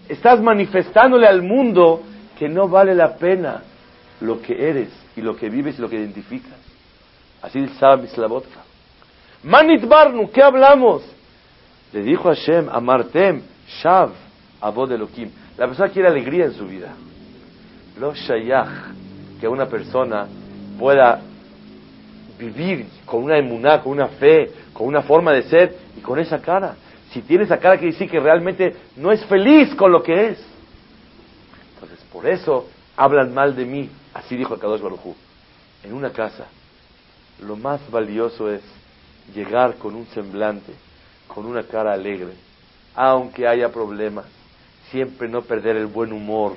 estás 0.09 0.41
manifestándole 0.41 1.29
al 1.29 1.43
mundo 1.43 2.03
que 2.37 2.49
no 2.49 2.69
vale 2.69 2.95
la 2.95 3.17
pena 3.17 3.63
lo 4.21 4.41
que 4.41 4.69
eres 4.69 4.89
y 5.17 5.21
lo 5.21 5.37
que 5.37 5.49
vives 5.49 5.79
y 5.79 5.83
lo 5.83 5.89
que 5.89 5.97
identificas. 5.97 6.59
Así 7.43 7.61
dice 7.61 7.97
Mislavotka. 8.01 8.61
Manit 9.43 9.87
Barnu, 9.87 10.31
¿qué 10.31 10.43
hablamos? 10.43 11.03
Le 11.93 12.03
dijo 12.03 12.25
Hashem, 12.25 12.69
Amartem, 12.69 13.43
Shav, 13.83 14.11
Abod 14.61 14.91
Elohim. 14.91 15.31
La 15.57 15.67
persona 15.67 15.89
quiere 15.91 16.09
alegría 16.09 16.47
en 16.47 16.55
su 16.55 16.67
vida. 16.67 16.95
Lo 17.99 18.15
Shayach, 18.15 19.39
que 19.41 19.49
una 19.49 19.67
persona 19.67 20.27
pueda 20.79 21.21
vivir 22.39 22.87
con 23.05 23.25
una 23.25 23.39
emuná, 23.39 23.81
con 23.81 23.93
una 23.93 24.09
fe, 24.09 24.51
con 24.73 24.87
una 24.87 25.03
forma 25.03 25.33
de 25.33 25.43
ser 25.45 25.77
y 25.97 26.01
con 26.01 26.19
esa 26.19 26.41
cara. 26.41 26.77
Si 27.11 27.23
tiene 27.23 27.45
esa 27.45 27.59
cara, 27.59 27.79
quiere 27.79 27.93
decir 27.93 28.11
que 28.11 28.21
realmente 28.21 28.75
no 28.97 29.13
es 29.13 29.25
feliz 29.27 29.75
con 29.75 29.93
lo 29.93 30.03
que 30.03 30.31
es. 30.31 30.47
Entonces, 31.75 32.05
por 32.13 32.27
eso 32.27 32.69
hablan 32.97 33.33
mal 33.33 33.55
de 33.57 33.65
mí. 33.65 33.91
Así 34.17 34.35
dijo 34.35 34.55
el 34.55 34.61
Kadosh 34.61 34.81
Barujú. 34.81 35.15
En 35.83 35.93
una 35.93 36.11
casa, 36.11 36.47
lo 37.43 37.55
más 37.55 37.91
valioso 37.91 38.51
es 38.51 38.63
llegar 39.35 39.75
con 39.75 39.95
un 39.95 40.07
semblante, 40.07 40.73
con 41.29 41.45
una 41.45 41.65
cara 41.65 41.93
alegre, 41.93 42.33
aunque 42.95 43.47
haya 43.47 43.69
problemas, 43.71 44.25
siempre 44.91 45.29
no 45.29 45.43
perder 45.43 45.77
el 45.77 45.85
buen 45.85 46.15
humor, 46.15 46.55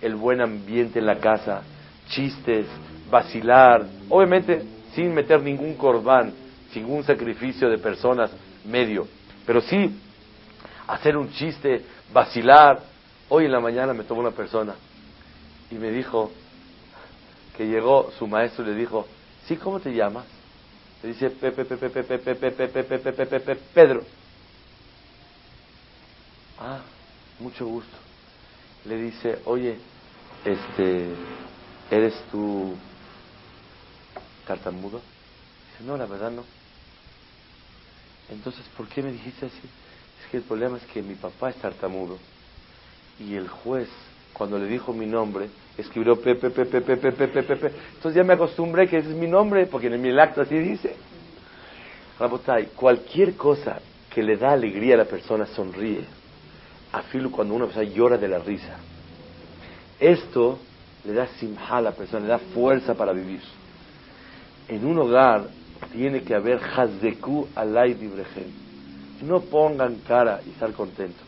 el 0.00 0.14
buen 0.14 0.40
ambiente 0.40 1.00
en 1.00 1.06
la 1.06 1.18
casa, 1.18 1.62
chistes, 2.08 2.66
vacilar, 3.10 3.86
obviamente 4.08 4.62
sin 4.94 5.12
meter 5.12 5.42
ningún 5.42 5.74
corbán, 5.74 6.32
sin 6.72 6.84
ningún 6.84 7.02
sacrificio 7.02 7.68
de 7.68 7.78
personas 7.78 8.30
medio. 8.64 9.08
Pero 9.44 9.60
sí 9.60 9.98
hacer 10.86 11.16
un 11.16 11.32
chiste, 11.32 11.84
vacilar. 12.12 12.80
Hoy 13.28 13.46
en 13.46 13.52
la 13.52 13.60
mañana 13.60 13.92
me 13.94 14.04
tomó 14.04 14.20
una 14.20 14.30
persona 14.30 14.74
y 15.72 15.74
me 15.74 15.90
dijo 15.90 16.30
que 17.60 17.66
llegó 17.66 18.10
su 18.12 18.26
maestro 18.26 18.64
y 18.64 18.68
le 18.68 18.74
dijo, 18.74 19.06
¿sí 19.44 19.54
cómo 19.54 19.80
te 19.80 19.92
llamas? 19.92 20.24
Le 21.02 21.10
dice 21.10 21.28
Pedro. 23.74 24.06
Ah, 26.58 26.80
mucho 27.38 27.66
gusto. 27.66 27.98
Le 28.86 28.96
dice, 28.96 29.42
oye, 29.44 29.78
este, 30.42 31.10
¿eres 31.90 32.14
tú 32.32 32.74
tartamudo? 34.46 35.02
Dice, 35.72 35.84
no, 35.84 35.98
la 35.98 36.06
verdad 36.06 36.30
no. 36.30 36.46
Entonces, 38.30 38.64
¿por 38.74 38.88
qué 38.88 39.02
me 39.02 39.12
dijiste 39.12 39.44
así? 39.44 39.68
Es 40.18 40.30
que 40.30 40.38
el 40.38 40.44
problema 40.44 40.78
es 40.78 40.86
que 40.86 41.02
mi 41.02 41.14
papá 41.14 41.50
es 41.50 41.56
tartamudo. 41.56 42.20
Y 43.18 43.34
el 43.34 43.50
juez, 43.50 43.90
cuando 44.32 44.58
le 44.58 44.64
dijo 44.64 44.94
mi 44.94 45.04
nombre, 45.04 45.50
escribió 45.80 46.20
Pepe, 46.20 46.50
Pepe, 46.50 46.80
Pepe, 46.80 47.12
Pepe, 47.12 47.42
Pepe. 47.42 47.72
Entonces 47.94 48.14
ya 48.14 48.24
me 48.24 48.34
acostumbré 48.34 48.88
que 48.88 48.98
ese 48.98 49.10
es 49.10 49.14
mi 49.14 49.26
nombre, 49.26 49.66
porque 49.66 49.88
en 49.88 50.04
el 50.04 50.18
acto 50.18 50.42
así 50.42 50.58
dice. 50.58 50.94
Rabotay, 52.18 52.68
cualquier 52.76 53.34
cosa 53.34 53.80
que 54.10 54.22
le 54.22 54.36
da 54.36 54.52
alegría 54.52 54.94
a 54.94 54.98
la 54.98 55.04
persona 55.04 55.46
sonríe. 55.46 56.04
Afilo 56.92 57.30
cuando 57.30 57.54
una 57.54 57.66
persona 57.66 57.86
llora 57.88 58.18
de 58.18 58.28
la 58.28 58.38
risa. 58.38 58.76
Esto 59.98 60.58
le 61.04 61.12
da 61.12 61.26
simha 61.38 61.76
a 61.76 61.80
la 61.80 61.92
persona, 61.92 62.22
le 62.22 62.28
da 62.28 62.38
fuerza 62.38 62.94
para 62.94 63.12
vivir. 63.12 63.40
En 64.68 64.84
un 64.86 64.98
hogar 64.98 65.44
tiene 65.92 66.22
que 66.22 66.34
haber 66.34 66.58
hazeku 66.58 67.48
alay 67.54 67.94
dibrehem. 67.94 68.50
No 69.22 69.40
pongan 69.40 69.96
cara 70.06 70.40
y 70.46 70.50
estar 70.50 70.72
contentos. 70.72 71.22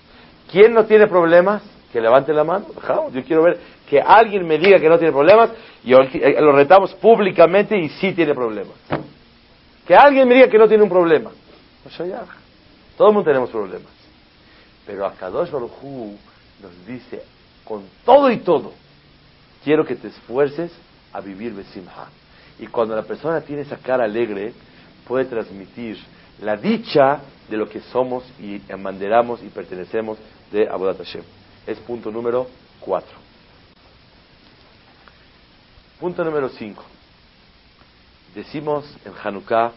¿Quién 0.51 0.73
no 0.75 0.85
tiene 0.85 1.07
problemas? 1.07 1.63
Que 1.93 2.01
levante 2.01 2.33
la 2.33 2.43
mano. 2.43 2.67
Yo 3.13 3.23
quiero 3.23 3.43
ver 3.43 3.59
que 3.89 4.01
alguien 4.01 4.47
me 4.47 4.59
diga 4.59 4.79
que 4.79 4.89
no 4.89 4.97
tiene 4.99 5.13
problemas 5.13 5.51
y 5.85 5.91
lo 5.91 6.53
retamos 6.53 6.95
públicamente 6.95 7.77
y 7.77 7.91
sí 7.91 8.13
tiene 8.13 8.35
problemas. 8.35 8.75
Que 9.87 9.95
alguien 9.95 10.27
me 10.27 10.35
diga 10.37 10.49
que 10.49 10.59
no 10.59 10.67
tiene 10.67 10.83
un 10.83 10.89
problema. 10.89 11.31
Todo 12.97 13.09
el 13.09 13.15
mundo 13.15 13.29
tenemos 13.29 13.51
problemas. 13.51 13.91
Pero 14.87 15.07
Akadosh 15.07 15.51
Baruj 15.51 15.71
nos 16.63 16.87
dice 16.87 17.23
con 17.65 17.85
todo 18.05 18.31
y 18.31 18.39
todo, 18.39 18.73
quiero 19.63 19.85
que 19.85 19.97
te 19.97 20.09
esfuerces 20.09 20.73
a 21.13 21.21
vivir 21.21 21.53
Besimha. 21.53 22.09
Y 22.59 22.67
cuando 22.67 22.97
la 22.97 23.03
persona 23.03 23.41
tiene 23.41 23.63
esa 23.63 23.77
cara 23.77 24.05
alegre, 24.05 24.53
puede 25.07 25.27
transmitir 25.27 25.99
la 26.41 26.57
dicha 26.57 27.21
de 27.49 27.57
lo 27.57 27.69
que 27.69 27.81
somos 27.81 28.25
y 28.41 28.61
amanderamos 28.73 29.43
y 29.43 29.49
pertenecemos 29.49 30.19
de 30.51 30.69
Abodat 30.69 30.99
Hashem. 30.99 31.23
Es 31.67 31.79
punto 31.79 32.11
número 32.11 32.49
cuatro. 32.81 33.17
Punto 36.01 36.25
número 36.25 36.49
cinco. 36.49 36.83
Decimos 38.35 38.85
en 39.05 39.13
Hanukkah, 39.23 39.73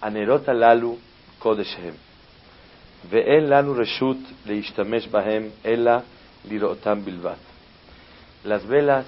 Anerota 0.00 0.52
Lalu 0.52 0.98
Kodeshem. 1.38 1.94
Ve'en 3.10 3.48
lanu 3.48 3.74
reshut 3.74 4.18
leishtamesh 4.46 5.08
bahem 5.10 5.52
ela 5.62 6.02
lirotam 6.48 7.04
bilvat. 7.04 7.38
Las 8.44 8.66
velas 8.66 9.06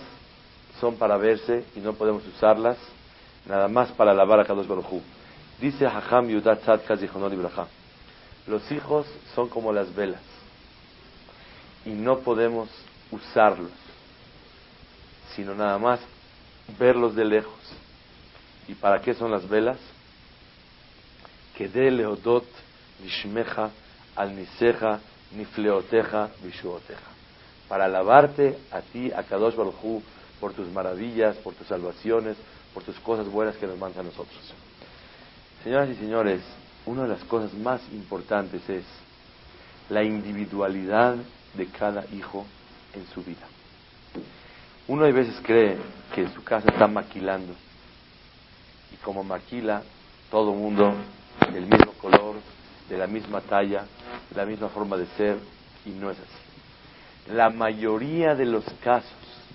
son 0.81 0.97
para 0.97 1.17
verse 1.17 1.65
y 1.75 1.81
no 1.81 1.95
podemos 1.95 2.25
usarlas 2.27 2.77
nada 3.47 3.67
más 3.67 3.91
para 3.93 4.15
lavar 4.15 4.41
a 4.41 4.45
Kadosh 4.45 4.67
Baruj 4.67 5.01
Dice 5.61 5.87
Hacham 5.87 6.29
Yudat 6.29 6.61
Tzadka 6.63 6.95
Ibraham. 6.95 7.67
Los 8.47 8.71
hijos 8.71 9.07
son 9.35 9.49
como 9.49 9.73
las 9.73 9.93
velas 9.95 10.34
y 11.85 11.91
no 11.91 12.21
podemos 12.21 12.69
usarlos, 13.11 13.71
sino 15.35 15.55
nada 15.55 15.79
más 15.79 16.01
verlos 16.79 17.15
de 17.15 17.25
lejos. 17.25 17.61
¿Y 18.69 18.75
para 18.75 19.01
qué 19.01 19.15
son 19.15 19.31
las 19.31 19.49
velas? 19.49 19.79
Que 21.57 21.69
de 21.69 21.91
leodot 21.91 22.47
nishmeja 23.03 23.71
al 24.17 24.35
niseja 24.35 25.01
nifleoteja 25.33 26.31
vishuoteja. 26.43 27.11
Para 27.69 27.85
alabarte 27.87 28.59
a 28.71 28.81
ti, 28.81 29.11
a 29.13 29.23
Kadosh 29.23 29.55
Baruj 29.55 30.03
por 30.41 30.53
tus 30.53 30.69
maravillas, 30.69 31.37
por 31.37 31.55
tus 31.55 31.67
salvaciones, 31.67 32.37
por 32.73 32.83
tus 32.83 32.99
cosas 33.01 33.29
buenas 33.29 33.57
que 33.57 33.67
nos 33.67 33.79
mandas 33.79 34.01
a 34.01 34.03
nosotros. 34.03 34.55
Señoras 35.63 35.89
y 35.89 35.95
señores, 35.95 36.43
una 36.87 37.03
de 37.03 37.09
las 37.09 37.25
cosas 37.25 37.55
más 37.55 37.81
importantes 37.93 38.69
es 38.69 38.85
la 39.89 40.03
individualidad 40.03 41.17
de 41.57 41.67
cada 41.67 42.05
hijo 42.13 42.45
en 42.95 43.07
su 43.15 43.23
vida. 43.23 43.47
Uno 44.87 45.05
a 45.05 45.11
veces 45.11 45.41
cree 45.43 45.79
que 46.15 46.23
en 46.23 46.35
su 46.35 46.45
casa 46.45 46.69
está 46.69 46.87
maquilando 46.87 47.55
y 48.93 48.97
como 48.97 49.25
maquila 49.25 49.83
todo 50.31 50.53
mundo 50.53 50.95
del 51.53 51.67
mismo 51.67 51.93
color, 51.95 52.37
de 52.89 52.99
la 52.99 53.07
misma 53.07 53.41
talla, 53.41 53.85
de 54.31 54.37
la 54.37 54.45
misma 54.45 54.69
forma 54.69 54.97
de 54.97 55.07
ser 55.17 55.39
y 55.87 55.91
no 55.91 56.11
es 56.11 56.19
así. 56.19 57.33
La 57.35 57.49
mayoría 57.49 58.35
de 58.35 58.45
los 58.45 58.65
casos, 58.83 59.11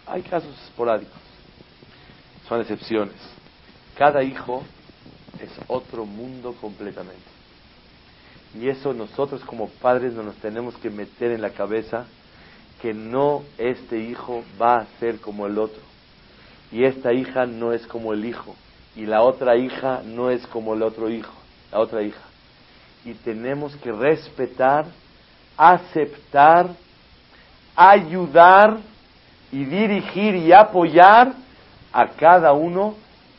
hay 0.07 0.23
casos 0.23 0.55
esporádicos, 0.65 1.13
son 2.47 2.61
excepciones. 2.61 3.15
Cada 3.95 4.23
hijo 4.23 4.63
es 5.39 5.51
otro 5.67 6.05
mundo 6.05 6.55
completamente. 6.59 7.38
Y 8.55 8.67
eso 8.67 8.93
nosotros 8.93 9.43
como 9.45 9.69
padres 9.69 10.13
no 10.13 10.23
nos 10.23 10.35
tenemos 10.37 10.75
que 10.77 10.89
meter 10.89 11.31
en 11.31 11.41
la 11.41 11.51
cabeza 11.51 12.05
que 12.81 12.93
no 12.93 13.43
este 13.57 13.99
hijo 13.99 14.43
va 14.59 14.77
a 14.77 14.85
ser 14.99 15.19
como 15.19 15.45
el 15.45 15.57
otro. 15.59 15.81
Y 16.71 16.83
esta 16.83 17.13
hija 17.13 17.45
no 17.45 17.73
es 17.73 17.85
como 17.87 18.13
el 18.13 18.25
hijo. 18.25 18.55
Y 18.95 19.05
la 19.05 19.21
otra 19.21 19.55
hija 19.55 20.01
no 20.03 20.29
es 20.29 20.45
como 20.47 20.73
el 20.73 20.83
otro 20.83 21.09
hijo, 21.09 21.33
la 21.71 21.79
otra 21.79 22.01
hija. 22.01 22.21
Y 23.05 23.13
tenemos 23.13 23.75
que 23.77 23.91
respetar, 23.91 24.85
aceptar, 25.57 26.69
ayudar 27.75 28.77
y 29.51 29.63
dirigir 29.65 30.35
y 30.35 30.51
apoyar 30.51 31.33
a 31.91 32.07
cada 32.09 32.53
uno 32.53 32.95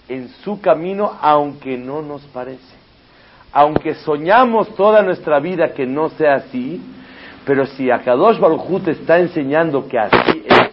en 0.08 0.28
su 0.44 0.60
camino, 0.60 1.16
aunque 1.20 1.76
no 1.76 2.02
nos 2.02 2.22
parece. 2.22 2.79
Aunque 3.52 3.94
soñamos 3.94 4.74
toda 4.76 5.02
nuestra 5.02 5.40
vida 5.40 5.72
que 5.72 5.86
no 5.86 6.10
sea 6.10 6.34
así, 6.34 6.80
pero 7.44 7.66
si 7.66 7.90
Akadosh 7.90 8.38
Baruj 8.38 8.82
te 8.84 8.92
está 8.92 9.18
enseñando 9.18 9.88
que 9.88 9.98
así 9.98 10.44
es, 10.46 10.70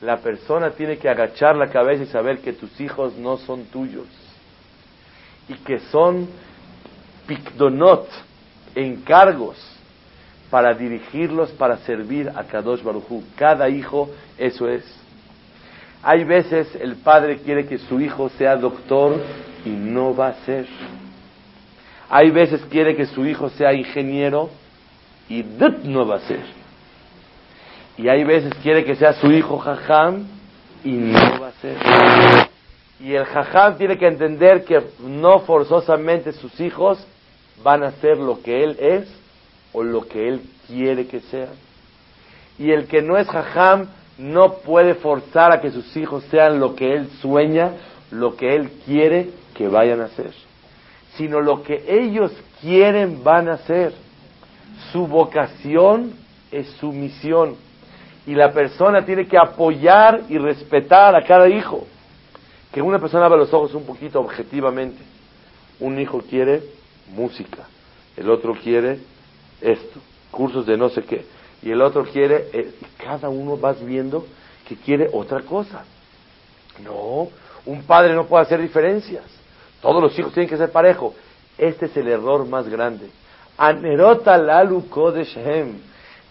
la 0.00 0.16
persona 0.16 0.70
tiene 0.70 0.96
que 0.96 1.08
agachar 1.08 1.56
la 1.56 1.68
cabeza 1.68 2.04
y 2.04 2.06
saber 2.06 2.38
que 2.38 2.52
tus 2.52 2.80
hijos 2.80 3.16
no 3.16 3.36
son 3.36 3.64
tuyos 3.66 4.06
y 5.48 5.54
que 5.54 5.78
son 5.78 6.28
picdonot, 7.26 8.08
encargos 8.74 9.56
para 10.50 10.74
dirigirlos, 10.74 11.50
para 11.52 11.76
servir 11.78 12.30
a 12.34 12.44
Kadosh 12.44 12.82
Baruj 12.82 13.22
Cada 13.36 13.68
hijo, 13.68 14.10
eso 14.38 14.68
es. 14.68 14.84
Hay 16.02 16.24
veces 16.24 16.74
el 16.80 16.96
padre 16.96 17.38
quiere 17.38 17.66
que 17.66 17.78
su 17.78 18.00
hijo 18.00 18.30
sea 18.30 18.56
doctor 18.56 19.20
y 19.64 19.68
no 19.70 20.16
va 20.16 20.28
a 20.28 20.34
ser. 20.46 20.66
Hay 22.10 22.30
veces 22.30 22.60
quiere 22.68 22.96
que 22.96 23.06
su 23.06 23.24
hijo 23.24 23.48
sea 23.50 23.72
ingeniero 23.72 24.50
y 25.28 25.44
no 25.84 26.06
va 26.06 26.16
a 26.16 26.20
ser. 26.20 26.44
Y 27.96 28.08
hay 28.08 28.24
veces 28.24 28.52
quiere 28.62 28.84
que 28.84 28.96
sea 28.96 29.12
su 29.12 29.30
hijo 29.30 29.58
jajam 29.58 30.26
y 30.82 30.90
no 30.90 31.40
va 31.40 31.48
a 31.48 31.52
ser. 31.52 32.48
Y 32.98 33.14
el 33.14 33.24
jajam 33.24 33.78
tiene 33.78 33.96
que 33.96 34.08
entender 34.08 34.64
que 34.64 34.82
no 35.00 35.40
forzosamente 35.40 36.32
sus 36.32 36.60
hijos 36.60 37.06
van 37.62 37.84
a 37.84 37.92
ser 37.92 38.18
lo 38.18 38.42
que 38.42 38.64
él 38.64 38.76
es 38.80 39.08
o 39.72 39.82
lo 39.82 40.08
que 40.08 40.28
él 40.28 40.42
quiere 40.66 41.06
que 41.06 41.20
sean. 41.20 41.54
Y 42.58 42.72
el 42.72 42.88
que 42.88 43.02
no 43.02 43.16
es 43.16 43.28
jajam 43.28 43.86
no 44.18 44.54
puede 44.64 44.94
forzar 44.94 45.52
a 45.52 45.60
que 45.60 45.70
sus 45.70 45.96
hijos 45.96 46.24
sean 46.24 46.58
lo 46.58 46.74
que 46.74 46.92
él 46.92 47.08
sueña, 47.20 47.72
lo 48.10 48.36
que 48.36 48.54
él 48.54 48.70
quiere 48.84 49.30
que 49.54 49.68
vayan 49.68 50.00
a 50.00 50.08
ser, 50.08 50.32
sino 51.16 51.40
lo 51.40 51.62
que 51.62 51.84
ellos 51.88 52.32
quieren 52.60 53.22
van 53.22 53.48
a 53.48 53.58
ser. 53.58 53.92
Su 54.92 55.06
vocación 55.06 56.14
es 56.50 56.68
su 56.80 56.92
misión 56.92 57.56
y 58.26 58.34
la 58.34 58.52
persona 58.52 59.04
tiene 59.04 59.26
que 59.26 59.38
apoyar 59.38 60.22
y 60.28 60.38
respetar 60.38 61.14
a 61.14 61.24
cada 61.24 61.48
hijo. 61.48 61.86
Que 62.72 62.80
una 62.80 62.98
persona 62.98 63.26
abra 63.26 63.38
los 63.38 63.52
ojos 63.52 63.74
un 63.74 63.84
poquito 63.84 64.20
objetivamente. 64.20 65.02
Un 65.80 65.98
hijo 65.98 66.20
quiere 66.20 66.62
música, 67.14 67.66
el 68.16 68.30
otro 68.30 68.54
quiere 68.54 68.98
esto, 69.60 69.98
cursos 70.30 70.66
de 70.66 70.76
no 70.76 70.88
sé 70.88 71.02
qué 71.02 71.24
y 71.62 71.70
el 71.70 71.82
otro 71.82 72.04
quiere, 72.04 72.48
eh, 72.52 72.72
cada 72.96 73.28
uno 73.28 73.56
vas 73.56 73.84
viendo 73.84 74.26
que 74.66 74.76
quiere 74.76 75.08
otra 75.12 75.42
cosa. 75.42 75.84
No, 76.82 77.28
Un 77.66 77.82
padre 77.82 78.14
no 78.14 78.24
puede 78.24 78.44
hacer 78.44 78.60
diferencias. 78.60 79.24
Todos 79.80 80.02
los 80.02 80.18
hijos 80.18 80.32
tienen 80.32 80.48
que 80.48 80.56
ser 80.56 80.70
parejos. 80.70 81.14
Este 81.56 81.86
es 81.86 81.96
el 81.96 82.08
error 82.08 82.44
más 82.46 82.68
grande. 82.68 83.08
Anerota 83.56 84.36
lalu 84.38 84.88
kodeshem. 84.88 85.78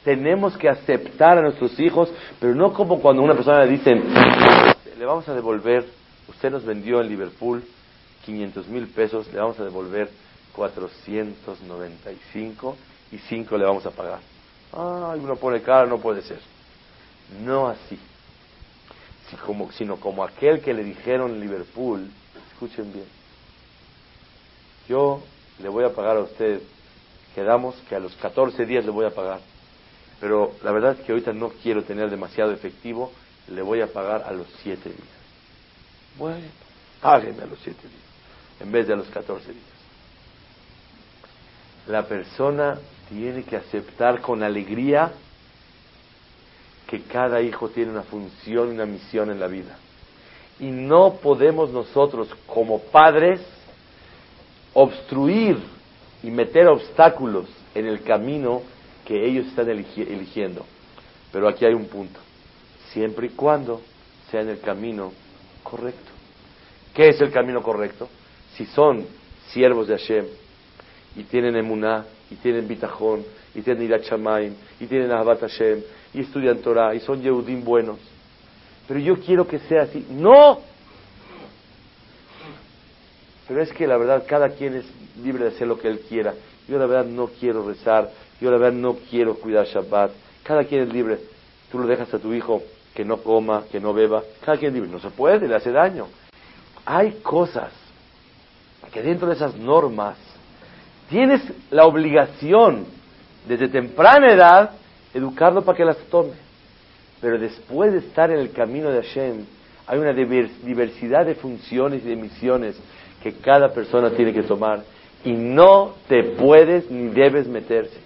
Tenemos 0.03 0.57
que 0.57 0.67
aceptar 0.69 1.37
a 1.37 1.41
nuestros 1.41 1.79
hijos, 1.79 2.09
pero 2.39 2.55
no 2.55 2.73
como 2.73 3.01
cuando 3.01 3.21
una 3.21 3.35
persona 3.35 3.65
le 3.65 3.71
dicen, 3.71 4.01
le 4.97 5.05
vamos 5.05 5.27
a 5.27 5.33
devolver, 5.33 5.85
usted 6.27 6.51
nos 6.51 6.63
vendió 6.65 7.01
en 7.01 7.09
Liverpool 7.09 7.61
500 8.25 8.67
mil 8.69 8.87
pesos, 8.87 9.27
le 9.31 9.39
vamos 9.39 9.59
a 9.59 9.65
devolver 9.65 10.09
495 10.55 12.77
y 13.11 13.17
5 13.17 13.57
le 13.57 13.65
vamos 13.65 13.85
a 13.85 13.91
pagar. 13.91 14.19
Ay, 14.71 15.19
uno 15.21 15.35
pone 15.35 15.61
cara, 15.61 15.85
no 15.85 15.99
puede 15.99 16.21
ser. 16.21 16.39
No 17.43 17.67
así. 17.67 17.99
sino 19.77 19.97
como 19.97 20.23
aquel 20.23 20.61
que 20.61 20.73
le 20.73 20.83
dijeron 20.83 21.31
en 21.31 21.39
Liverpool, 21.39 22.09
escuchen 22.51 22.91
bien, 22.91 23.05
yo 24.89 25.21
le 25.59 25.69
voy 25.69 25.85
a 25.85 25.93
pagar 25.93 26.17
a 26.17 26.21
usted, 26.21 26.61
quedamos 27.35 27.75
que 27.87 27.95
a 27.95 27.99
los 27.99 28.13
14 28.15 28.65
días 28.65 28.83
le 28.83 28.91
voy 28.91 29.05
a 29.05 29.11
pagar, 29.11 29.39
pero 30.19 30.53
la 30.63 30.71
verdad 30.71 30.97
es 30.99 31.05
que 31.05 31.11
ahorita 31.11 31.31
no 31.31 31.49
quiero 31.61 31.83
tener 31.83 32.09
demasiado 32.09 32.51
efectivo, 32.51 33.11
le 33.47 33.61
voy 33.61 33.81
a 33.81 33.87
pagar 33.87 34.23
a 34.27 34.31
los 34.31 34.47
7 34.63 34.89
días. 34.89 35.19
Bueno, 36.17 36.47
págueme 37.01 37.43
a 37.43 37.45
los 37.45 37.59
7 37.63 37.79
días, 37.87 38.01
en 38.59 38.71
vez 38.71 38.87
de 38.87 38.93
a 38.93 38.97
los 38.97 39.07
14 39.09 39.53
días. 39.53 39.63
La 41.87 42.07
persona 42.07 42.79
tiene 43.09 43.43
que 43.43 43.57
aceptar 43.57 44.21
con 44.21 44.43
alegría 44.43 45.11
que 46.87 47.03
cada 47.03 47.41
hijo 47.41 47.69
tiene 47.69 47.91
una 47.91 48.03
función 48.03 48.69
y 48.69 48.71
una 48.71 48.85
misión 48.85 49.29
en 49.29 49.39
la 49.39 49.47
vida. 49.47 49.77
Y 50.59 50.65
no 50.65 51.15
podemos 51.21 51.69
nosotros 51.69 52.27
como 52.47 52.79
padres 52.79 53.39
obstruir 54.73 55.57
y 56.23 56.31
meter 56.31 56.67
obstáculos 56.67 57.47
en 57.75 57.87
el 57.87 58.01
camino 58.01 58.61
que 59.05 59.25
ellos 59.25 59.47
están 59.47 59.69
eligiendo. 59.69 60.65
Pero 61.31 61.47
aquí 61.47 61.65
hay 61.65 61.73
un 61.73 61.85
punto. 61.85 62.19
Siempre 62.91 63.27
y 63.27 63.29
cuando 63.31 63.81
sea 64.29 64.41
en 64.41 64.49
el 64.49 64.59
camino 64.59 65.11
correcto. 65.63 66.11
¿Qué 66.93 67.09
es 67.09 67.21
el 67.21 67.31
camino 67.31 67.61
correcto? 67.61 68.09
Si 68.55 68.65
son 68.65 69.05
siervos 69.51 69.87
de 69.87 69.97
Hashem 69.97 70.25
y 71.15 71.23
tienen 71.23 71.55
emuná 71.55 72.05
y 72.29 72.35
tienen 72.35 72.67
bitajón 72.67 73.23
y 73.55 73.61
tienen 73.61 73.83
irat 73.83 74.03
y 74.79 74.85
tienen 74.85 75.11
ahabat 75.11 75.41
Hashem 75.41 75.81
y 76.13 76.21
estudian 76.21 76.59
Torah 76.59 76.93
y 76.93 76.99
son 76.99 77.21
Yehudim 77.21 77.63
buenos. 77.63 77.99
Pero 78.87 78.99
yo 78.99 79.19
quiero 79.19 79.47
que 79.47 79.59
sea 79.59 79.83
así. 79.83 80.05
¡No! 80.09 80.61
Pero 83.49 83.63
es 83.63 83.73
que 83.73 83.87
la 83.87 83.97
verdad, 83.97 84.23
cada 84.27 84.49
quien 84.49 84.75
es 84.75 84.85
libre 85.23 85.45
de 85.45 85.49
hacer 85.49 85.67
lo 85.67 85.79
que 85.79 85.87
él 85.87 86.01
quiera. 86.07 86.35
Yo 86.67 86.77
la 86.77 86.85
verdad 86.85 87.05
no 87.05 87.27
quiero 87.39 87.67
rezar. 87.67 88.11
Yo 88.39 88.51
la 88.51 88.57
verdad 88.57 88.77
no 88.77 88.97
quiero 89.09 89.33
cuidar 89.33 89.65
Shabbat. 89.65 90.11
Cada 90.43 90.63
quien 90.65 90.83
es 90.83 90.93
libre. 90.93 91.17
Tú 91.71 91.79
lo 91.79 91.87
dejas 91.87 92.13
a 92.13 92.19
tu 92.19 92.31
hijo 92.31 92.61
que 92.93 93.03
no 93.03 93.17
coma, 93.17 93.63
que 93.71 93.79
no 93.79 93.91
beba. 93.91 94.21
Cada 94.45 94.59
quien 94.59 94.69
es 94.69 94.75
libre. 94.75 94.91
No 94.91 94.99
se 94.99 95.09
puede, 95.09 95.47
le 95.47 95.55
hace 95.55 95.71
daño. 95.71 96.07
Hay 96.85 97.21
cosas 97.23 97.73
que 98.93 99.01
dentro 99.01 99.27
de 99.27 99.33
esas 99.33 99.55
normas 99.55 100.17
tienes 101.09 101.41
la 101.71 101.85
obligación 101.85 102.85
desde 103.47 103.67
temprana 103.67 104.31
edad 104.31 104.71
educarlo 105.11 105.63
para 105.63 105.75
que 105.75 105.85
las 105.85 105.97
tome. 106.11 106.33
Pero 107.19 107.39
después 107.39 107.93
de 107.93 107.99
estar 107.99 108.29
en 108.29 108.37
el 108.37 108.51
camino 108.51 108.91
de 108.91 109.01
Hashem, 109.01 109.43
hay 109.87 109.97
una 109.97 110.13
diversidad 110.13 111.25
de 111.25 111.33
funciones 111.33 112.05
y 112.05 112.09
de 112.09 112.15
misiones 112.15 112.79
que 113.21 113.33
cada 113.33 113.73
persona 113.73 114.11
tiene 114.11 114.33
que 114.33 114.43
tomar 114.43 114.83
y 115.23 115.33
no 115.33 115.95
te 116.07 116.23
puedes 116.23 116.89
ni 116.89 117.09
debes 117.09 117.47
meterse. 117.47 117.99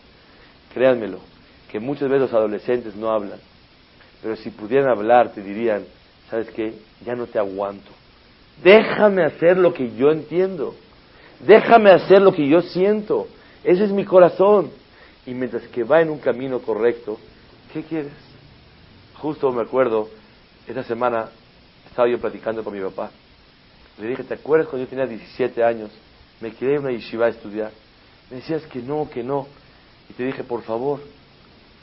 Créanmelo, 0.73 1.19
que 1.71 1.79
muchas 1.79 2.09
veces 2.09 2.21
los 2.21 2.33
adolescentes 2.33 2.95
no 2.95 3.11
hablan, 3.11 3.39
pero 4.21 4.35
si 4.35 4.49
pudieran 4.49 4.89
hablar 4.89 5.31
te 5.33 5.41
dirían, 5.41 5.83
¿sabes 6.29 6.49
qué? 6.51 6.73
Ya 7.05 7.15
no 7.15 7.27
te 7.27 7.37
aguanto. 7.37 7.91
Déjame 8.63 9.23
hacer 9.23 9.57
lo 9.57 9.73
que 9.73 9.95
yo 9.95 10.11
entiendo. 10.11 10.75
Déjame 11.45 11.91
hacer 11.91 12.21
lo 12.21 12.33
que 12.33 12.47
yo 12.47 12.61
siento. 12.61 13.27
Ese 13.63 13.83
es 13.83 13.91
mi 13.91 14.05
corazón 14.05 14.71
y 15.25 15.33
mientras 15.33 15.63
que 15.67 15.83
va 15.83 16.01
en 16.01 16.09
un 16.09 16.19
camino 16.19 16.59
correcto, 16.59 17.19
¿qué 17.71 17.83
quieres? 17.83 18.11
Justo 19.15 19.51
me 19.51 19.61
acuerdo, 19.61 20.09
esta 20.67 20.83
semana 20.83 21.29
estaba 21.89 22.07
yo 22.07 22.19
platicando 22.19 22.63
con 22.63 22.73
mi 22.73 22.81
papá. 22.81 23.11
Le 23.99 24.07
dije, 24.07 24.23
¿te 24.23 24.33
acuerdas 24.33 24.67
cuando 24.67 24.85
yo 24.85 24.89
tenía 24.89 25.05
17 25.05 25.63
años? 25.63 25.91
Me 26.41 26.51
quedé 26.51 26.75
en 26.75 26.79
una 26.79 26.91
yeshiva 26.91 27.27
a 27.27 27.29
estudiar. 27.29 27.71
Me 28.29 28.37
decías 28.37 28.63
que 28.63 28.79
no, 28.81 29.09
que 29.09 29.23
no. 29.23 29.47
Y 30.09 30.13
te 30.13 30.23
dije, 30.23 30.43
por 30.43 30.63
favor, 30.63 30.99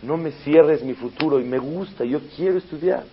no 0.02 0.16
me 0.16 0.32
cierres 0.32 0.82
mi 0.82 0.94
futuro 0.94 1.40
y 1.40 1.44
me 1.44 1.58
gusta, 1.58 2.04
yo 2.04 2.20
quiero 2.36 2.58
estudiar. 2.58 3.04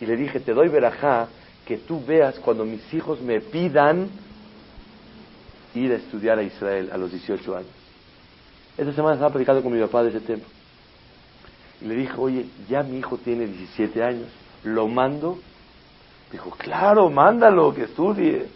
Y 0.00 0.06
le 0.06 0.16
dije, 0.16 0.40
te 0.40 0.54
doy 0.54 0.68
verajá 0.68 1.28
que 1.66 1.76
tú 1.76 2.02
veas 2.04 2.38
cuando 2.38 2.64
mis 2.64 2.92
hijos 2.94 3.20
me 3.20 3.40
pidan 3.40 4.08
ir 5.74 5.92
a 5.92 5.96
estudiar 5.96 6.38
a 6.38 6.42
Israel 6.42 6.90
a 6.92 6.96
los 6.96 7.12
18 7.12 7.56
años. 7.56 7.70
Esta 8.76 8.92
semana 8.92 9.14
estaba 9.14 9.32
predicando 9.32 9.62
con 9.62 9.72
mi 9.72 9.80
papá 9.80 10.02
de 10.02 10.10
ese 10.10 10.20
tema. 10.20 10.42
Y 11.80 11.84
le 11.84 11.94
dije, 11.94 12.14
oye, 12.16 12.46
ya 12.68 12.82
mi 12.82 12.98
hijo 12.98 13.18
tiene 13.18 13.46
17 13.46 14.02
años, 14.02 14.28
¿lo 14.64 14.88
mando? 14.88 15.38
Dijo, 16.32 16.50
claro, 16.50 17.10
mándalo, 17.10 17.74
que 17.74 17.84
estudie. 17.84 18.46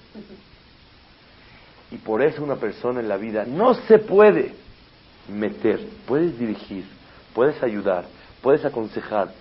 Y 1.90 1.96
por 1.96 2.22
eso 2.22 2.42
una 2.42 2.56
persona 2.56 3.00
en 3.00 3.08
la 3.08 3.16
vida 3.16 3.44
no 3.46 3.74
se 3.74 3.98
puede 3.98 4.54
meter, 5.28 5.80
puedes 6.06 6.38
dirigir, 6.38 6.84
puedes 7.32 7.62
ayudar, 7.62 8.04
puedes 8.42 8.64
aconsejar, 8.64 9.32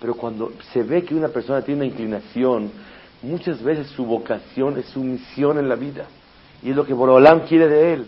pero 0.00 0.14
cuando 0.14 0.52
se 0.72 0.82
ve 0.82 1.04
que 1.04 1.14
una 1.14 1.28
persona 1.28 1.62
tiene 1.62 1.82
una 1.82 1.92
inclinación, 1.92 2.70
muchas 3.22 3.62
veces 3.62 3.88
su 3.88 4.04
vocación 4.04 4.78
es 4.78 4.86
su 4.86 5.00
misión 5.04 5.58
en 5.58 5.68
la 5.68 5.76
vida. 5.76 6.06
Y 6.62 6.70
es 6.70 6.76
lo 6.76 6.84
que 6.84 6.94
Borolam 6.94 7.40
quiere 7.40 7.68
de 7.68 7.92
él. 7.94 8.06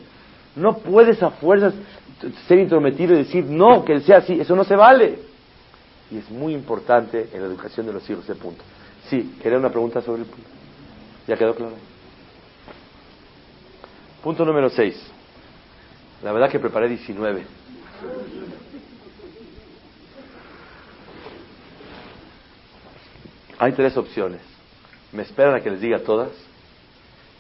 No 0.57 0.78
puedes 0.78 1.22
a 1.22 1.30
fuerzas 1.30 1.74
ser 2.47 2.59
intrometido 2.59 3.14
y 3.14 3.18
decir, 3.18 3.45
no, 3.45 3.85
que 3.85 3.95
él 3.95 4.03
sea 4.03 4.18
así, 4.18 4.41
eso 4.41 4.55
no 4.55 4.64
se 4.64 4.76
vale. 4.76 5.18
Y 6.11 6.18
es 6.18 6.30
muy 6.30 6.55
importante 6.55 7.28
en 7.33 7.41
la 7.41 7.47
educación 7.47 7.87
de 7.87 7.93
los 7.93 8.09
hijos 8.09 8.24
ese 8.24 8.35
punto. 8.35 8.62
Sí, 9.09 9.36
quería 9.42 9.59
una 9.59 9.70
pregunta 9.70 10.00
sobre 10.00 10.22
el 10.22 10.28
punto. 10.28 10.48
¿Ya 11.26 11.36
quedó 11.36 11.55
claro? 11.55 11.74
Punto 14.22 14.44
número 14.44 14.70
6. 14.70 14.94
La 16.22 16.32
verdad 16.32 16.50
que 16.50 16.59
preparé 16.59 16.88
19. 16.88 17.44
Hay 23.59 23.72
tres 23.72 23.96
opciones. 23.96 24.40
¿Me 25.12 25.22
esperan 25.22 25.55
a 25.55 25.61
que 25.61 25.70
les 25.70 25.80
diga 25.80 25.98
todas? 26.00 26.30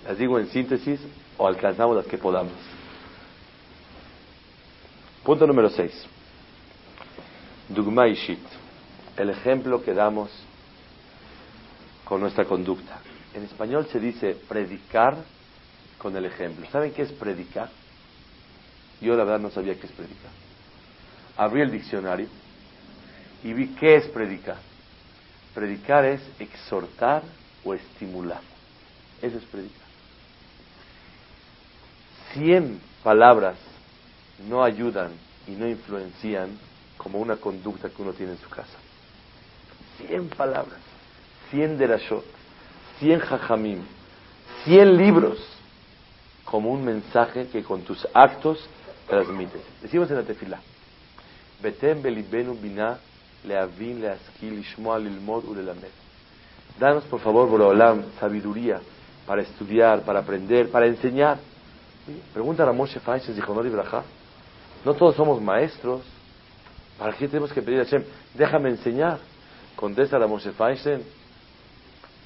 ¿Las 0.06 0.18
digo 0.18 0.38
en 0.38 0.48
síntesis 0.48 1.00
o 1.38 1.46
alcanzamos 1.46 1.96
las 1.96 2.06
que 2.06 2.18
podamos? 2.18 2.52
Punto 5.24 5.46
número 5.46 5.70
6. 5.70 6.06
Dugma 7.68 8.08
Ishit. 8.08 8.40
El 9.16 9.30
ejemplo 9.30 9.82
que 9.82 9.94
damos 9.94 10.30
con 12.04 12.20
nuestra 12.20 12.44
conducta. 12.44 13.00
En 13.34 13.44
español 13.44 13.86
se 13.90 13.98
dice 13.98 14.36
predicar 14.48 15.16
con 15.98 16.16
el 16.16 16.24
ejemplo. 16.24 16.66
¿Saben 16.70 16.92
qué 16.92 17.02
es 17.02 17.12
predicar? 17.12 17.70
Yo 19.00 19.16
la 19.16 19.24
verdad 19.24 19.40
no 19.40 19.50
sabía 19.50 19.78
qué 19.78 19.86
es 19.86 19.92
predicar. 19.92 20.30
Abrí 21.36 21.60
el 21.60 21.70
diccionario 21.70 22.28
y 23.42 23.52
vi 23.52 23.68
qué 23.68 23.96
es 23.96 24.06
predicar. 24.08 24.58
Predicar 25.54 26.04
es 26.04 26.20
exhortar 26.38 27.22
o 27.64 27.74
estimular. 27.74 28.40
Eso 29.20 29.38
es 29.38 29.44
predicar. 29.44 29.86
Cien 32.32 32.80
palabras 33.02 33.56
no 34.48 34.62
ayudan 34.62 35.12
y 35.46 35.52
no 35.52 35.68
influencian 35.68 36.58
como 36.96 37.18
una 37.18 37.36
conducta 37.36 37.90
que 37.90 38.02
uno 38.02 38.12
tiene 38.12 38.32
en 38.32 38.38
su 38.38 38.48
casa. 38.48 38.78
Cien 39.98 40.28
palabras, 40.28 40.80
cien 41.52 41.78
derashot, 41.78 42.24
cien 42.98 43.20
jajamim, 43.20 43.82
cien 44.64 44.96
libros, 44.96 45.38
como 46.44 46.70
un 46.70 46.84
mensaje 46.84 47.46
que 47.48 47.62
con 47.62 47.82
tus 47.82 48.08
actos 48.12 48.58
transmites. 49.08 49.62
Decimos 49.82 50.10
en 50.10 50.16
la 50.16 50.22
tefila, 50.22 50.58
Betem 51.62 52.02
belibenu 52.02 52.54
bina 52.54 52.98
leavin 53.44 54.00
leaskil. 54.00 54.64
Danos 56.80 57.04
por 57.04 57.20
favor, 57.20 57.48
Borolam, 57.48 58.02
sabiduría 58.18 58.80
para 59.26 59.42
estudiar, 59.42 60.02
para 60.02 60.20
aprender, 60.20 60.70
para 60.70 60.86
enseñar. 60.86 61.38
Pregunta 62.32 62.68
a 62.68 62.72
Moshe 62.72 62.98
Feinstein, 62.98 63.36
dijo, 63.36 63.54
no 63.54 63.70
Braja. 63.70 64.02
No 64.84 64.94
todos 64.94 65.14
somos 65.14 65.40
maestros. 65.40 66.02
¿Para 66.98 67.12
qué 67.12 67.28
tenemos 67.28 67.52
que 67.52 67.62
pedir 67.62 67.80
a 67.80 67.84
Hashem? 67.84 68.02
Déjame 68.34 68.70
enseñar. 68.70 69.18
Contesta 69.76 70.16
a 70.16 70.26
Moshe 70.26 70.50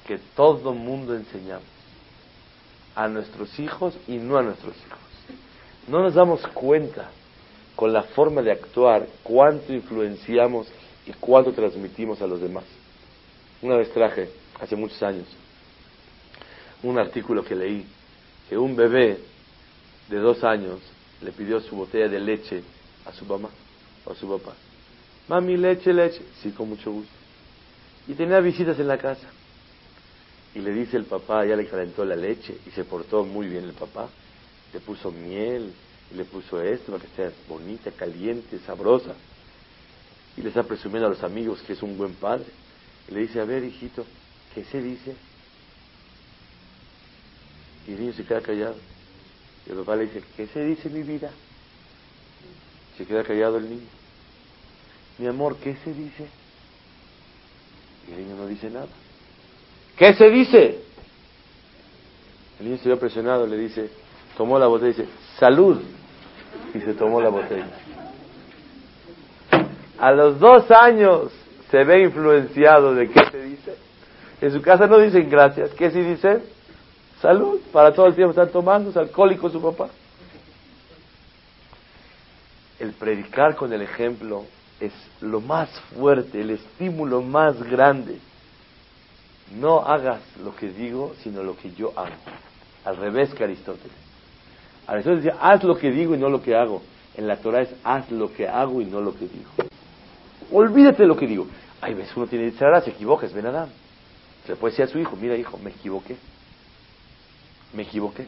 que 0.07 0.17
todo 0.35 0.73
mundo 0.73 1.15
enseñamos 1.15 1.67
a 2.95 3.07
nuestros 3.07 3.59
hijos 3.59 3.93
y 4.07 4.17
no 4.17 4.37
a 4.37 4.41
nuestros 4.41 4.75
hijos. 4.75 4.99
No 5.87 6.01
nos 6.01 6.15
damos 6.15 6.41
cuenta 6.47 7.11
con 7.75 7.93
la 7.93 8.03
forma 8.03 8.41
de 8.41 8.51
actuar 8.51 9.07
cuánto 9.21 9.71
influenciamos 9.71 10.67
y 11.05 11.11
cuánto 11.13 11.53
transmitimos 11.53 12.21
a 12.21 12.27
los 12.27 12.41
demás. 12.41 12.63
Una 13.61 13.75
vez 13.75 13.91
traje, 13.91 14.29
hace 14.59 14.75
muchos 14.75 15.01
años, 15.03 15.27
un 16.81 16.97
artículo 16.97 17.43
que 17.43 17.55
leí, 17.55 17.85
que 18.49 18.57
un 18.57 18.75
bebé 18.75 19.19
de 20.09 20.17
dos 20.17 20.43
años 20.43 20.79
le 21.21 21.31
pidió 21.31 21.59
su 21.59 21.75
botella 21.75 22.07
de 22.07 22.19
leche 22.19 22.63
a 23.05 23.11
su 23.11 23.25
mamá 23.25 23.49
o 24.05 24.11
a 24.11 24.15
su 24.15 24.27
papá. 24.27 24.53
Mami, 25.27 25.57
leche, 25.57 25.93
leche. 25.93 26.21
Sí, 26.41 26.51
con 26.51 26.69
mucho 26.69 26.91
gusto. 26.91 27.11
Y 28.07 28.13
tenía 28.13 28.39
visitas 28.39 28.79
en 28.79 28.87
la 28.87 28.97
casa. 28.97 29.27
Y 30.57 30.61
le 30.61 30.73
dice 30.73 30.97
el 30.97 31.05
papá, 31.05 31.45
ya 31.45 31.55
le 31.55 31.67
calentó 31.67 32.03
la 32.03 32.15
leche 32.15 32.57
y 32.65 32.71
se 32.71 32.83
portó 32.83 33.23
muy 33.23 33.47
bien 33.47 33.65
el 33.65 33.73
papá. 33.73 34.09
Le 34.73 34.79
puso 34.79 35.11
miel 35.11 35.71
y 36.11 36.15
le 36.15 36.25
puso 36.25 36.59
esto 36.59 36.93
para 36.93 37.03
que 37.03 37.15
sea 37.15 37.31
bonita, 37.47 37.91
caliente, 37.91 38.57
sabrosa. 38.65 39.13
Y 40.35 40.41
le 40.41 40.49
está 40.49 40.63
presumiendo 40.63 41.05
a 41.05 41.11
los 41.11 41.21
amigos 41.21 41.61
que 41.61 41.73
es 41.73 41.83
un 41.83 41.95
buen 41.95 42.15
padre. 42.15 42.47
Y 43.07 43.13
le 43.13 43.19
dice, 43.19 43.39
a 43.39 43.45
ver, 43.45 43.63
hijito, 43.63 44.03
¿qué 44.55 44.63
se 44.63 44.81
dice? 44.81 45.15
Y 47.87 47.91
el 47.91 47.99
niño 47.99 48.13
se 48.13 48.25
queda 48.25 48.41
callado. 48.41 48.77
Y 49.67 49.69
el 49.69 49.77
papá 49.77 49.95
le 49.95 50.07
dice, 50.07 50.23
¿qué 50.35 50.47
se 50.47 50.65
dice 50.65 50.89
mi 50.89 51.03
vida? 51.03 51.29
Se 52.97 53.05
queda 53.05 53.23
callado 53.23 53.57
el 53.57 53.69
niño. 53.69 53.89
Mi 55.19 55.27
amor, 55.27 55.55
¿qué 55.57 55.75
se 55.83 55.93
dice? 55.93 56.27
Y 58.07 58.13
el 58.13 58.23
niño 58.23 58.37
no 58.37 58.47
dice 58.47 58.71
nada. 58.71 58.87
¿Qué 59.97 60.13
se 60.13 60.29
dice? 60.29 60.79
El 62.59 62.65
niño 62.65 62.77
se 62.77 62.89
ve 62.89 62.97
presionado, 62.97 63.47
le 63.47 63.57
dice, 63.57 63.89
tomó 64.37 64.59
la 64.59 64.67
botella 64.67 64.91
y 64.91 64.93
dice, 64.93 65.09
salud. 65.37 65.81
Y 66.73 66.79
se 66.79 66.93
tomó 66.93 67.19
la 67.19 67.29
botella. 67.29 67.67
A 69.99 70.11
los 70.11 70.39
dos 70.39 70.69
años 70.71 71.31
se 71.71 71.83
ve 71.83 72.03
influenciado 72.03 72.93
de 72.93 73.09
qué 73.09 73.21
se 73.31 73.41
dice. 73.43 73.75
En 74.41 74.51
su 74.51 74.61
casa 74.61 74.85
no 74.85 74.99
dicen 74.99 75.29
gracias. 75.29 75.71
¿Qué 75.71 75.89
sí 75.89 76.01
dicen? 76.01 76.43
Salud. 77.21 77.59
Para 77.71 77.91
todo 77.91 78.05
el 78.05 78.15
tiempo 78.15 78.31
están 78.31 78.51
tomando, 78.51 78.91
es 78.91 78.97
alcohólico 78.97 79.49
su 79.49 79.61
papá. 79.61 79.89
El 82.79 82.93
predicar 82.93 83.55
con 83.55 83.73
el 83.73 83.81
ejemplo 83.81 84.45
es 84.79 84.93
lo 85.21 85.41
más 85.41 85.69
fuerte, 85.95 86.41
el 86.41 86.51
estímulo 86.51 87.23
más 87.23 87.61
grande. 87.63 88.19
No 89.55 89.79
hagas 89.79 90.21
lo 90.43 90.55
que 90.55 90.69
digo, 90.69 91.15
sino 91.23 91.43
lo 91.43 91.55
que 91.55 91.71
yo 91.71 91.93
hago. 91.95 92.15
Al 92.85 92.97
revés 92.97 93.33
que 93.33 93.43
Aristóteles. 93.43 93.95
Aristóteles 94.85 95.23
decía, 95.23 95.39
haz 95.41 95.63
lo 95.63 95.77
que 95.77 95.91
digo 95.91 96.15
y 96.15 96.17
no 96.17 96.29
lo 96.29 96.41
que 96.41 96.55
hago. 96.55 96.81
En 97.15 97.27
la 97.27 97.37
Torah 97.37 97.61
es, 97.61 97.69
haz 97.83 98.11
lo 98.11 98.31
que 98.33 98.47
hago 98.47 98.81
y 98.81 98.85
no 98.85 99.01
lo 99.01 99.13
que 99.13 99.27
digo. 99.27 99.49
Olvídate 100.51 101.03
de 101.03 101.07
lo 101.07 101.17
que 101.17 101.27
digo. 101.27 101.47
Hay 101.81 101.93
veces 101.93 102.15
uno 102.15 102.27
tiene 102.27 102.51
que 102.51 102.57
se 102.57 102.89
equivoca, 102.89 103.25
es 103.25 103.33
Ben 103.33 103.45
Adam. 103.45 103.69
Se 104.45 104.55
puede 104.55 104.71
decir 104.71 104.85
a 104.85 104.87
su 104.87 104.99
hijo, 104.99 105.15
mira 105.15 105.35
hijo, 105.35 105.57
me 105.57 105.71
equivoqué. 105.71 106.15
Me 107.73 107.83
equivoqué. 107.83 108.27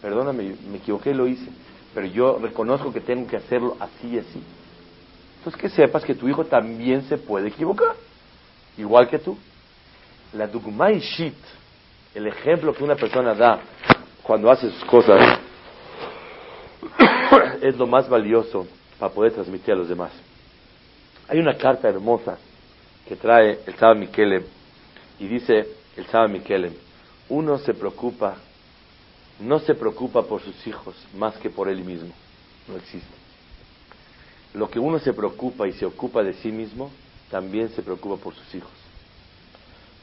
Perdóname, 0.00 0.54
me 0.70 0.76
equivoqué 0.76 1.10
y 1.10 1.14
lo 1.14 1.26
hice. 1.26 1.50
Pero 1.94 2.06
yo 2.06 2.38
reconozco 2.38 2.92
que 2.92 3.00
tengo 3.00 3.26
que 3.26 3.36
hacerlo 3.36 3.76
así 3.80 4.08
y 4.08 4.18
así. 4.18 4.42
Entonces 5.38 5.60
que 5.60 5.68
sepas 5.68 6.04
que 6.04 6.14
tu 6.14 6.28
hijo 6.28 6.44
también 6.44 7.02
se 7.08 7.18
puede 7.18 7.48
equivocar. 7.48 7.94
Igual 8.76 9.08
que 9.08 9.18
tú. 9.18 9.36
La 10.34 10.48
Dugmai 10.48 10.98
Shit, 10.98 11.34
el 12.12 12.26
ejemplo 12.26 12.74
que 12.74 12.82
una 12.82 12.96
persona 12.96 13.34
da 13.34 13.60
cuando 14.22 14.50
hace 14.50 14.68
sus 14.68 14.84
cosas, 14.84 15.38
es 17.62 17.76
lo 17.76 17.86
más 17.86 18.08
valioso 18.08 18.66
para 18.98 19.14
poder 19.14 19.32
transmitir 19.32 19.74
a 19.74 19.76
los 19.76 19.88
demás. 19.88 20.10
Hay 21.28 21.38
una 21.38 21.56
carta 21.56 21.88
hermosa 21.88 22.36
que 23.06 23.14
trae 23.14 23.60
el 23.64 23.74
Saba 23.76 23.94
Mikelem 23.94 24.42
y 25.20 25.28
dice 25.28 25.68
el 25.96 26.06
Saba 26.06 26.26
Mikelem, 26.26 26.74
uno 27.28 27.58
se 27.58 27.72
preocupa, 27.72 28.34
no 29.38 29.60
se 29.60 29.74
preocupa 29.74 30.22
por 30.22 30.42
sus 30.42 30.66
hijos 30.66 30.96
más 31.16 31.36
que 31.36 31.48
por 31.48 31.68
él 31.68 31.84
mismo, 31.84 32.12
no 32.66 32.76
existe. 32.76 33.14
Lo 34.52 34.68
que 34.68 34.80
uno 34.80 34.98
se 34.98 35.12
preocupa 35.12 35.68
y 35.68 35.72
se 35.72 35.86
ocupa 35.86 36.24
de 36.24 36.34
sí 36.34 36.50
mismo, 36.50 36.90
también 37.30 37.68
se 37.68 37.82
preocupa 37.82 38.16
por 38.22 38.34
sus 38.34 38.54
hijos. 38.54 38.83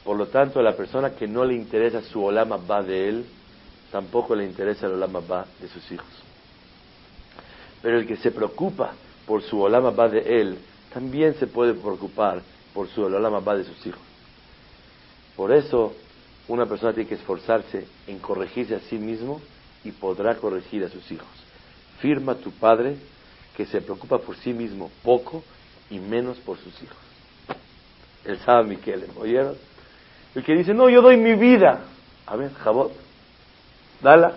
Por 0.04 0.16
lo 0.16 0.26
tanto, 0.26 0.58
a 0.58 0.62
la 0.62 0.76
persona 0.76 1.14
que 1.14 1.28
no 1.28 1.44
le 1.44 1.54
interesa 1.54 2.02
su 2.02 2.22
olama 2.22 2.56
va 2.56 2.82
de 2.82 3.08
él, 3.08 3.24
tampoco 3.90 4.34
le 4.34 4.44
interesa 4.44 4.86
el 4.86 4.92
olama 4.92 5.20
va 5.20 5.46
de 5.60 5.68
sus 5.68 5.90
hijos. 5.92 6.08
Pero 7.82 7.98
el 7.98 8.06
que 8.06 8.16
se 8.16 8.30
preocupa 8.30 8.92
por 9.26 9.42
su 9.42 9.60
olama 9.60 9.90
va 9.90 10.08
de 10.08 10.40
él, 10.40 10.58
también 10.92 11.34
se 11.34 11.46
puede 11.46 11.74
preocupar 11.74 12.42
por 12.74 12.88
su 12.88 13.02
olama 13.02 13.40
va 13.40 13.56
de 13.56 13.64
sus 13.64 13.86
hijos. 13.86 14.02
Por 15.36 15.52
eso, 15.52 15.94
una 16.48 16.66
persona 16.66 16.92
tiene 16.92 17.08
que 17.08 17.14
esforzarse 17.14 17.86
en 18.06 18.18
corregirse 18.18 18.74
a 18.74 18.80
sí 18.80 18.98
mismo 18.98 19.40
y 19.84 19.92
podrá 19.92 20.36
corregir 20.36 20.84
a 20.84 20.88
sus 20.88 21.10
hijos. 21.10 21.28
Firma 22.00 22.34
tu 22.34 22.50
padre 22.50 22.96
que 23.56 23.66
se 23.66 23.80
preocupa 23.80 24.18
por 24.18 24.36
sí 24.36 24.52
mismo 24.52 24.90
poco 25.02 25.44
y 25.90 25.98
menos 25.98 26.38
por 26.38 26.58
sus 26.58 26.82
hijos. 26.82 26.96
El 28.24 28.38
sabe 28.40 28.68
Miquel, 28.68 29.04
¿oyeron? 29.18 29.56
El 30.34 30.44
que 30.44 30.54
dice, 30.54 30.72
no, 30.72 30.88
yo 30.88 31.02
doy 31.02 31.16
mi 31.16 31.34
vida. 31.34 31.80
A 32.26 32.36
ver, 32.36 32.52
Jabot, 32.54 32.92
dala. 34.00 34.32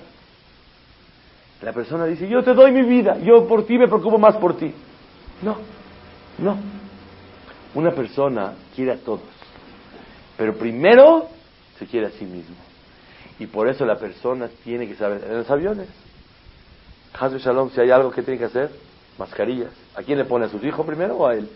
La 1.62 1.74
persona 1.74 2.06
dice, 2.06 2.28
yo 2.28 2.44
te 2.44 2.54
doy 2.54 2.72
mi 2.72 2.84
vida, 2.84 3.18
yo 3.20 3.48
por 3.48 3.66
ti 3.66 3.78
me 3.78 3.88
preocupo 3.88 4.18
más 4.18 4.36
por 4.38 4.58
ti. 4.58 4.74
No, 5.42 5.58
no. 6.38 6.58
Una 7.74 7.92
persona 7.92 8.54
quiere 8.76 8.92
a 8.92 8.98
todos, 8.98 9.22
pero 10.38 10.56
primero 10.56 11.28
se 11.80 11.86
quiere 11.86 12.08
a 12.08 12.12
sí 12.12 12.26
mismo. 12.26 12.56
Y 13.40 13.48
por 13.48 13.68
eso 13.68 13.86
la 13.86 13.98
persona 13.98 14.50
tiene 14.64 14.88
que 14.88 14.96
saber, 14.96 15.24
en 15.26 15.38
los 15.38 15.50
aviones, 15.50 15.90
Hazbe 17.20 17.40
Shalom, 17.40 17.70
si 17.72 17.82
hay 17.82 17.92
algo 17.92 18.12
que 18.12 18.22
tiene 18.22 18.38
que 18.38 18.46
hacer, 18.46 18.72
mascarillas. 19.18 19.72
¿A 19.96 20.04
quién 20.04 20.18
le 20.18 20.26
pone 20.26 20.46
a 20.46 20.50
sus 20.50 20.64
hijos 20.64 20.86
primero 20.86 21.16
o 21.16 21.28
a 21.28 21.36
él? 21.36 21.50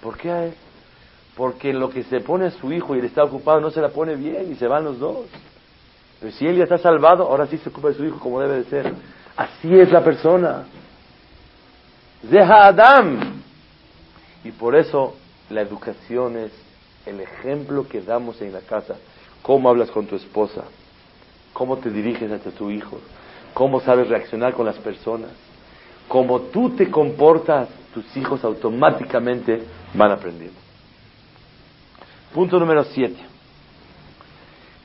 ¿Por 0.00 0.16
qué 0.16 0.30
a 0.30 0.44
él? 0.46 0.54
Porque 1.36 1.72
lo 1.72 1.88
que 1.88 2.02
se 2.04 2.20
pone 2.20 2.46
a 2.46 2.50
su 2.50 2.72
hijo 2.72 2.94
y 2.94 2.98
él 2.98 3.06
está 3.06 3.24
ocupado 3.24 3.60
no 3.60 3.70
se 3.70 3.80
la 3.80 3.88
pone 3.88 4.16
bien 4.16 4.52
y 4.52 4.56
se 4.56 4.66
van 4.66 4.84
los 4.84 4.98
dos. 4.98 5.26
Pero 6.20 6.32
si 6.32 6.46
él 6.46 6.56
ya 6.56 6.64
está 6.64 6.78
salvado, 6.78 7.24
ahora 7.24 7.46
sí 7.46 7.58
se 7.58 7.70
ocupa 7.70 7.88
de 7.88 7.94
su 7.94 8.04
hijo 8.04 8.18
como 8.18 8.40
debe 8.40 8.56
de 8.56 8.64
ser. 8.64 8.92
Así 9.36 9.74
es 9.74 9.90
la 9.90 10.04
persona. 10.04 10.64
Deja 12.22 12.66
Adam. 12.66 13.42
Y 14.44 14.52
por 14.52 14.76
eso 14.76 15.14
la 15.50 15.62
educación 15.62 16.36
es 16.36 16.52
el 17.06 17.20
ejemplo 17.20 17.88
que 17.88 18.00
damos 18.00 18.40
en 18.40 18.52
la 18.52 18.60
casa. 18.60 18.96
Cómo 19.42 19.68
hablas 19.68 19.90
con 19.90 20.06
tu 20.06 20.14
esposa, 20.14 20.62
cómo 21.52 21.78
te 21.78 21.90
diriges 21.90 22.30
hacia 22.30 22.52
tu 22.52 22.70
hijo, 22.70 22.98
cómo 23.54 23.80
sabes 23.80 24.08
reaccionar 24.08 24.54
con 24.54 24.66
las 24.66 24.78
personas. 24.78 25.30
Como 26.06 26.40
tú 26.42 26.70
te 26.70 26.90
comportas, 26.90 27.68
tus 27.92 28.16
hijos 28.16 28.44
automáticamente 28.44 29.62
van 29.94 30.12
aprendiendo. 30.12 30.61
Punto 32.34 32.58
número 32.58 32.84
siete. 32.84 33.20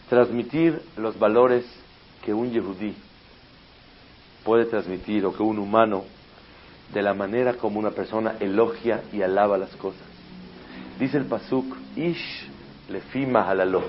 Transmitir 0.10 0.82
los 0.98 1.18
valores 1.18 1.66
que 2.26 2.34
un 2.34 2.52
yehudí 2.52 2.94
puede 4.44 4.66
transmitir 4.66 5.26
o 5.26 5.34
que 5.34 5.44
un 5.44 5.58
humano 5.58 6.04
de 6.94 7.02
la 7.02 7.14
manera 7.14 7.54
como 7.54 7.80
una 7.80 7.92
persona 7.92 8.36
elogia 8.42 9.02
y 9.14 9.22
alaba 9.22 9.58
las 9.58 9.74
cosas. 9.78 10.02
Dice 11.00 11.18
el 11.18 11.26
pasuk, 11.26 11.66
Ish 11.96 12.50
lefi 12.90 13.26
mahalalo. 13.26 13.84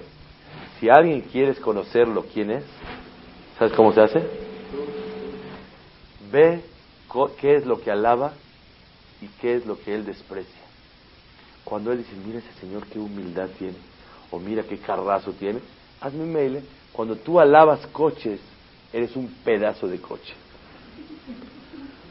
Si 0.78 0.88
alguien 0.88 1.22
quieres 1.22 1.58
conocerlo, 1.58 2.26
¿quién 2.32 2.52
es? 2.52 2.64
¿Sabes 3.58 3.72
cómo 3.74 3.92
se 3.92 4.02
hace? 4.02 4.22
Ve 6.30 6.62
qué 7.40 7.56
es 7.56 7.66
lo 7.66 7.80
que 7.80 7.90
alaba 7.90 8.34
y 9.20 9.26
qué 9.40 9.56
es 9.56 9.66
lo 9.66 9.80
que 9.80 9.96
él 9.96 10.04
desprecia. 10.04 10.57
Cuando 11.68 11.92
él 11.92 11.98
dice, 11.98 12.12
mira 12.26 12.38
ese 12.38 12.52
señor 12.60 12.86
qué 12.86 12.98
humildad 12.98 13.50
tiene, 13.58 13.74
o 14.30 14.38
mira 14.38 14.62
qué 14.62 14.78
carrazo 14.78 15.32
tiene, 15.32 15.58
hazme 16.00 16.22
un 16.22 16.32
mail. 16.32 16.60
Cuando 16.92 17.16
tú 17.16 17.38
alabas 17.38 17.86
coches, 17.88 18.40
eres 18.90 19.14
un 19.16 19.28
pedazo 19.44 19.86
de 19.86 20.00
coche. 20.00 20.32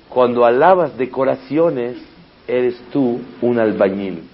Cuando 0.10 0.46
alabas 0.46 0.96
decoraciones, 0.96 1.98
eres 2.48 2.80
tú 2.92 3.20
un 3.42 3.58
albañil. 3.58 4.30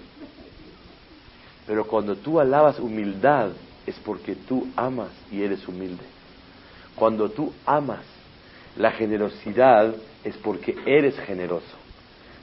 Pero 1.67 1.87
cuando 1.87 2.17
tú 2.17 2.41
alabas 2.41 2.77
humildad, 2.79 3.51
es 3.87 3.95
porque 4.03 4.35
tú 4.35 4.67
amas 4.75 5.11
y 5.31 5.41
eres 5.41 5.65
humilde. 5.65 6.03
Cuando 6.95 7.29
tú 7.29 7.53
amas 7.65 8.03
la 8.75 8.91
generosidad, 8.91 9.95
es 10.25 10.35
porque 10.35 10.75
eres 10.85 11.17
generoso. 11.21 11.77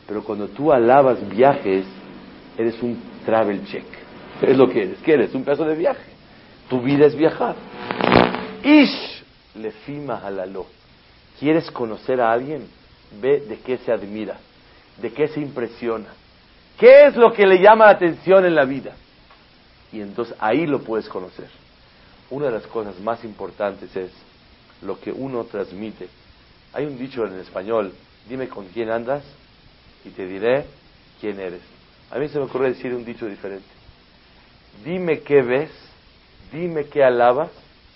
Pero 0.07 0.25
cuando 0.25 0.49
tú 0.49 0.73
alabas 0.73 1.29
viajes, 1.29 1.85
eres 2.61 2.83
un 2.83 3.01
travel 3.25 3.65
check. 3.67 3.85
Es 4.43 4.57
lo 4.57 4.69
que 4.69 4.83
eres. 4.83 4.99
¿Qué 5.05 5.15
eres? 5.15 5.35
Un 5.35 5.45
pedazo 5.45 5.65
de 5.65 5.75
viaje. 5.75 6.11
Tu 6.69 6.81
vida 6.81 7.07
es 7.07 7.15
viajar. 7.15 7.57
Ish 8.63 9.25
lefima 9.55 10.21
halalo. 10.25 10.67
¿Quieres 11.39 11.71
conocer 11.71 12.21
a 12.21 12.33
alguien? 12.33 12.69
Ve 13.21 13.41
de 13.41 13.59
qué 13.59 13.79
se 13.79 13.93
admira, 13.93 14.37
de 15.01 15.13
qué 15.13 15.29
se 15.29 15.41
impresiona. 15.41 16.09
¿Qué 16.79 17.07
es 17.07 17.17
lo 17.17 17.33
que 17.33 17.47
le 17.47 17.59
llama 17.59 17.87
la 17.87 17.93
atención 17.93 18.45
en 18.45 18.55
la 18.55 18.65
vida? 18.65 18.95
Y 19.93 20.01
entonces 20.01 20.35
ahí 20.39 20.67
lo 20.67 20.81
puedes 20.83 21.09
conocer. 21.09 21.49
Una 22.31 22.47
de 22.47 22.53
las 22.53 22.67
cosas 22.67 22.99
más 23.01 23.25
importantes 23.25 23.95
es 23.97 24.13
lo 24.83 25.01
que 25.01 25.11
uno 25.11 25.45
transmite. 25.45 26.09
Hay 26.73 26.87
un 26.87 26.97
dicho 26.97 27.27
en 27.27 27.39
español, 27.41 27.93
dime 28.29 28.49
con 28.49 28.67
quién 28.69 28.91
andas 28.91 29.25
y 30.05 30.11
te 30.11 30.27
diré 30.27 30.67
quién 31.21 31.41
eres. 31.41 31.80
A 32.11 32.19
mí 32.19 32.29
se 32.29 32.39
me 32.39 32.45
ocurre 32.45 32.71
decir 32.71 32.95
un 32.95 33.05
dicho 33.05 33.27
diferente. 33.27 33.69
Dime 34.85 35.21
qué 35.21 35.43
ves, 35.43 35.71
dime 36.53 36.87
qué 36.87 37.05
alabas 37.05 37.51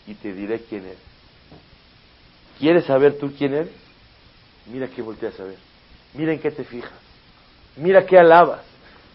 y 0.06 0.14
te 0.14 0.32
diré 0.32 0.60
quién 0.60 0.84
eres. 0.84 0.98
¿Quieres 2.58 2.84
saber 2.84 3.18
tú 3.18 3.32
quién 3.36 3.54
eres? 3.54 3.72
Mira 4.66 4.88
qué 4.88 5.02
volteas 5.02 5.38
a 5.40 5.44
ver. 5.44 5.58
Mira 6.14 6.32
en 6.32 6.38
qué 6.38 6.50
te 6.50 6.64
fijas. 6.64 6.92
Mira 7.76 8.06
qué 8.06 8.18
alabas. 8.18 8.60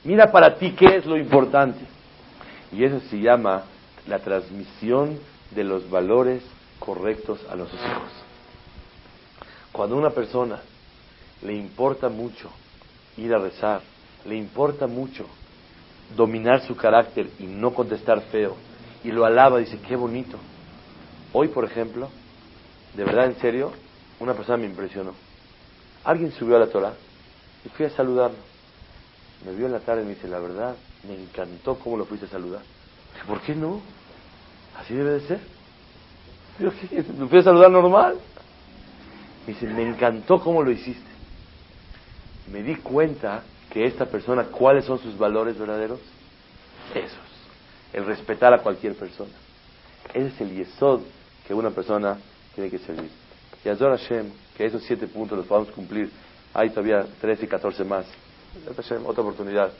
Mira 0.03 0.31
para 0.31 0.55
ti 0.57 0.71
qué 0.71 0.97
es 0.97 1.05
lo 1.05 1.17
importante. 1.17 1.79
Y 2.71 2.83
eso 2.83 2.99
se 3.09 3.19
llama 3.19 3.63
la 4.07 4.19
transmisión 4.19 5.17
de 5.51 5.63
los 5.63 5.89
valores 5.89 6.43
correctos 6.79 7.39
a 7.49 7.55
los 7.55 7.69
hijos. 7.73 8.11
Cuando 9.71 9.95
a 9.95 9.99
una 9.99 10.09
persona 10.09 10.59
le 11.41 11.53
importa 11.53 12.09
mucho 12.09 12.49
ir 13.17 13.33
a 13.33 13.39
rezar, 13.39 13.81
le 14.25 14.35
importa 14.35 14.87
mucho 14.87 15.25
dominar 16.15 16.65
su 16.65 16.75
carácter 16.75 17.29
y 17.39 17.43
no 17.43 17.73
contestar 17.73 18.21
feo, 18.31 18.55
y 19.03 19.11
lo 19.11 19.25
alaba, 19.25 19.59
dice, 19.59 19.79
qué 19.87 19.95
bonito. 19.95 20.37
Hoy, 21.31 21.49
por 21.49 21.65
ejemplo, 21.65 22.09
de 22.95 23.03
verdad, 23.03 23.27
en 23.27 23.35
serio, 23.39 23.71
una 24.19 24.33
persona 24.33 24.57
me 24.57 24.65
impresionó. 24.65 25.13
Alguien 26.03 26.31
subió 26.31 26.57
a 26.57 26.59
la 26.59 26.67
Torah 26.67 26.93
y 27.65 27.69
fui 27.69 27.85
a 27.85 27.89
saludarlo. 27.91 28.37
Me 29.45 29.53
vio 29.53 29.67
en 29.67 29.71
la 29.71 29.79
tarde 29.79 30.01
y 30.01 30.05
me 30.05 30.15
dice, 30.15 30.27
la 30.27 30.39
verdad, 30.39 30.75
me 31.07 31.13
encantó 31.13 31.75
cómo 31.75 31.97
lo 31.97 32.05
fuiste 32.05 32.25
a 32.25 32.29
saludar. 32.29 32.61
Dije, 33.13 33.25
¿por 33.25 33.41
qué 33.41 33.55
no? 33.55 33.81
Así 34.77 34.93
debe 34.93 35.11
de 35.11 35.21
ser. 35.21 35.39
Yo, 36.59 36.71
¿Lo 37.17 37.27
fui 37.27 37.39
a 37.39 37.43
saludar 37.43 37.71
normal? 37.71 38.15
Me 39.47 39.53
dice, 39.53 39.67
me 39.67 39.83
encantó 39.83 40.41
cómo 40.41 40.61
lo 40.63 40.71
hiciste. 40.71 41.09
Me 42.51 42.63
di 42.63 42.75
cuenta 42.75 43.43
que 43.71 43.85
esta 43.85 44.05
persona, 44.05 44.45
¿cuáles 44.45 44.85
son 44.85 44.99
sus 44.99 45.17
valores 45.17 45.57
verdaderos? 45.57 45.99
Esos. 46.93 47.17
El 47.93 48.05
respetar 48.05 48.53
a 48.53 48.59
cualquier 48.59 48.95
persona. 48.95 49.31
Ese 50.13 50.27
es 50.27 50.41
el 50.41 50.55
yesod 50.55 51.01
que 51.47 51.53
una 51.53 51.69
persona 51.69 52.17
tiene 52.55 52.69
que 52.69 52.79
servir. 52.79 53.09
Y 53.63 53.69
Azor 53.69 53.97
Hashem, 53.97 54.31
que 54.55 54.65
esos 54.65 54.83
siete 54.83 55.07
puntos 55.07 55.37
los 55.37 55.47
podamos 55.47 55.69
cumplir. 55.71 56.09
Hay 56.53 56.69
todavía 56.69 57.05
13 57.21 57.45
y 57.45 57.47
14 57.47 57.83
más. 57.83 58.05
Hashem, 58.75 59.05
otra 59.05 59.21
oportunidad. 59.21 59.71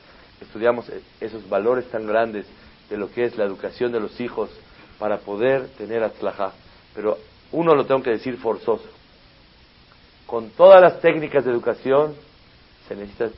Estudiamos 0.42 0.86
esos 1.20 1.48
valores 1.50 1.90
tan 1.90 2.06
grandes 2.06 2.46
de 2.90 2.98
lo 2.98 3.12
que 3.12 3.26
es 3.26 3.38
la 3.38 3.46
educación 3.46 3.92
de 3.92 4.00
los 4.00 4.20
hijos 4.20 4.50
para 4.98 5.18
poder 5.20 5.70
tener 5.78 6.04
atzlajá. 6.04 6.54
Pero 6.94 7.18
uno 7.52 7.74
lo 7.74 7.86
tengo 7.86 8.04
que 8.04 8.12
decir 8.12 8.38
forzoso. 8.38 8.88
Con 10.26 10.50
todas 10.52 10.82
las 10.82 11.02
técnicas 11.02 11.44
de 11.46 11.52
educación 11.52 12.14
se 12.88 12.96
necesita 12.96 13.30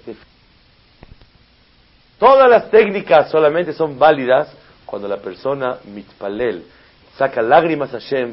Todas 2.21 2.47
las 2.47 2.69
técnicas 2.69 3.31
solamente 3.31 3.73
son 3.73 3.97
válidas 3.97 4.47
cuando 4.85 5.07
la 5.07 5.17
persona 5.17 5.77
mitpalel 5.91 6.63
saca 7.17 7.41
lágrimas 7.41 7.95
a 7.95 7.99
Hashem 7.99 8.29